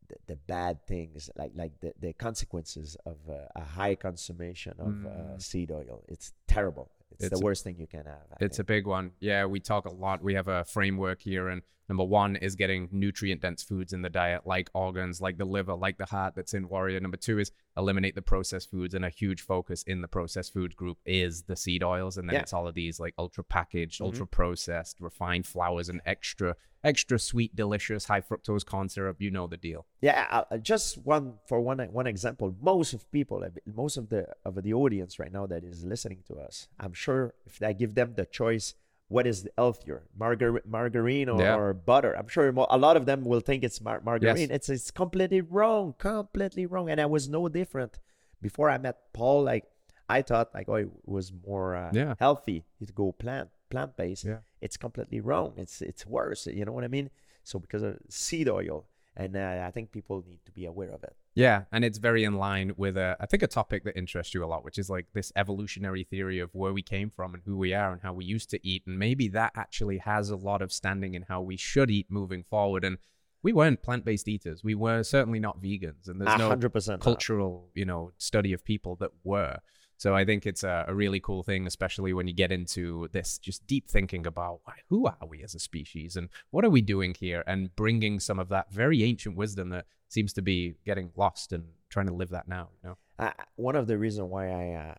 [0.08, 4.86] the, the bad things, like like the, the consequences of uh, a high consumption of
[5.06, 5.42] uh, Mm.
[5.42, 6.04] seed oil.
[6.08, 6.90] It's terrible.
[7.12, 8.26] It's, It's the a- worst thing you can have.
[8.32, 9.12] I It's a big one.
[9.20, 10.22] Yeah, we talk a lot.
[10.22, 14.10] We have a framework here, and number one is getting nutrient dense foods in the
[14.10, 17.00] diet, like organs, like the liver, like the heart that's in Warrior.
[17.00, 20.76] Number two is eliminate the processed foods, and a huge focus in the processed food
[20.76, 22.40] group is the seed oils, and then Yeah.
[22.42, 24.06] it's all of these like ultra packaged, Mhm.
[24.06, 29.20] ultra processed, refined flours, and extra, extra sweet, delicious, high fructose corn syrup.
[29.20, 29.86] You know the deal.
[30.02, 32.54] Yeah, uh, just one for one one example.
[32.60, 36.22] Most of people, uh, most of the of the audience right now that is listening
[36.28, 38.74] to us, I'm sure if I give them the choice,
[39.08, 41.56] what is healthier, Margar- margarine or, Yeah.
[41.56, 42.16] or butter?
[42.16, 44.50] I'm sure a lot of them will think it's mar- margarine.
[44.50, 46.90] It's it's completely wrong, completely wrong.
[46.90, 47.98] And I was no different
[48.40, 49.42] before I met Paul.
[49.44, 49.64] Like
[50.08, 52.14] I thought, like oh, it was more uh, Yeah.
[52.18, 54.24] healthy to go plant plant based.
[54.24, 54.38] Yeah.
[54.60, 55.54] It's completely wrong.
[55.56, 56.46] It's it's worse.
[56.46, 57.10] You know what I mean?
[57.42, 58.86] So because of seed oil,
[59.16, 61.14] and uh, I think people need to be aware of it.
[61.36, 64.44] Yeah, and it's very in line with a, I think a topic that interests you
[64.44, 67.56] a lot, which is like this evolutionary theory of where we came from and who
[67.56, 70.62] we are and how we used to eat, and maybe that actually has a lot
[70.62, 72.84] of standing in how we should eat moving forward.
[72.84, 72.98] And
[73.42, 74.62] we weren't plant-based eaters.
[74.62, 77.00] We were certainly not vegans, and there's no hundred percent.
[77.00, 77.04] not.
[77.04, 79.58] cultural, you know, study of people that were.
[79.96, 83.38] So I think it's a, a really cool thing, especially when you get into this
[83.38, 86.82] just deep thinking about why, who are we as a species and what are we
[86.82, 91.10] doing here, and bringing some of that very ancient wisdom that seems to be getting
[91.16, 92.68] lost and trying to live that now.
[92.82, 94.94] You know, I, one of the reasons why I, uh,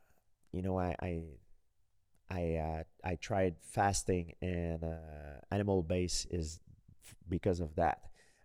[0.52, 1.24] you know, I I
[2.30, 6.60] I, uh, I tried fasting and uh, animal base is
[7.06, 8.00] f- because of that.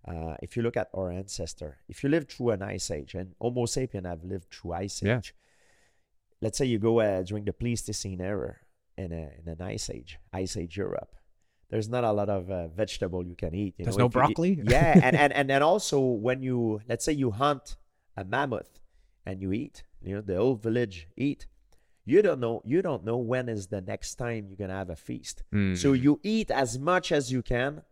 [0.07, 3.35] Uh, if you look at our ancestor, if you live through an ice age, and
[3.41, 5.21] Homo sapien have lived through ice Yeah.
[6.43, 8.57] Let's say you go uh, during the Pleistocene era
[8.97, 11.15] in, a, in an ice age, ice age Europe.
[11.69, 13.75] There's not a lot of uh, vegetable you can eat.
[13.79, 14.61] You There's know, no if you broccoli?
[14.65, 17.77] yeah, and, and and then also when you let's say you hunt
[18.17, 18.81] a mammoth
[19.25, 21.47] and you eat, you know, the old village eat.
[22.07, 22.63] You don't know.
[22.65, 25.45] You don't know when is the next time you're gonna have a feast.
[25.53, 26.03] So Mm.
[26.03, 27.83] you eat as much as you can,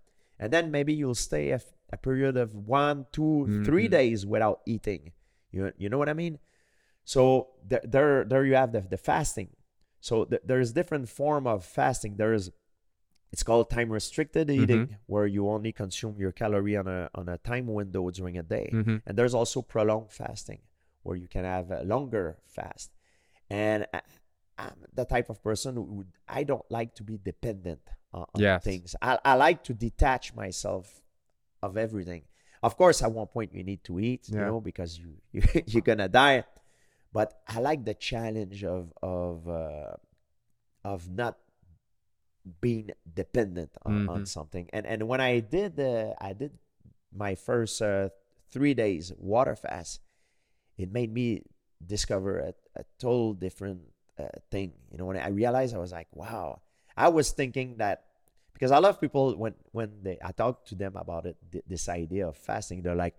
[0.41, 3.91] and then maybe you'll stay a period of one, two, three Mhm.
[3.91, 5.13] days without eating.
[5.53, 6.39] You you know what I mean?
[7.15, 7.21] So
[7.71, 9.49] there there, there you have the, the fasting.
[10.09, 12.13] So th- there's different form of fasting.
[12.23, 12.51] There's
[13.33, 17.39] it's called time restricted eating, where you only consume your calorie on a on a
[17.51, 18.69] time window during a day.
[18.73, 18.97] Mhm.
[19.07, 20.61] And there's also prolonged fasting,
[21.05, 22.91] where you can have a longer fast.
[23.49, 24.01] And I,
[24.59, 27.81] I'm the type of person who would, I don't like to be dependent
[28.13, 28.65] on, on Yes.
[28.65, 28.89] things.
[29.01, 30.85] I, I like to detach myself
[31.63, 32.23] of everything.
[32.63, 35.41] Of course, at one point you need to eat, you know, because you, you
[35.71, 36.45] you're gonna die.
[37.19, 39.99] But I like the challenge of of uh,
[40.85, 41.39] of not
[42.61, 44.29] being dependent on, on Mhm.
[44.29, 44.69] something.
[44.73, 46.53] And and when I did uh, I did
[47.13, 48.11] my first uh,
[48.51, 50.01] three days water fast,
[50.79, 51.45] it made me
[51.85, 53.83] discover a, a total different
[54.19, 54.75] uh, thing.
[54.91, 56.61] You know, when I realized, I was like, wow.
[56.97, 58.05] I was thinking that
[58.55, 61.65] because a lot of people when when they I talk to them about it, th-
[61.69, 63.17] this idea of fasting, they're like,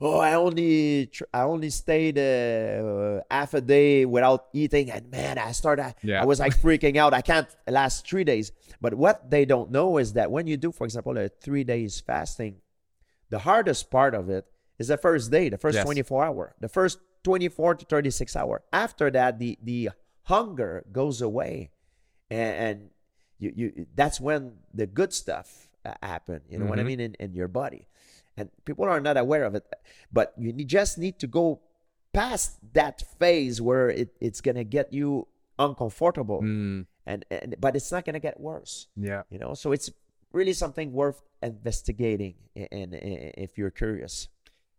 [0.00, 5.38] oh, I only tr- I only stayed uh, half a day without eating, and man,
[5.38, 5.94] I started.
[6.02, 6.22] Yeah.
[6.22, 7.12] I was like freaking out.
[7.14, 8.52] I can't last three days.
[8.80, 12.00] But what they don't know is that when you do, for example, a three days
[12.00, 12.56] fasting,
[13.28, 14.46] the hardest part of it
[14.78, 15.84] is the first day, the first Yes.
[15.84, 18.62] 24 hour, the first 24 to 36 hour.
[18.72, 19.90] After that, the the
[20.24, 21.70] hunger goes away,
[22.30, 22.90] and, and
[23.38, 26.40] you you that's when the good stuff uh, happen.
[26.48, 26.86] You know what I Mhm.
[26.86, 27.86] mean in, in your body,
[28.40, 29.64] and people are not aware of it.
[30.12, 31.60] But you need, just need to go
[32.12, 35.28] past that phase where it, it's gonna get you
[35.58, 39.22] uncomfortable, Mm, and, and but it's not gonna get worse yeah.
[39.30, 39.90] you know so it's
[40.32, 44.28] really something worth investigating and, if you're curious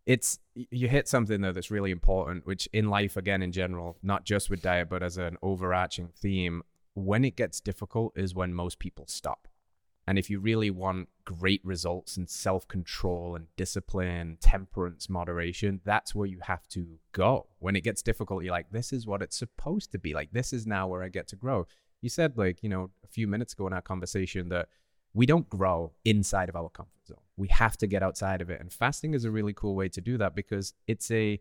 [0.06, 4.26] it's you hit something though that's really important which in life again in general not
[4.26, 8.80] just with diet but as an overarching theme when it gets difficult is when most
[8.80, 9.48] people stop
[10.12, 16.28] and if you really want great results and self-control and discipline temperance moderation that's where
[16.28, 19.90] you have to go when it gets difficult you're like this is what it's supposed
[19.90, 21.66] to be like this is now where i get to grow
[22.02, 24.68] you said like you know a few minutes ago in our conversation that
[25.14, 27.18] we don't grow inside of our comfort zone.
[27.36, 28.62] We have to get outside of it.
[28.62, 31.40] And fasting is a really cool way to do that because it's a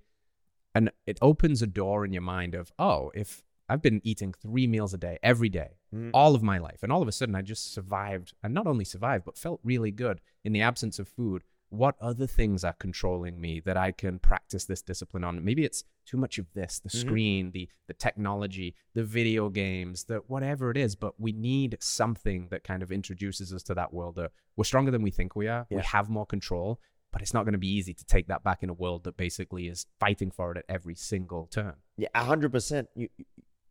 [0.74, 4.66] and it opens a door in your mind of, oh, if I've been eating three
[4.66, 6.10] meals a day every day, Mm.
[6.12, 8.84] all of my life, and all of a sudden I just survived and not only
[8.84, 11.44] survived, but felt really good in the absence of food.
[11.68, 15.44] What other things are controlling me that I can practice this discipline on?
[15.44, 17.00] Maybe it's too much of this, the Mhm.
[17.00, 22.48] screen, the the technology, the video games, the whatever it is, but we need something
[22.48, 25.46] that kind of introduces us to that world that we're stronger than we think we
[25.46, 25.66] are.
[25.70, 26.80] We have more control,
[27.12, 29.16] but it's not going to be easy to take that back in a world that
[29.16, 31.76] basically is fighting for it at every single turn.
[31.96, 32.88] Yeah, a hundred percent.
[32.96, 33.24] You you-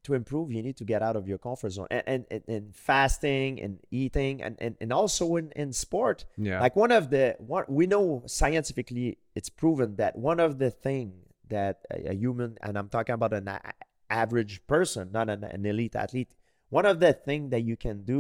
[0.09, 2.75] to improve, you need to get out of your comfort zone, and and, and, and
[2.75, 6.25] fasting and eating, and, and, and also in, in sport.
[6.37, 6.59] Yeah.
[6.65, 11.07] Like one of the one we know scientifically, it's proven that one of the thing
[11.49, 13.73] that a, a human, and I'm talking about an a-
[14.09, 16.31] average person, not an, an elite athlete,
[16.69, 18.19] one of the thing that you can do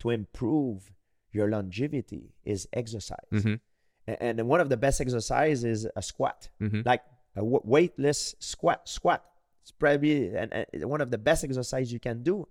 [0.00, 0.92] to improve
[1.32, 3.30] your longevity is exercise.
[3.32, 3.60] Mhm.
[4.08, 6.84] A- And one of the best exercises is a squat Mhm.
[6.86, 7.02] like
[7.36, 9.24] a weightless squat squat
[9.64, 12.46] it's probably and one of the best exercise you can do.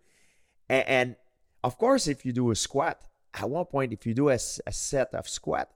[0.67, 1.15] And, and
[1.63, 3.03] of course if you do a squat
[3.35, 5.69] at one point if you do a set of squat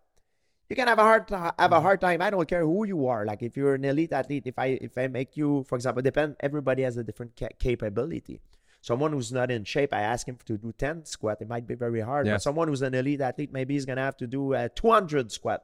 [0.68, 1.82] you can have a hard have a mm-hmm.
[1.82, 2.24] hard time.
[2.24, 3.24] I don't care who you are.
[3.24, 6.36] Like if you're an elite athlete if i if i make you for example depend
[6.40, 8.42] everybody has a different ca- capability.
[8.82, 11.38] Someone who's not in shape i ask him to do 10 squat.
[11.40, 12.34] It might be very hard Yeah.
[12.34, 15.64] but someone who's an elite athlete maybe he's gonna have to do a 200 squat.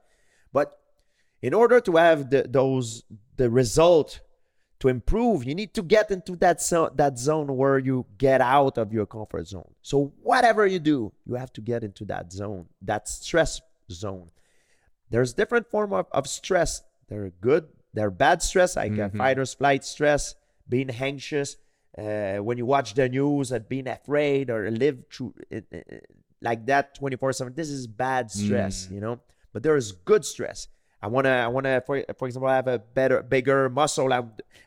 [0.53, 0.79] But
[1.41, 3.03] in order to have the, those
[3.37, 4.21] the result
[4.83, 8.75] to improve you need to get into that zone that zone where you get out
[8.77, 9.71] of your comfort zone.
[9.81, 9.95] So
[10.31, 10.97] whatever you do
[11.29, 13.51] you have to get into that zone that stress
[14.03, 14.27] zone.
[15.09, 16.71] There's different form of, of stress.
[17.07, 17.63] They're good
[17.95, 18.75] they're bad stress.
[18.75, 19.17] Like uh, Mhm.
[19.21, 20.35] fight or flight stress
[20.67, 21.49] being anxious
[21.97, 26.09] uh, when you watch the news and being afraid or live through it, it-
[26.41, 28.91] like that 24 7 this is bad stress Mm.
[28.95, 29.15] you know?
[29.53, 30.67] But there is good stress
[31.03, 34.11] i want to i want to for, for example have a better bigger muscle.
[34.11, 34.23] I,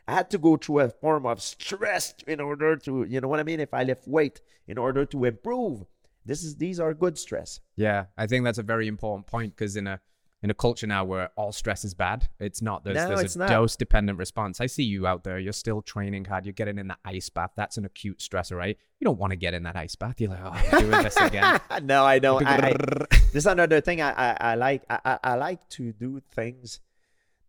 [0.07, 3.41] I had to go through a form of stress in order to you know what
[3.41, 3.59] i mean?
[3.59, 5.85] If i lift weight in order to improve.
[6.25, 7.61] This is these are good stress.
[7.77, 10.01] Yeah, I think that's a very important point because in a
[10.43, 12.83] in a culture now where all stress is bad, it's not.
[12.83, 14.61] There's, No, there's it's a dose dependent response.
[14.61, 15.39] I see you out there.
[15.39, 16.45] You're still training hard.
[16.45, 17.51] You're getting in the ice bath.
[17.55, 18.77] That's an acute stressor, right?
[18.99, 20.21] You don't want to get in that ice bath.
[20.21, 21.59] You're like, oh, I'm doing this again.
[21.83, 22.73] no i don't I, I,
[23.09, 26.79] this is another thing i i, I like I, I- I like to do things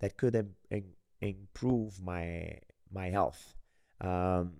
[0.00, 2.58] that could Im- im- improve my
[2.90, 3.54] my health
[4.00, 4.52] um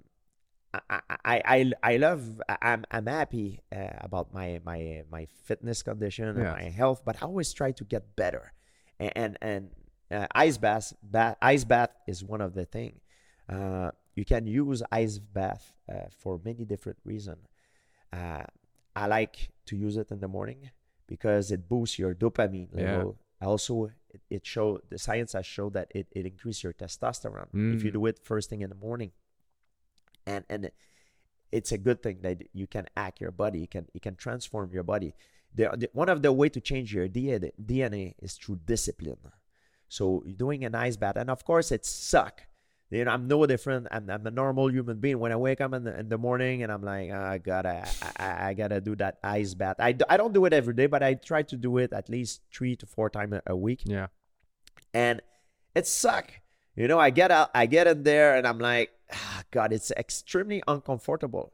[0.75, 0.81] I,
[1.25, 6.39] I, I, I love I'm I'm happy uh, about my my my fitness condition and
[6.39, 6.53] Yeah.
[6.53, 8.53] my health, but I always try to get better,
[9.01, 9.71] and and, and
[10.11, 13.01] uh, ice bath, bath ice bath is one of the thing.
[13.49, 17.47] Uh, you can use ice bath uh, for many different reasons.
[18.13, 18.45] Uh,
[18.95, 20.71] I like to use it in the morning
[21.07, 22.85] because it boosts your dopamine Yeah.
[22.85, 23.19] level.
[23.41, 27.85] Also, it, it show the science has showed that it, it increases your testosterone if
[27.85, 27.95] you Mm.
[27.95, 29.13] do it first thing in the morning.
[30.29, 30.71] And and
[31.51, 33.61] it's a good thing that you can act your body.
[33.61, 35.15] You can you can transform your body.
[35.55, 39.17] The, the, one of the way to change your DNA, DNA is through discipline.
[39.89, 42.43] So you're doing an ice bath, and of course it suck.
[42.91, 43.87] You know, I'm no different.
[43.91, 45.19] I'm, I'm a normal human being.
[45.19, 47.87] When I wake up in the, in the morning and I'm like, oh, I gotta,
[48.03, 49.77] I, I, I gotta do that ice bath.
[49.79, 52.41] I, I don't do it every day, but I try to do it at least
[52.55, 54.07] three to four times a, a week yeah.
[54.95, 55.21] and
[55.75, 56.33] it suck.
[56.79, 59.91] You know, I get out, I get in there, and I'm like, ah, God, it's
[59.91, 61.53] extremely uncomfortable,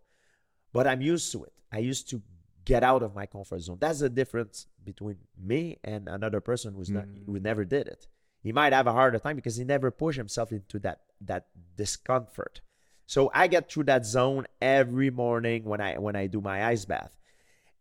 [0.70, 1.52] but I'm used to it.
[1.72, 2.20] I used to
[2.66, 3.78] get out of my comfort zone.
[3.80, 7.24] That's the difference between me and another person who's not Mm.
[7.26, 8.06] who never did it.
[8.42, 12.60] He might have a harder time because he never pushed himself into that that discomfort.
[13.06, 16.84] So I get through that zone every morning when I when I do my ice
[16.84, 17.12] bath,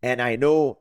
[0.01, 0.79] and I know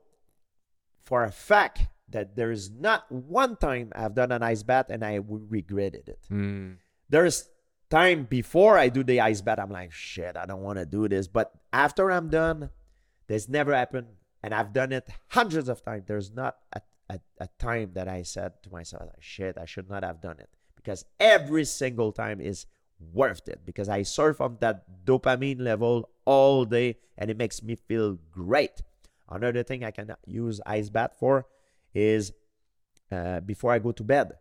[1.03, 5.05] for a fact that there is not one time I've done an ice bath and
[5.05, 6.21] I regretted it.
[6.31, 6.77] Mm.
[7.09, 7.49] There's
[7.91, 11.09] time before I do the ice bath, I'm like, shit, I don't want to do
[11.09, 11.29] this.
[11.29, 12.71] But after I'm done,
[13.27, 14.07] this never happened.
[14.43, 16.05] And I've done it hundreds of times.
[16.07, 20.03] There's not a, a, a time that I said to myself, shit, I should not
[20.05, 20.49] have done it.
[20.75, 22.67] Because every single time is
[23.13, 23.61] worth it.
[23.65, 28.83] Because I surf on that dopamine level all day and it makes me feel great.
[29.29, 31.47] Another thing I can use ice bath for
[31.95, 32.33] is
[33.11, 34.33] uh, before I go to bed,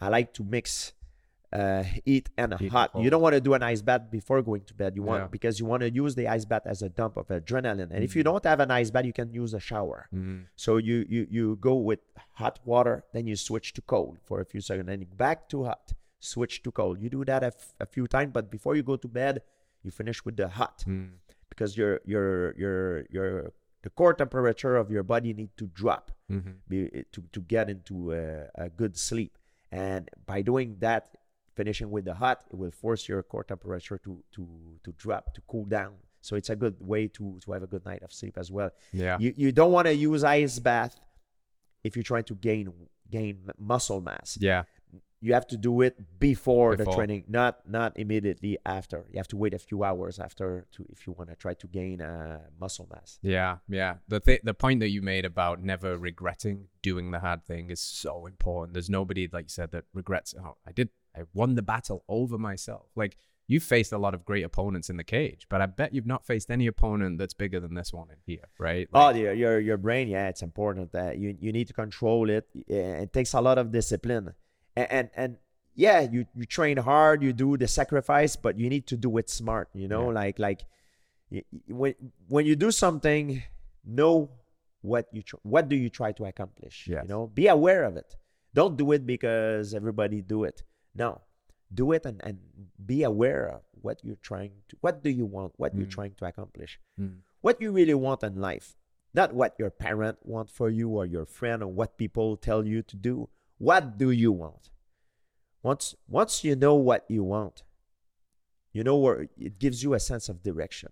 [0.00, 0.92] I like to mix
[1.52, 2.90] uh, heat and Heat hot.
[2.98, 4.96] You don't want to do an ice bath before going to bed.
[4.96, 5.26] You want Yeah.
[5.28, 7.90] because you want to use the ice bath as a dump of adrenaline.
[7.92, 8.24] And if you Mhm.
[8.24, 10.08] don't have an ice bath, you can use a shower.
[10.12, 10.46] Mm.
[10.56, 12.00] So you you you go with
[12.32, 15.92] hot water, then you switch to cold for a few seconds, then back to hot,
[16.18, 17.00] switch to cold.
[17.00, 19.42] You do that a, f- a few times, but before you go to bed,
[19.84, 21.10] you finish with the hot Mm.
[21.50, 23.52] because your your your your
[23.84, 26.52] the core temperature of your body need to drop Mm-hmm.
[26.70, 26.78] be,
[27.12, 29.36] to, to get into a, a good sleep.
[29.70, 31.02] And by doing that,
[31.54, 34.42] finishing with the hot, it will force your core temperature to to
[34.84, 35.94] to drop, to cool down.
[36.22, 38.70] So it's a good way to to have a good night of sleep as well.
[38.92, 39.18] Yeah.
[39.20, 40.94] You you don't want to use ice bath
[41.86, 42.72] if you're trying to gain
[43.10, 44.38] gain muscle mass.
[44.40, 44.62] Yeah.
[45.24, 48.98] You have to do it before, the training, not not immediately after.
[49.10, 51.66] You have to wait a few hours after to if you want to try to
[51.66, 53.18] gain uh, muscle mass.
[53.22, 53.92] Yeah, yeah.
[54.12, 57.80] The th- the point that you made about never regretting doing the hard thing is
[57.80, 58.74] so important.
[58.74, 60.34] There's nobody like you said that regrets.
[60.38, 60.88] Oh, I did.
[61.16, 62.86] I won the battle over myself.
[62.94, 63.16] Like
[63.46, 66.26] you've faced a lot of great opponents in the cage, but I bet you've not
[66.26, 68.88] faced any opponent that's bigger than this one in here, right?
[68.92, 72.30] Oh, Like, your your your brain, yeah, it's important that you you need to control
[72.30, 72.46] it.
[72.66, 74.34] It takes a lot of discipline,
[74.76, 75.36] and and, and
[75.74, 79.28] yeah, you you train hard, you do the sacrifice, but you need to do it
[79.30, 79.68] smart.
[79.74, 80.14] You know, Yeah.
[80.22, 80.60] like like
[81.68, 81.94] when
[82.28, 83.42] when you do something,
[83.84, 84.30] know
[84.82, 86.86] what you tr- what do you try to accomplish.
[86.88, 87.02] Yes.
[87.04, 88.16] You know, be aware of it.
[88.52, 90.62] Don't do it because everybody do it.
[90.94, 91.22] No,
[91.72, 92.38] do it and and
[92.84, 94.76] be aware of what you're trying to.
[94.80, 95.54] What do you want?
[95.56, 95.90] What you're Mm.
[95.98, 98.76] trying to accomplish mm, what you really want in life
[99.12, 102.82] not what your parent want for you or your friend or what people tell you
[102.82, 104.70] to do what do you want?
[105.62, 107.62] Once once you know what you want
[108.74, 110.90] you know where it gives you a sense of direction.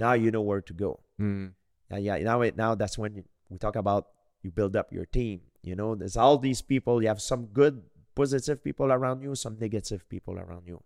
[0.00, 1.00] Now you know where to go.
[1.20, 1.52] Mm,
[1.90, 4.08] yeah yeah now it now that's when you, we talk about
[4.42, 5.42] you build up your team.
[5.62, 7.82] You know there's all these people you have some good
[8.16, 10.82] positive people around you some negative people around you.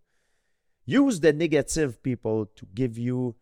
[0.85, 3.37] Use the negative people to give you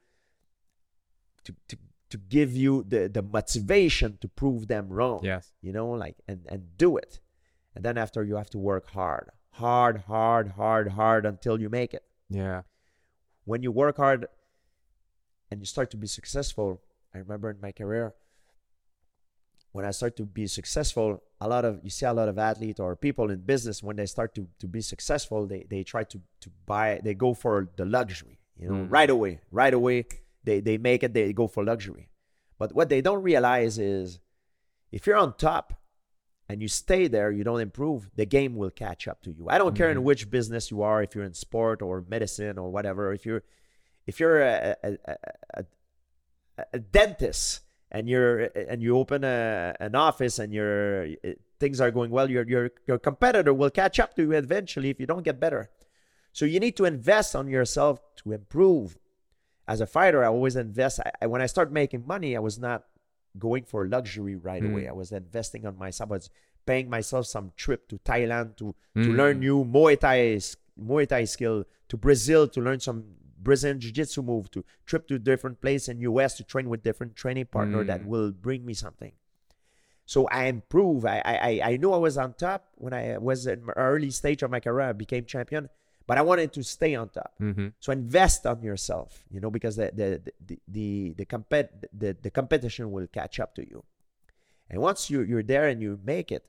[1.45, 1.77] to, to,
[2.11, 5.21] to give you the, the motivation to prove them wrong.
[5.25, 5.51] Yes.
[5.63, 7.21] you know like and and do it
[7.77, 11.93] and then after you have to work hard hard hard hard hard until you make
[11.95, 12.63] it Yeah.
[13.45, 14.27] when you work hard
[15.51, 16.81] and you start to be successful
[17.15, 18.15] i remember in my career
[19.73, 22.81] when i start to be successful a lot of you see a lot of athletes
[22.81, 26.21] or people in business when they start to, to be successful they, they try to,
[26.41, 28.91] to buy they go for the luxury you know Mm.
[28.91, 30.07] right away right away
[30.45, 32.09] they, they make it they go for luxury
[32.59, 34.19] but what they don't realize is
[34.93, 35.76] if you're on top
[36.49, 39.49] and you stay there, you don't improve, the game will catch up to you.
[39.49, 40.03] I don't care in Mhm.
[40.05, 43.13] which business you are, if you're in sport or medicine or whatever.
[43.13, 43.43] If you're
[44.07, 44.97] if you're a, a,
[45.55, 45.65] a,
[46.73, 51.09] a, dentist and you're and you open an office and your
[51.59, 55.01] things are going well, your your your competitor will catch up to you eventually if
[55.01, 55.71] you don't get better.
[56.33, 58.99] So you need to invest on yourself to improve.
[59.67, 61.01] As a fighter, I always invest.
[61.21, 62.85] I- when I start making money, I was not
[63.39, 64.71] going for luxury right Mm.
[64.73, 64.89] away.
[64.89, 66.11] I was investing on myself.
[66.11, 66.31] I was
[66.67, 69.17] paying myself some trip to Thailand to to Mm.
[69.17, 70.39] learn new Muay Thai
[70.79, 73.05] Muay Thai skill, to Brazil to learn some
[73.39, 77.47] Brazilian Jiu-Jitsu move, to trip to different place in US to train with different training
[77.47, 78.07] partner that Mm.
[78.07, 79.13] will bring me something.
[80.05, 81.05] So I improve.
[81.05, 84.43] I, I I- knew I was on top when I was in my early stage
[84.43, 84.89] of my career.
[84.89, 85.69] I became champion,
[86.07, 87.35] but I wanted to stay on top.
[87.41, 87.69] Mm-hmm.
[87.81, 92.31] So invest on yourself, you know, because the the the the the, compet- the, the
[92.31, 93.85] competition will catch up to you.
[94.71, 96.45] And once you you're there and you make it,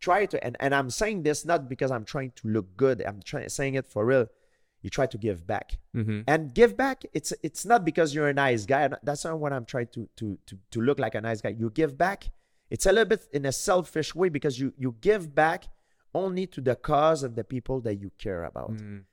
[0.00, 3.02] try to and, and I'm saying this not because I'm trying to look good.
[3.06, 4.26] I'm trying saying it for real.
[4.82, 5.76] You try to give back.
[5.96, 6.20] Mm-hmm.
[6.28, 8.88] And give back, it's it's not because you're a nice guy.
[9.02, 11.50] That's not what I'm trying to to to to look like a nice guy.
[11.50, 12.30] You give back.
[12.70, 15.68] It's a little bit in a selfish way because you you give back
[16.14, 18.72] only to the cause and the people that you care about.
[18.72, 19.04] Mm.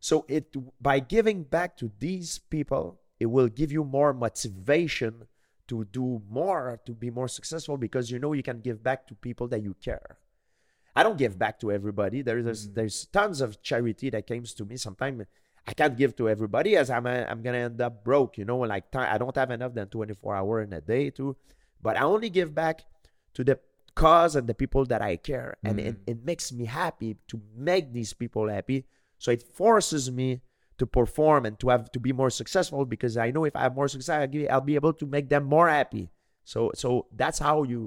[0.00, 5.26] So it by giving back to these people, it will give you more motivation
[5.68, 9.14] to do more, to be more successful because you know you can give back to
[9.14, 10.18] people that you care.
[10.96, 12.22] I don't give back to everybody.
[12.22, 12.74] There is Mm.
[12.74, 14.76] there's tons of charity that comes to me.
[14.76, 15.26] Sometimes
[15.66, 18.38] I can't give to everybody as I'm i I'm gonna end up broke.
[18.38, 21.36] You know, like time, I don't have enough than 24 hour in a day too.
[21.82, 22.82] But I only give back
[23.34, 23.60] to the
[24.04, 26.10] cause and the people that I care, and it, Mm.
[26.12, 27.36] it makes me happy to
[27.70, 28.78] make these people happy.
[29.22, 30.28] So it forces me
[30.80, 33.74] to perform and to have to be more successful because I know if I have
[33.80, 36.04] more success, I'll, be- able to make them more happy.
[36.52, 36.88] So so
[37.20, 37.80] that's how you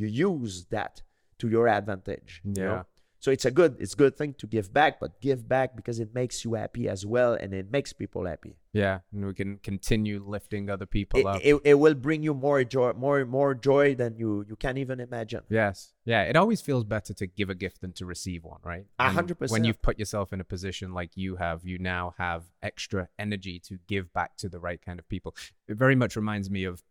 [0.00, 1.02] you use that
[1.40, 2.30] to your advantage.
[2.44, 2.84] you know?
[3.24, 5.98] So it's a good it's a good thing to give back, but give back because
[5.98, 8.58] it makes you happy as well, and it makes people happy.
[8.74, 11.40] Yeah, and we can continue lifting other people It, up.
[11.42, 15.00] it, it will bring you more joy, more more joy than you you can't even
[15.00, 15.40] imagine.
[15.48, 15.94] Yes.
[16.04, 16.24] Yeah.
[16.24, 18.84] It always feels better to give a gift than to receive one, right?
[18.98, 22.42] A hundred When you've put yourself in a position like you have, you now have
[22.62, 25.34] extra energy to give back to the right kind of people.
[25.66, 26.82] It very much reminds me of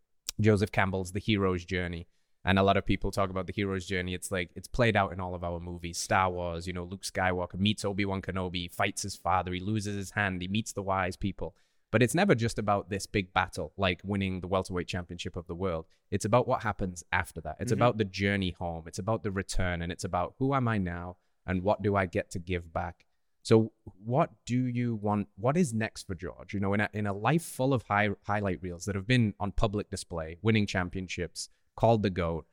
[0.42, 2.08] Joseph Campbell's The Hero's Journey.
[2.46, 4.14] And a lot of people talk about the hero's journey.
[4.14, 5.98] It's like it's played out in all of our movies.
[5.98, 9.96] Star Wars, you know, Luke Skywalker meets Obi Wan Kenobi, fights his father, he loses
[9.96, 11.56] his hand, he meets the wise people.
[11.90, 15.56] But it's never just about this big battle, like winning the welterweight championship of the
[15.56, 15.86] world.
[16.12, 17.58] It's about what happens after that.
[17.60, 17.76] It's Mhm.
[17.76, 18.86] about the journey home.
[18.88, 22.08] It's about the return, and it's about who am I now and what do I
[22.08, 23.06] get to give back.
[23.44, 23.74] So,
[24.04, 25.28] what do you want?
[25.36, 26.54] What is next for George?
[26.54, 29.34] You know, in a, in a life full of high, highlight reels that have been
[29.40, 32.46] on public display, winning championships, called the GOAT,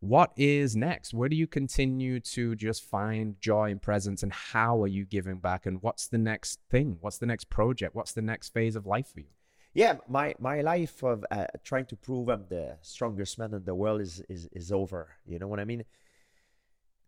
[0.00, 1.14] what is next?
[1.14, 5.36] Where do you continue to just find joy and presence, and how are you giving
[5.36, 5.64] back?
[5.64, 6.98] And what's the next thing?
[7.00, 7.94] What's the next project?
[7.94, 9.26] What's the next phase of life for you?
[9.74, 13.74] yeah my my life of uh, trying to prove i'm the strongest man in the
[13.74, 15.84] world is is is over you know what i mean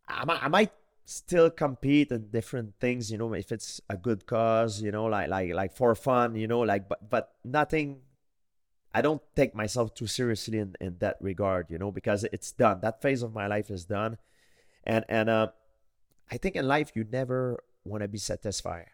[0.08, 0.72] i might, I might
[1.04, 5.28] still compete in different things you know if it's a good cause you know like
[5.28, 7.98] like like for fun you know like but but nothing
[8.95, 12.80] i don't take myself too seriously in in that regard you know because it's done
[12.80, 14.16] that phase of my life is done
[14.84, 15.49] and and uh
[16.30, 18.86] i think in life you never want to be satisfied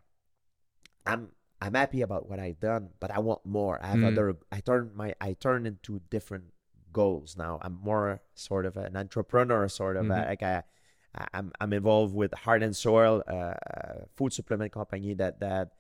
[1.06, 1.28] i'm
[1.62, 3.76] I'm happy about what I've done, but I want more.
[3.84, 4.08] I have Mm.
[4.16, 4.36] other.
[4.50, 5.12] I turn my.
[5.20, 6.44] I turn into different
[6.90, 7.58] goals now.
[7.60, 10.62] I'm more sort of an entrepreneur, sort of uh, like I,
[11.14, 11.52] I- I'm.
[11.60, 15.72] I'm involved with Heart and Soil, uh, uh, food supplement company that that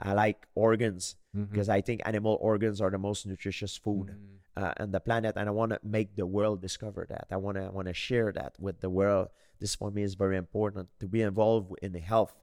[0.00, 1.50] I like organs Mhm.
[1.50, 4.62] because I think animal organs are the most nutritious food Mm.
[4.62, 7.26] uh, on the planet, and I want to make the world discover that.
[7.30, 9.28] I want to want to share that with the world.
[9.60, 12.34] This for me is very important to be involved in the health.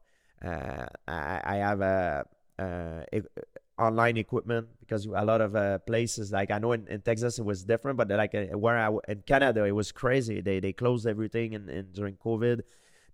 [0.43, 2.25] Uh, I, I have a,
[2.57, 3.21] uh, e-
[3.77, 7.45] online equipment because a lot of uh, places like I know in, in Texas it
[7.45, 10.41] was different, but like uh, where I in Canada it was crazy.
[10.41, 12.61] They they closed everything and, and during COVID,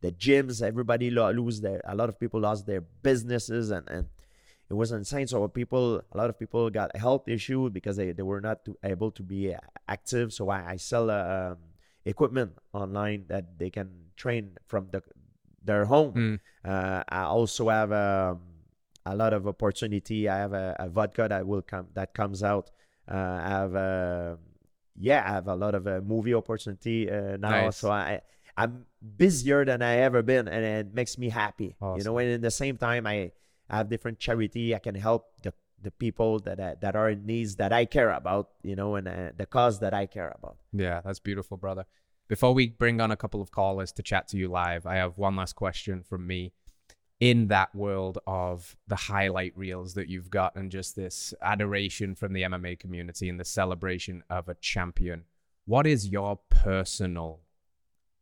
[0.01, 4.05] the gyms everybody lo- lose their a lot of people lost their businesses and and
[4.70, 5.28] it was insane.
[5.28, 8.65] So people, a lot of people got a health issue because they, they were not
[8.65, 9.55] to, able to be
[9.88, 10.34] active.
[10.34, 11.57] So I, I sell uh, um,
[12.05, 15.01] equipment online that they can train from the
[15.63, 16.13] their home.
[16.13, 16.39] Mm.
[16.63, 18.39] Uh, I also have um,
[19.05, 20.28] a lot of opportunity.
[20.30, 22.72] I have a, a vodka that will come that comes out.
[23.09, 24.36] Uh, I have uh,
[24.99, 27.68] yeah, I have a lot of uh, movie opportunity uh, now.
[27.68, 27.78] Nice.
[27.78, 28.22] So I
[28.57, 28.86] I'm
[29.18, 31.76] busier than I ever been, and it makes me happy.
[31.82, 33.32] You know, and in the same time, I
[33.70, 34.76] I have different charity.
[34.76, 38.49] I can help the the people that that are in needs that I care about.
[38.63, 40.57] You know, and uh, the cause that I care about.
[40.74, 41.86] Yeah, that's beautiful, brother.
[42.28, 45.18] Before we bring on a couple of callers to chat to you live, I have
[45.18, 46.53] one last question from me.
[47.20, 52.34] In that world of the highlight reels that you've got and just this adoration from
[52.34, 55.24] the MMA community and the celebration of a champion,
[55.65, 57.39] what is your personal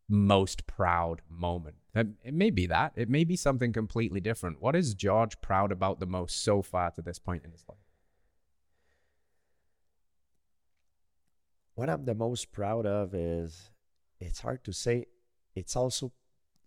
[0.08, 1.76] most proud moment?
[1.96, 2.92] It may be that.
[2.96, 4.62] It may be something completely different.
[4.62, 7.78] What is George proud about the most so far to this point in his life?
[11.76, 13.72] What I'm the most proud of is
[14.20, 15.06] it's hard to say.
[15.56, 16.12] It's also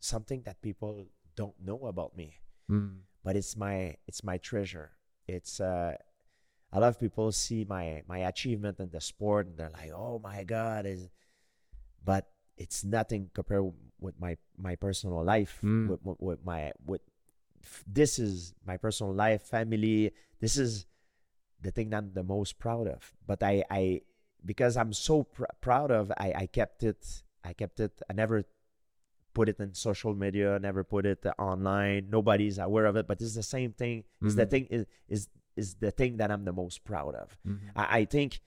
[0.00, 2.40] something that people don't know about me.
[2.70, 2.98] Mm.
[3.24, 4.90] but it's my it's my treasure
[5.26, 5.94] it's uh
[6.72, 10.20] a lot of people see my my achievement in the sport and they're like oh
[10.22, 11.08] my god is
[12.04, 13.64] but it's nothing compared
[14.00, 15.88] with my my personal life Mm.
[15.90, 17.00] with, with, with my with
[17.86, 20.86] this is my personal life family this is
[21.60, 24.00] the thing that i'm the most proud of but i i
[24.44, 28.44] because i'm so pr- proud of i i kept it i kept it i never
[29.34, 32.08] put it in social media, never put it online.
[32.10, 34.02] Nobody's aware of it, but it's the same thing.
[34.24, 37.38] Is the thing is is is the thing that I'm the most proud of.
[37.46, 37.58] Mhm.
[37.76, 38.40] I, I think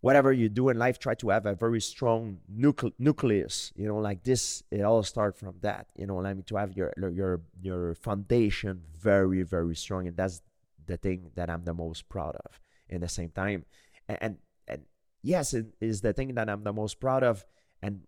[0.00, 3.72] whatever you do in life, try to have a very strong nucle- nucleus.
[3.76, 5.88] You know, like this, it all starts from that.
[5.96, 10.42] You know, like to have your your your foundation very very strong, and that's
[10.86, 12.60] the thing that I'm the most proud of.
[12.88, 13.64] In the same time,
[14.08, 14.36] and and,
[14.66, 14.82] and
[15.22, 17.44] yes, it is the thing that I'm the most proud of,
[17.82, 18.02] and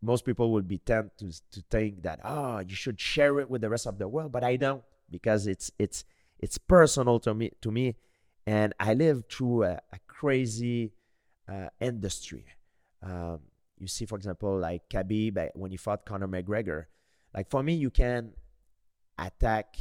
[0.00, 3.60] most people would be tempted to, to think that oh you should share it with
[3.60, 6.04] the rest of the world but i don't because it's it's
[6.38, 7.96] it's personal to me to me
[8.46, 10.92] and i live through a, a crazy
[11.52, 12.44] uh, industry.
[13.02, 13.40] Um,
[13.78, 16.86] you see for example like khabib uh, when he fought conor mcgregor
[17.36, 18.32] like for me you can
[19.18, 19.76] attack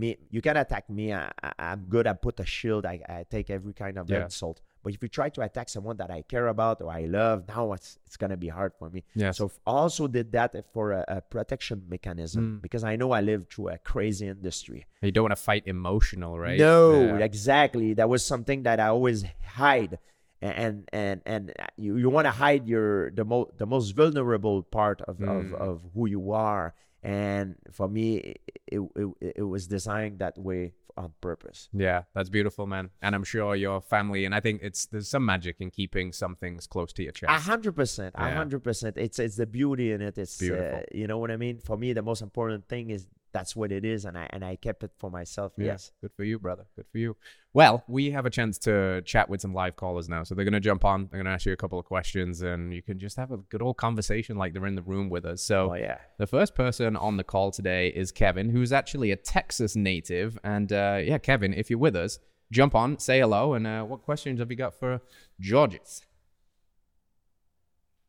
[0.00, 1.12] me you can attack me.
[1.12, 2.06] I, I, i'm good.
[2.06, 2.84] I put a shield.
[2.86, 4.24] I, I take every kind of Yeah.
[4.24, 7.44] insult but if you try to attack someone that i care about or i love
[7.48, 9.36] now it's it's gonna be hard for me Yes.
[9.38, 12.62] so f- also did that for a, a protection mechanism Mm.
[12.62, 14.86] because I know I live through a crazy industry.
[15.02, 16.58] you don't want to fight emotional, right?
[16.58, 17.24] No, Yeah.
[17.30, 17.94] exactly.
[17.94, 19.98] That was something that I always hide,
[20.40, 25.00] and and and you, you want to hide your the most the most vulnerable part
[25.02, 25.54] of, of Mm.
[25.68, 26.74] of who you are.
[27.02, 31.68] And for me, it, it it it was designed that way on purpose.
[31.72, 32.90] Yeah, that's beautiful, man.
[33.00, 36.36] And I'm sure your family, and I think it's there's some magic in keeping some
[36.36, 37.30] things close to your chest.
[37.30, 38.96] A hundred percent, a hundred percent.
[38.98, 40.18] It's it's the beauty in it.
[40.18, 40.82] It's uh, Beautiful.
[40.92, 41.58] you know what I mean.
[41.58, 44.56] For me, the most important thing is that's what it is, and I and I
[44.56, 45.52] kept it for myself.
[45.56, 45.66] Yeah.
[45.66, 45.92] Yes.
[46.00, 46.66] Good for you, brother.
[46.76, 47.16] Good for you.
[47.54, 50.22] Well, we have a chance to chat with some live callers now.
[50.22, 51.08] So they're going to jump on.
[51.10, 53.38] They're going to ask you a couple of questions, and you can just have a
[53.38, 55.42] good old conversation like they're in the room with us.
[55.42, 55.98] So Oh yeah.
[56.18, 60.38] the first person on the call today is Kevin, who's actually a Texas native.
[60.44, 62.18] And uh, yeah, Kevin, if you're with us,
[62.52, 65.00] jump on, say hello, and uh, what questions have you got for
[65.40, 66.04] Georges?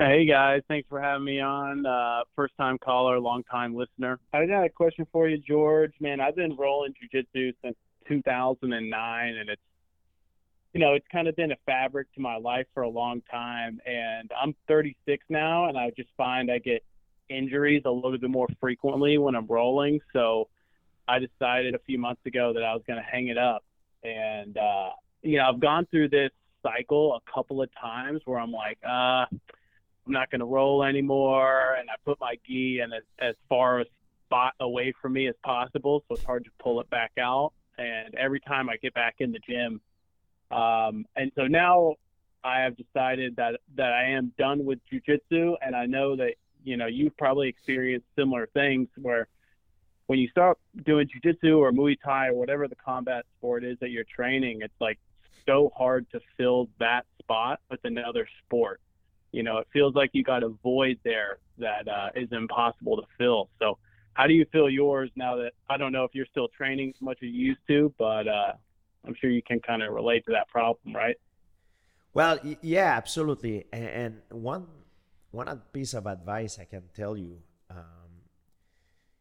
[0.01, 1.85] Hey guys, thanks for having me on.
[1.85, 4.17] Uh, first time caller, long time listener.
[4.31, 5.91] I got a question for you, George.
[5.99, 7.75] Man, I've been rolling jujitsu since
[8.07, 9.61] 2009, and it's
[10.71, 13.81] you know it's kind of been a fabric to my life for a long time.
[13.85, 16.81] And I'm 36 now, and I just find I get
[17.27, 19.99] injuries a little bit more frequently when I'm rolling.
[20.13, 20.47] So
[21.09, 23.65] I decided a few months ago that I was going to hang it up,
[24.05, 24.91] and uh,
[25.23, 26.31] you know I've gone through this
[26.63, 29.25] cycle a couple of times where I'm like, uh
[30.09, 33.81] I'm not going to roll anymore, and I put my gi in as, as far
[33.81, 33.85] a
[34.25, 37.53] spot away from me as possible, so it's hard to pull it back out.
[37.77, 39.79] And every time I get back in the gym,
[40.49, 41.93] um, and so now
[42.43, 46.33] I have decided that that I am done with jujitsu, and I know that
[46.63, 49.27] you know you've probably experienced similar things where
[50.07, 50.57] when you start
[50.87, 54.81] doing jujitsu or Muay Thai or whatever the combat sport is that you're training, it's
[54.81, 54.97] like
[55.45, 58.81] so hard to fill that spot with another sport
[59.31, 63.03] you know, it feels like you got a void there that uh, is impossible to
[63.17, 63.49] fill.
[63.59, 63.77] So,
[64.13, 67.01] how do you feel yours now that I don't know if you're still training as
[67.01, 68.53] much as you used to, but uh,
[69.05, 71.15] I'm sure you can kind of relate to that problem, right?
[72.13, 73.65] Well, yeah, absolutely.
[73.71, 74.67] And, and one
[75.31, 77.37] one piece of advice I can tell you,
[77.69, 78.09] um,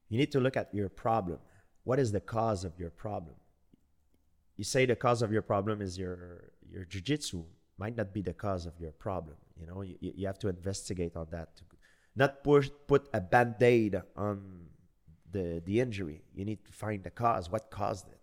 [0.08, 1.38] you need to look at your problem.
[1.84, 3.36] What is the cause of your problem?
[4.56, 7.44] You say the cause of your problem is your your jujitsu.
[7.76, 9.36] Might not be the cause of your problem.
[9.60, 11.56] You know, you, you have to investigate on that.
[11.56, 11.62] To
[12.16, 14.66] not push put a band-aid on
[15.30, 16.22] the the injury.
[16.34, 17.50] You need to find the cause.
[17.50, 18.20] What caused it?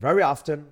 [0.00, 0.66] Very often,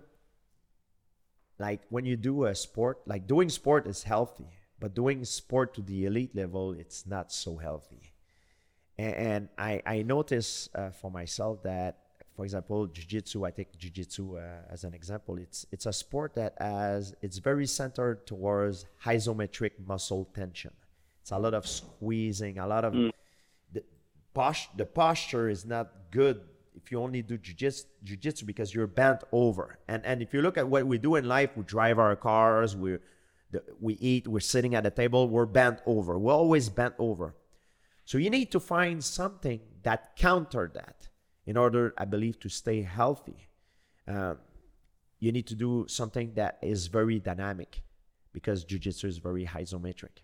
[1.59, 4.49] like when you do a sport, like doing sport is healthy,
[4.81, 8.12] but doing sport to the elite level, it's not so healthy.
[8.99, 11.99] And, and I, I notice uh, for myself that,
[12.41, 15.36] for example, jiu-jitsu, I take jiu-jitsu uh, as an example.
[15.36, 20.70] It's, it's a sport that has, it's very centered towards isometric muscle tension.
[21.20, 23.84] It's a lot of squeezing, a lot of, the,
[24.32, 26.41] posh, the posture is not good
[26.74, 29.78] if you only do jiu-jitsu, jiu-jitsu because you're bent over.
[29.86, 32.74] And and if you look at what we do in life, we drive our cars,
[32.74, 32.97] we
[33.82, 36.18] we eat, we're sitting at a table, we're bent over.
[36.18, 37.34] We're always bent over.
[38.07, 41.09] So you need to find something that counter that
[41.51, 43.48] in order, I believe, to stay healthy.
[44.07, 44.38] Um,
[45.18, 47.82] you need to do something that is very dynamic
[48.32, 50.22] because jiu-jitsu is very isometric.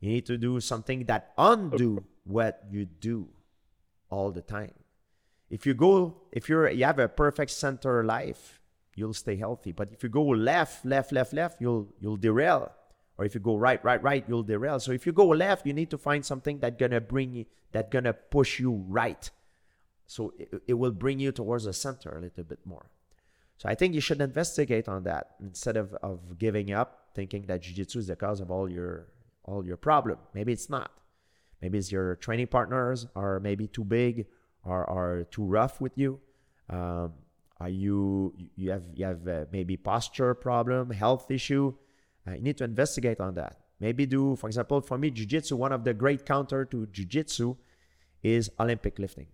[0.00, 3.28] You need to do something that undo what you do
[4.10, 4.74] all the time.
[5.50, 8.60] If you go if you're you have a perfect center life
[8.96, 9.70] you'll stay healthy.
[9.70, 12.72] But if you go left left left left you'll you'll derail.
[13.16, 14.80] Or if you go right right right you'll derail.
[14.80, 17.92] So if you go left you need to find something that gonna bring you that
[17.92, 19.30] gonna push you right
[20.06, 22.86] so it, it will bring you towards the center a little bit more
[23.58, 27.62] so i think you should investigate on that instead of of giving up thinking that
[27.62, 29.08] jiu-jitsu is the cause of all your
[29.44, 30.90] all your problem maybe it's not
[31.62, 34.26] maybe it's your training partners are maybe too big
[34.66, 36.20] are, are too rough with you?
[36.68, 37.12] Um,
[37.58, 41.72] are you you have you have uh, maybe posture problem, health issue?
[42.26, 43.60] Uh, you need to investigate on that.
[43.78, 45.54] Maybe do, for example, for me, jiu-jitsu.
[45.54, 47.56] One of the great counter to jiu-jitsu
[48.22, 49.28] is Olympic lifting,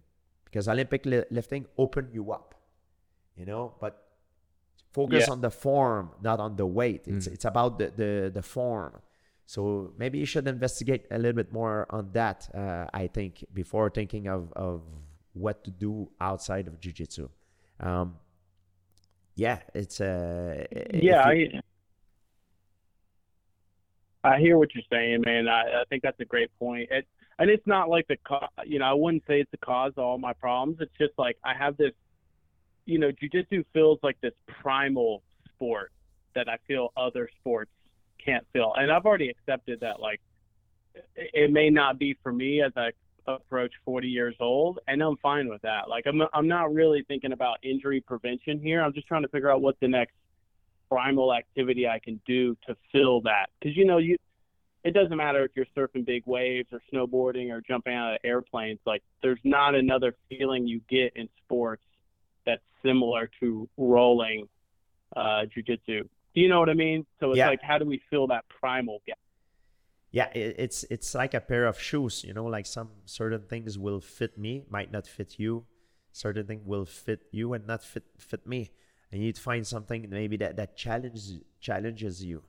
[0.53, 2.55] because Olympic li- lifting open you up,
[3.37, 3.74] you know.
[3.81, 3.95] But
[4.93, 5.33] focus Yeah.
[5.33, 7.09] on the form, not on the weight.
[7.09, 9.01] It's it's about the the the form.
[9.47, 12.49] So maybe you should investigate a little bit more on that.
[12.55, 14.83] Uh, I think before thinking of of
[15.33, 17.29] what to do outside of jiu-jitsu.
[17.81, 18.19] Um,
[19.35, 21.61] yeah, it's uh, yeah, you-
[24.24, 25.49] I I hear what you're saying, man.
[25.49, 26.89] I, I think that's a great point.
[26.91, 27.07] It,
[27.39, 28.17] and it's not like the
[28.65, 30.79] you know I wouldn't say it's the cause of all my problems.
[30.81, 31.93] It's just like I have this,
[32.87, 35.23] you know, jujitsu feels like this primal
[35.55, 35.93] sport
[36.35, 37.71] that I feel other sports
[38.25, 40.01] can't feel, and I've already accepted that.
[40.01, 40.21] Like,
[41.17, 42.91] it, may not be for me as I
[43.27, 45.89] approach 40 years old, and I'm fine with that.
[45.89, 48.83] Like, I'm I'm not really thinking about injury prevention here.
[48.83, 50.15] I'm just trying to figure out what the next
[50.91, 53.47] primal activity I can do to fill that.
[53.59, 54.17] Because you know, you
[54.85, 58.81] it doesn't matter if you're surfing big waves or snowboarding or jumping out of airplanes.
[58.85, 61.85] Like, there's not another feeling you get in sports
[62.45, 64.49] that's similar to rolling
[65.17, 66.03] uh, jujitsu.
[66.35, 67.07] Do you know what I mean?
[67.21, 67.49] So it's Yeah.
[67.49, 69.19] like, how do we fill that primal gap?
[70.11, 72.23] yeah, it's it's like a pair of shoes.
[72.25, 75.65] You know, like some certain things will fit me, might not fit you.
[76.13, 78.71] Certain thing will fit you and not fit fit me.
[79.11, 82.43] And you need to find something maybe that that challenges challenges you.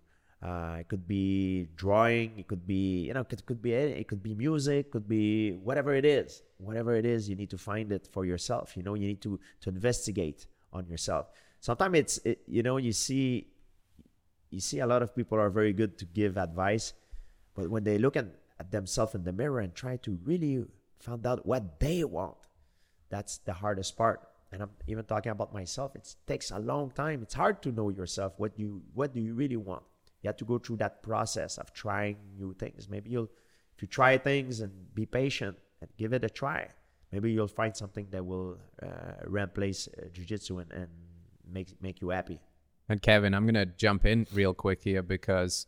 [0.44, 2.38] Uh, it could be drawing.
[2.38, 4.92] It could be you know it could be it could be music.
[4.92, 6.44] Could be whatever it is.
[6.58, 8.76] Whatever it is, you need to find it for yourself.
[8.76, 11.28] You know, you need to to investigate on yourself.
[11.62, 13.48] Sometimes it's it, you know you see
[14.50, 16.94] you see a lot of people are very good to give advice
[17.56, 18.28] but when they look at,
[18.60, 20.66] at themselves in the mirror and try to really
[21.00, 22.38] find out what they want,
[23.10, 24.28] that's the hardest part.
[24.52, 25.96] And I'm even talking about myself.
[25.96, 27.24] It takes a long time.
[27.24, 28.34] It's hard to know yourself.
[28.38, 29.84] What you what do you really want?
[30.24, 32.90] You have to go through that process of trying new things.
[32.90, 33.30] Maybe you'll
[33.76, 36.70] if you try things and be patient and give it a try,
[37.12, 38.88] maybe you'll find something that will uh,
[39.26, 40.88] replace uh, jiu-jitsu and, and
[41.52, 42.40] make make you happy.
[42.90, 45.68] And Kevin, I'm gonna jump in real quick here because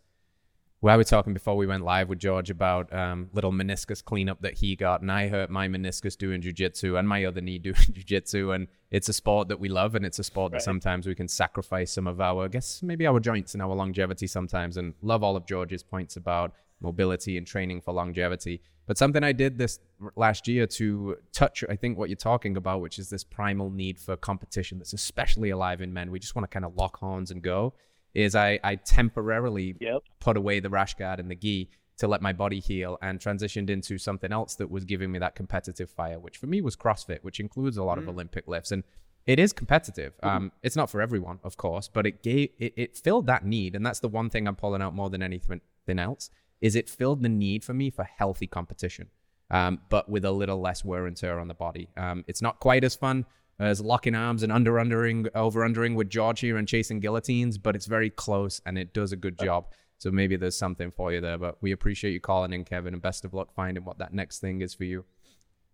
[0.94, 4.53] we were talking before we went live with George about um, little meniscus cleanup that
[4.53, 8.53] he got, and I hurt my meniscus doing jujitsu and my other knee doing jujitsu,
[8.53, 10.60] and it's a sport that we love, and it's a sport right.
[10.60, 13.74] that sometimes we can sacrifice some of our, I guess maybe our joints and our
[13.74, 18.62] longevity sometimes, and love all of George's points about mobility and training for longevity.
[18.86, 19.80] But something I did this
[20.16, 23.98] last year to touch, I think, what you're talking about, which is this primal need
[23.98, 26.12] for competition that's especially alive in men.
[26.12, 27.74] We just want to kind of lock horns and go
[28.16, 30.02] is I, I temporarily yep.
[30.20, 33.70] put away the rash guard and the gi to let my body heal and transitioned
[33.70, 37.20] into something else that was giving me that competitive fire, which for me was CrossFit,
[37.22, 38.10] which includes a lot mm-hmm.
[38.10, 38.72] of Olympic lifts.
[38.72, 38.84] And
[39.26, 40.14] it is competitive.
[40.18, 40.38] Mm-hmm.
[40.38, 43.76] Um, it's not for everyone, of course, but it gave it, it filled that need.
[43.76, 46.30] And that's the one thing I'm pulling out more than anything else
[46.62, 49.10] is it filled the need for me for healthy competition.
[49.52, 51.90] Um, but with a little less wear and tear on the body.
[51.96, 53.26] Um, it's not quite as fun
[53.60, 57.76] as locking arms and under undering over undering with George here and chasing guillotines, but
[57.76, 59.68] it's very close and it does a good job.
[59.98, 61.38] So maybe there's something for you there.
[61.38, 64.40] But we appreciate you calling in, Kevin, and best of luck finding what that next
[64.40, 65.06] thing is for you.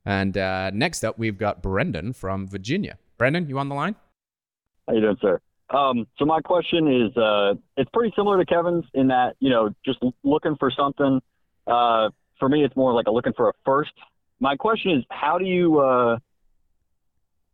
[0.06, 2.98] And uh, next up, we've got Brendan from Virginia.
[3.18, 3.96] Brendan, you on the line?
[4.88, 5.40] How you doing, sir?
[5.70, 9.74] Um, so my question is, uh, it's pretty similar to Kevin's in that you know
[9.86, 11.22] just looking for something.
[11.66, 12.10] Uh,
[12.40, 13.92] for me, it's more like a looking for a first.
[14.40, 16.18] My question is, how do you uh,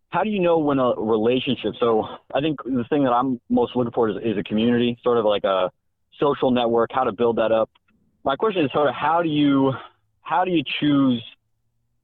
[0.10, 1.74] how do you know when a relationship?
[1.80, 2.04] So
[2.34, 5.26] I think the thing that I'm most looking for is, is a community, sort of
[5.26, 5.70] like a
[6.20, 7.70] social network, how to build that up.
[8.24, 9.74] My question is sort of how do you
[10.22, 11.24] how do you choose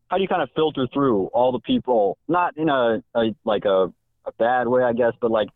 [0.10, 3.66] how do you kind of filter through all the people, not in a, a like
[3.66, 3.92] a,
[4.26, 5.48] a bad way, I guess, but like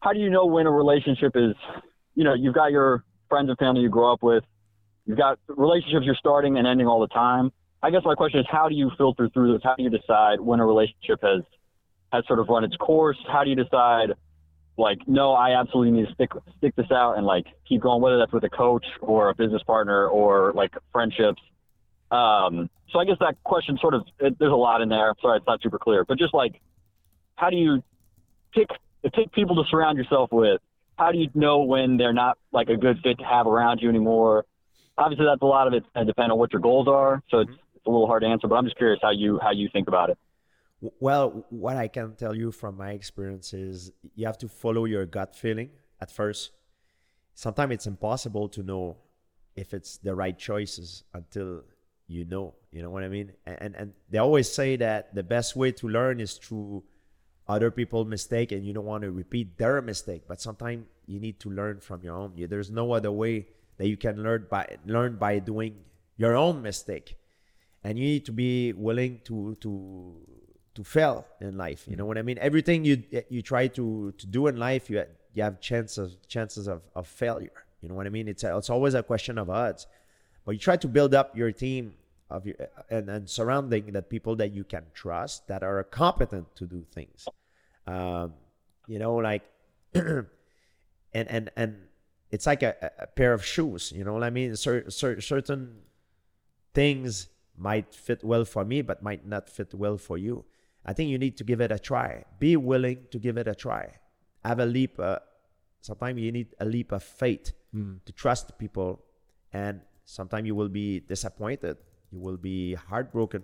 [0.00, 1.54] how do you know when a relationship is,
[2.14, 4.44] you know, you've got your friends and family you grow up with,
[5.06, 7.50] you've got relationships you're starting and ending all the time.
[7.82, 9.62] I guess my question is how do you filter through this?
[9.64, 11.42] How do you decide when a relationship has
[12.12, 13.18] has sort of run its course?
[13.26, 14.14] How do you decide,
[14.76, 18.18] like, no, I absolutely need to stick stick this out and like keep going, whether
[18.18, 21.42] that's with a coach or a business partner or like friendships.
[22.10, 25.12] Um, so I guess that question sort of it, there's a lot in there.
[25.20, 26.60] Sorry, it's not super clear, but just like,
[27.36, 27.82] how do you
[28.54, 28.68] pick
[29.14, 30.60] pick people to surround yourself with?
[30.96, 33.88] How do you know when they're not like a good fit to have around you
[33.88, 34.46] anymore?
[34.96, 37.22] Obviously, that's a lot of it depend on what your goals are.
[37.30, 39.52] So it's, it's a little hard to answer, but I'm just curious how you how
[39.52, 40.18] you think about it.
[40.80, 45.06] Well, what I can tell you from my experience is you have to follow your
[45.06, 46.52] gut feeling at first.
[47.34, 48.96] Sometimes it's impossible to know
[49.56, 51.62] if it's the right choices until
[52.06, 52.54] you know.
[52.70, 53.32] You know what I mean?
[53.44, 56.84] And and they always say that the best way to learn is through
[57.48, 60.22] other people's mistake, and you don't want to repeat their mistake.
[60.28, 62.34] But sometimes you need to learn from your own.
[62.36, 63.48] There's no other way
[63.78, 65.74] that you can learn by learn by doing
[66.16, 67.16] your own mistake,
[67.82, 70.37] and you need to be willing to to
[70.78, 71.84] to fail in life.
[71.88, 71.98] You mm.
[71.98, 72.38] know what I mean?
[72.40, 76.68] Everything you eh, you try to to do in life, you you have chances chances
[76.68, 77.58] of, of failure.
[77.80, 78.28] You know what I mean?
[78.28, 79.88] It's a, it's always a question of odds,
[80.44, 81.94] but you try to build up your team
[82.30, 86.46] of your eh, and, and surrounding the people that you can trust that are competent
[86.54, 87.26] to do things.
[87.86, 88.34] Um,
[88.86, 89.42] you know, like
[89.94, 90.26] and
[91.12, 91.70] and and
[92.30, 93.92] it's like a, a, pair of shoes.
[93.96, 94.54] You know what I mean?
[94.54, 95.62] Cer- cer- certain
[96.72, 100.44] things might fit well for me, but might not fit well for you.
[100.84, 102.24] I think you need to give it a try.
[102.38, 103.94] Be willing to give it a try.
[104.44, 104.98] Have a leap.
[104.98, 105.18] Uh,
[105.80, 108.02] sometimes you need a leap of faith mm.
[108.04, 109.04] to trust people,
[109.52, 111.76] and sometimes you will be disappointed.
[112.10, 113.42] You will be heartbroken,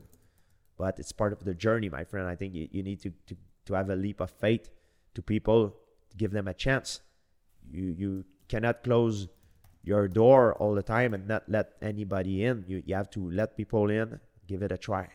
[0.78, 2.27] but it's part of the journey, my friend.
[2.27, 3.36] I think you, you need to, to
[3.66, 4.69] to have a leap of faith
[5.15, 5.70] to people,
[6.11, 7.01] to give them a chance.
[7.70, 9.28] You you cannot close
[9.82, 12.65] your door all the time and not let anybody in.
[12.69, 15.11] You you have to let people in, give it a try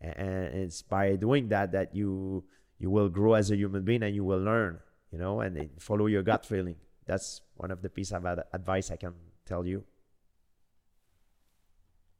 [0.00, 2.44] and it's by doing that that you
[2.78, 4.78] you will grow as a human being and you will learn
[5.10, 8.96] you know and follow your gut feeling that's one of the piece of advice i
[8.96, 9.14] can
[9.46, 9.84] tell you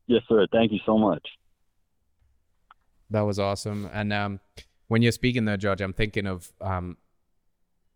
[0.07, 0.47] Yes, sir.
[0.53, 1.27] Thank you so much.
[3.11, 3.89] That was awesome.
[3.93, 4.40] And um,
[4.89, 6.97] when you're speaking there, George, I'm thinking of um,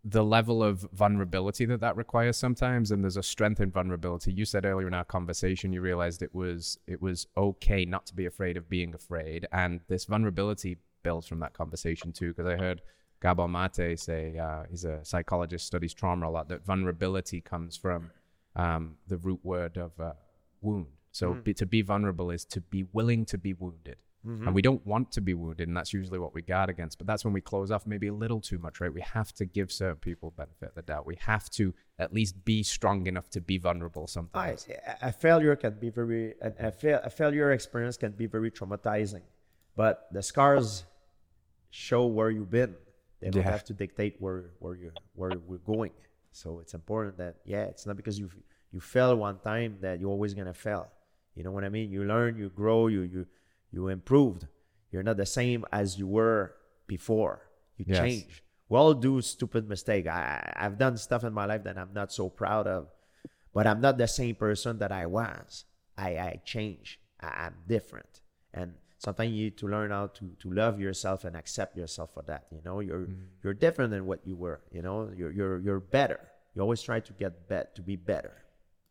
[0.05, 4.32] the level of vulnerability that that requires sometimes and there's a strength in vulnerability.
[4.32, 8.14] You said earlier in our conversation you realized it was it was okay not to
[8.14, 9.47] be afraid of being afraid.
[9.52, 12.82] And this vulnerability builds from that conversation too because i heard
[13.22, 18.10] gabor mate say uh, he's a psychologist studies trauma a lot that vulnerability comes from
[18.56, 20.12] um, the root word of uh,
[20.60, 20.86] wound.
[21.12, 21.44] So mm.
[21.44, 24.47] be, to be vulnerable is to be willing to be wounded Mm-hmm.
[24.47, 26.98] And we don't want to be wounded, and that's usually what we guard against.
[26.98, 28.92] But that's when we close off maybe a little too much, right?
[28.92, 31.06] We have to give certain people benefit of the doubt.
[31.06, 34.68] We have to at least be strong enough to be vulnerable sometimes.
[34.68, 39.22] I, a failure can be very, a, a, a failure experience can be very traumatizing,
[39.74, 40.84] but the scars
[41.70, 42.74] show where you've been.
[43.20, 43.51] They don't yeah.
[43.51, 45.92] have to dictate where where you where we're going.
[46.32, 48.30] So it's important that yeah, it's not because you
[48.72, 50.88] you fail one time that you're always gonna fail.
[51.34, 51.90] You know what I mean?
[51.90, 53.26] You learn, you grow, you you
[53.70, 54.47] you improved.
[54.90, 56.55] You're not the same as you were
[56.86, 57.48] before.
[57.76, 57.98] You yes.
[57.98, 58.42] change.
[58.68, 60.06] We all do stupid mistake.
[60.06, 62.88] I, I've done stuff in my life that I'm not so proud of,
[63.52, 65.64] but I'm not the same person that I was.
[65.97, 67.01] I, I change.
[67.20, 68.20] I, I'm different.
[68.55, 72.22] And sometimes you need to learn how to, to love yourself and accept yourself for
[72.24, 72.47] that.
[72.52, 73.16] You know, you're mm.
[73.42, 74.60] you're different than what you were.
[74.70, 76.20] You know, you're you're you're better.
[76.55, 78.32] You always try to get bet to be better.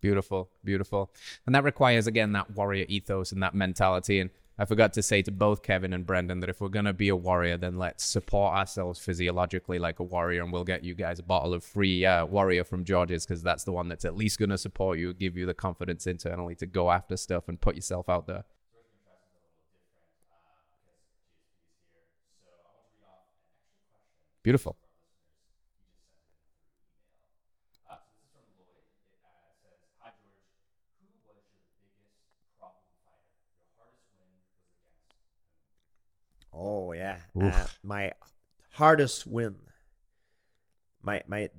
[0.02, 1.12] Beautiful, beautiful,
[1.46, 4.20] and that requires again that warrior ethos and that mentality.
[4.20, 4.30] And
[4.62, 7.16] I forgot to say to both Kevin and Brendan that if we're to be a
[7.16, 11.24] warrior, then let's support ourselves physiologically like a warrior, and we'll get you guys a
[11.24, 14.58] bottle of free uh, warrior from George's because that's the one that's at least to
[14.58, 18.28] support you, give you the confidence internally to go after stuff and put yourself out
[18.28, 18.44] there.
[24.44, 24.76] Beautiful.
[36.60, 38.12] Oh yeah, uh, my
[38.74, 39.56] hardest win.
[41.02, 41.50] My my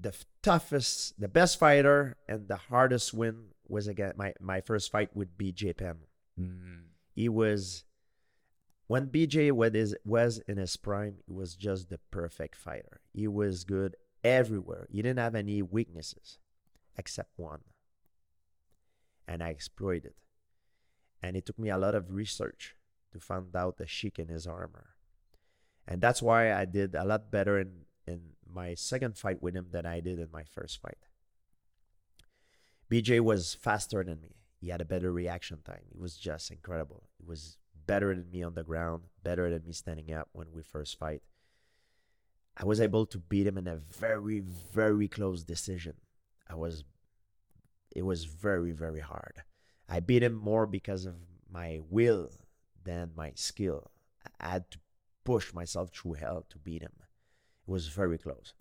[0.00, 5.14] the toughest, the best fighter, and the hardest win was again my my first fight
[5.14, 5.98] with BJ Penn.
[6.38, 6.86] Mm.
[7.12, 7.84] He was
[8.88, 11.18] when BJ was was in his prime.
[11.26, 13.00] He was just the perfect fighter.
[13.12, 14.88] He was good everywhere.
[14.90, 16.38] He didn't have any weaknesses
[16.96, 17.60] except one,
[19.28, 20.14] and I exploited.
[21.22, 22.74] And it took me a lot of research
[23.12, 24.90] to find out the chic in his armor.
[25.86, 29.68] And that's why I did a lot better in, in my second fight with him
[29.70, 30.98] than I did in my first fight.
[32.90, 34.36] BJ was faster than me.
[34.60, 35.82] He had a better reaction time.
[35.90, 37.08] It was just incredible.
[37.18, 37.56] He was
[37.86, 41.22] better than me on the ground, better than me standing up when we first fight.
[42.56, 45.94] I was able to beat him in a very, very close decision.
[46.48, 46.84] I was,
[47.94, 49.42] it was very, very hard.
[49.88, 51.14] I beat him more because of
[51.50, 52.30] my will
[52.84, 53.90] than my skill.
[54.40, 54.78] I had to
[55.24, 56.92] push myself through hell to beat him.
[57.00, 58.54] It was very close.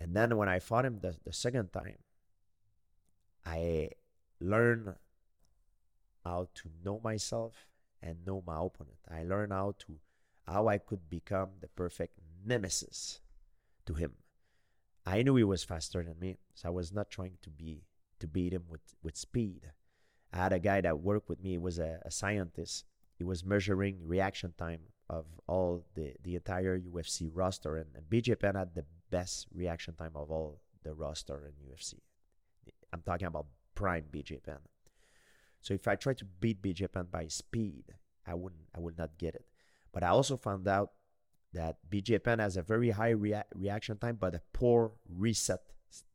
[0.00, 1.98] And then when I fought him the, the second time,
[3.46, 3.90] I
[4.40, 4.94] learned
[6.24, 7.66] how to know myself
[8.02, 8.98] and know my opponent.
[9.08, 9.98] I learned how to
[10.46, 13.20] how I could become the perfect nemesis
[13.86, 14.14] to him.
[15.06, 17.84] I knew he was faster than me, so I was not trying to be
[18.18, 19.70] to beat him with, with speed.
[20.32, 22.84] I had a guy that worked with me, he was a, a scientist,
[23.22, 28.36] he was measuring reaction time of all the, the entire UFC roster, and, and BJ
[28.36, 32.00] Penn had the best reaction time of all the roster in UFC.
[32.92, 33.46] I'm talking about
[33.76, 34.58] prime BJ Penn.
[35.60, 37.84] So if I try to beat BJ Penn by speed,
[38.26, 39.44] I wouldn't, I would not get it.
[39.92, 40.90] But I also found out
[41.52, 45.60] that BJ Penn has a very high rea- reaction time, but a poor reset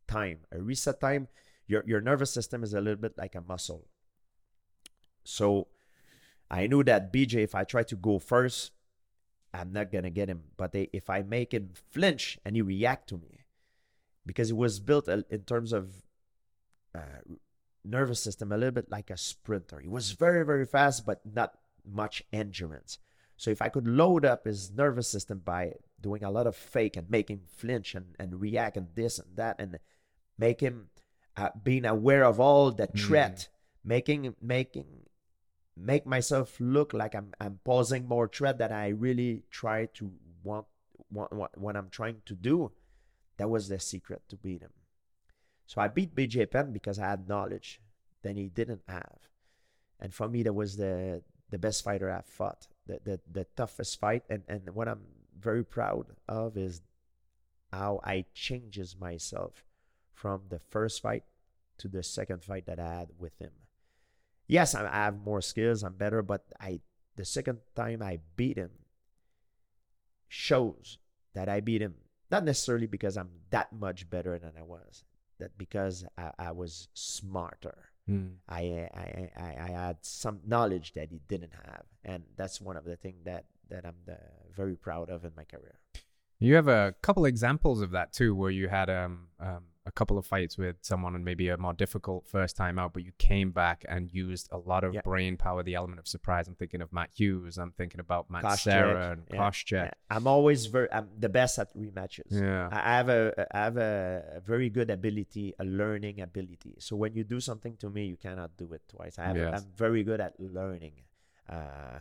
[0.09, 0.39] time.
[0.51, 1.29] A reset time,
[1.67, 3.87] your your nervous system is a little bit like a muscle.
[5.23, 5.67] So
[6.49, 8.71] I knew that BJ, if I try to go first,
[9.53, 10.43] I'm not gonna get him.
[10.55, 13.45] But they, if I make him flinch and he react to me,
[14.25, 16.03] because it was built in terms of
[16.93, 17.35] uh,
[17.83, 19.79] nervous system a little bit like a sprinter.
[19.79, 21.53] He was very very fast, but not
[21.85, 22.99] much endurance.
[23.37, 26.97] So if I could load up his nervous system by doing a lot of fake
[26.97, 29.79] and making flinch and, and react and this and that and
[30.37, 30.89] make him
[31.35, 32.97] uh, being aware of all the hmm.
[32.97, 33.47] threat, mm.
[33.85, 35.06] making making
[35.79, 40.11] make myself look like I'm I'm posing more threat that I really try to
[40.43, 40.65] want,
[41.11, 42.71] want, want what I'm trying to do.
[43.37, 44.73] That was the secret to beat him.
[45.65, 47.81] So I beat BJ Penn because I had knowledge
[48.23, 49.19] that he didn't have.
[49.99, 52.67] And for me that was the the best fighter I've fought.
[52.87, 55.03] The the, the toughest fight and, and what I'm
[55.39, 56.81] very proud of is
[57.71, 59.63] how I changes myself
[60.13, 61.23] from the first fight
[61.77, 63.51] to the second fight that I had with him
[64.47, 65.83] yes, I, have more skills.
[65.83, 66.81] I'm better, but I
[67.15, 68.71] the second time I beat him
[70.27, 70.97] shows
[71.33, 71.95] that I beat him
[72.29, 75.03] not necessarily because I'm that much better than I was,
[75.39, 77.89] that because I, I was smarter.
[78.09, 78.35] Mm.
[78.47, 82.85] I, I, I, I had some knowledge that he didn't have, and that's one of
[82.85, 84.17] the things that that I'm the,
[84.55, 85.79] very proud of in my career.
[86.39, 90.17] You have a couple examples of that too, where you had um, um, a couple
[90.17, 93.49] of fights with someone and maybe a more difficult first time out, but you came
[93.51, 95.01] back and used a lot of Yeah.
[95.01, 96.47] brain power, the element of surprise.
[96.49, 97.57] I'm thinking of Matt Hughes.
[97.57, 99.85] I'm thinking about Matt Koscheck, Serra and yeah, Koscheck.
[99.85, 102.31] Yeah, I'm always very I'm the best at rematches.
[102.31, 102.67] Yeah.
[102.71, 103.21] I have a
[103.57, 106.75] I have a, very good ability, a learning ability.
[106.79, 109.17] So when you do something to me, you cannot do it twice.
[109.17, 109.61] I have, Yes.
[109.61, 110.95] I'm very good at learning,
[111.49, 111.99] uh,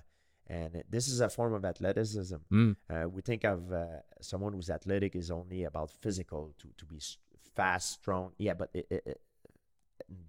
[0.49, 2.37] and this is a form of athleticism.
[2.53, 2.77] Mm.
[2.89, 3.87] Uh, we think of uh,
[4.21, 6.99] someone who's athletic is only about physical to to be
[7.57, 8.33] fast, strong.
[8.39, 9.21] Yeah, but it, it, it,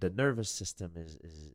[0.00, 1.50] the nervous system is is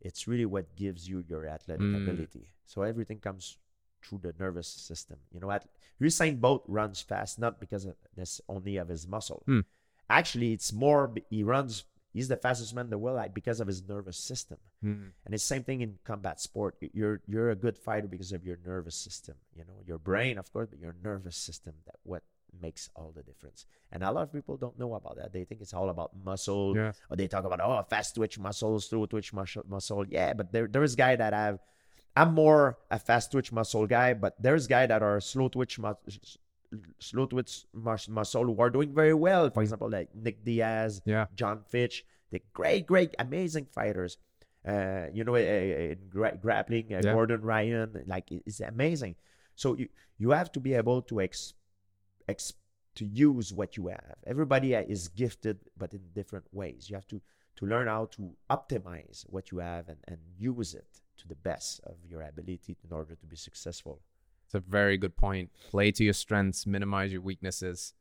[0.00, 2.02] it's really what gives you your athletic Mm.
[2.02, 2.46] ability.
[2.66, 3.56] So everything comes
[4.02, 5.18] through the nervous system.
[5.32, 5.66] You know, at
[6.00, 9.42] Usain Bolt runs fast not because of this only of his muscle.
[9.46, 9.60] Hmm.
[10.08, 11.84] Actually, it's more he runs.
[12.14, 14.56] He's the fastest man in the world because of his nervous system.
[14.82, 15.10] Mm.
[15.24, 16.76] And it's same thing in combat sport.
[16.80, 19.34] You're you're a good fighter because of your nervous system.
[19.54, 21.74] You know, your brain, of course, but your nervous system.
[21.86, 22.22] That what
[22.60, 23.66] makes all the difference.
[23.92, 25.32] And a lot of people don't know about that.
[25.32, 26.92] They think it's all about muscle, Yeah.
[27.10, 29.62] or they talk about oh fast twitch muscle, slow twitch muscle.
[29.68, 30.32] Muscle, yeah.
[30.34, 31.58] But there there is guy that have.
[32.16, 36.38] I'm more a fast twitch muscle guy, but there's guy that are slow twitch mus-
[36.98, 39.50] slow twitch mus- muscle who are doing very well.
[39.50, 41.26] For example, like Nick Diaz, Yeah.
[41.34, 44.18] Jon Fitch, the great, great, amazing fighters.
[44.66, 47.12] Uh, you know, uh, uh, in gra- grappling, uh, Yeah.
[47.14, 49.14] Gordon Ryan, like it's amazing.
[49.54, 49.88] So you
[50.18, 51.54] you have to be able to ex,
[52.98, 54.16] to use what you have.
[54.26, 56.90] Everybody uh, is gifted, but in different ways.
[56.90, 57.20] You have to
[57.56, 60.86] to learn how to optimize what you have and, and use it
[61.16, 64.00] to the best of your ability in order to be successful.
[64.44, 65.50] It's a very good point.
[65.68, 67.94] Play to your strengths, minimize your weaknesses.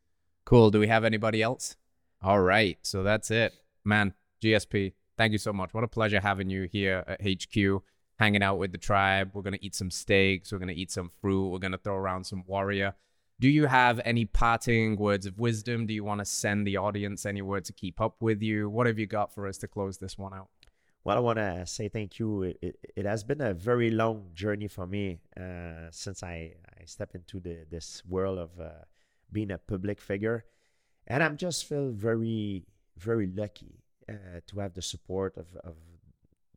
[0.46, 0.70] Cool.
[0.70, 1.76] Do we have anybody else?
[2.22, 2.78] All right.
[2.84, 3.52] So that's it.
[3.84, 4.14] Man,
[4.44, 5.74] GSP, thank you so much.
[5.74, 7.82] What a pleasure having you here at HQ,
[8.20, 9.32] hanging out with the tribe.
[9.34, 10.52] We're going to eat some steaks.
[10.52, 11.50] We're going to eat some fruit.
[11.50, 12.94] We're going to throw around some warrior.
[13.40, 15.86] Do you have any parting words of wisdom?
[15.86, 18.68] Do you want to send the audience anywhere to keep up with you?
[18.68, 20.50] What have you got for us to close this one out?
[21.04, 22.44] Well, I want to say thank you.
[22.44, 26.86] It, it, it has been a very long journey for me uh, since I, I
[26.86, 28.70] stepped into the this world of uh,
[29.32, 30.44] being a public figure,
[31.06, 32.66] and I'm just feel very
[32.98, 35.76] very lucky uh, to have the support of, of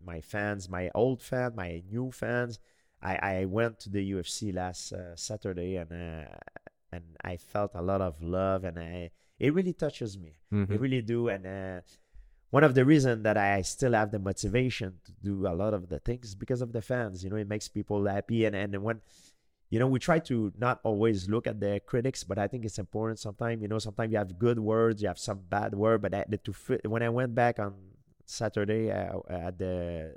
[0.02, 2.58] my fans, my old fans, my new fans.
[3.02, 6.36] I, I went to the UFC last uh, Saturday and uh,
[6.92, 10.36] and I felt a lot of love and I it really touches me.
[10.52, 10.70] Mhm.
[10.70, 11.46] It really do and.
[11.46, 11.80] Uh,
[12.50, 15.88] one of the reasons that I still have the motivation to do a lot of
[15.88, 17.22] the things is because of the fans.
[17.22, 19.00] You know, it makes people happy, and and when,
[19.70, 22.80] you know, we try to not always look at the critics, but I think it's
[22.80, 23.20] important.
[23.20, 26.24] Sometimes, you know, sometimes you have good words, you have some bad word, but I,
[26.28, 26.52] the, to
[26.88, 27.72] when I went back on
[28.26, 30.16] Saturday uh, at the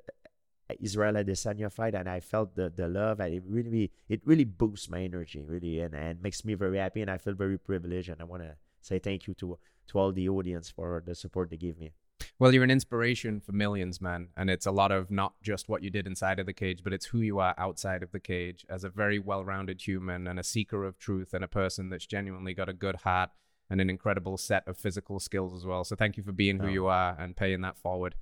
[0.82, 4.90] Israel Adesanya fight, and I felt the the love, and it really it really boosts
[4.90, 8.22] my energy, really, and and makes me very happy, and I feel very privileged, and
[8.22, 11.58] I want to say thank you to to all the audience for the support they
[11.58, 11.92] give me.
[12.40, 14.30] Well, you're an inspiration for millions, man.
[14.38, 16.94] And it's a lot of not just what you did inside of the cage, but
[16.94, 20.40] it's who you are outside of the cage as a very well rounded human and
[20.40, 23.32] a seeker of truth and a person that's genuinely got a good heart
[23.70, 25.84] and an incredible set of physical skills as well.
[25.84, 26.72] So thank you for being who Oh.
[26.72, 28.16] you are and paying that forward.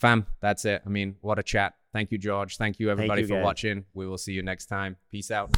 [0.00, 0.82] Fam, that's it.
[0.84, 1.74] I mean, what a chat.
[1.92, 2.56] Thank you, George.
[2.56, 3.44] Thank you, everybody, you, for guys.
[3.44, 3.84] watching.
[3.92, 4.96] We will see you next time.
[5.10, 5.50] Peace out.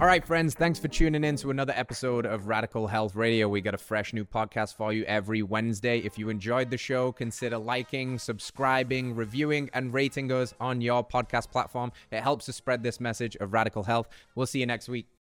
[0.00, 3.48] All right, friends, thanks for tuning in to another episode of Radical Health Radio.
[3.48, 5.98] We got a fresh new podcast for you every Wednesday.
[5.98, 11.52] If you enjoyed the show, consider liking, subscribing, reviewing, and rating us on your podcast
[11.52, 11.92] platform.
[12.10, 14.08] It helps to spread this message of radical health.
[14.34, 15.06] We'll see you next week.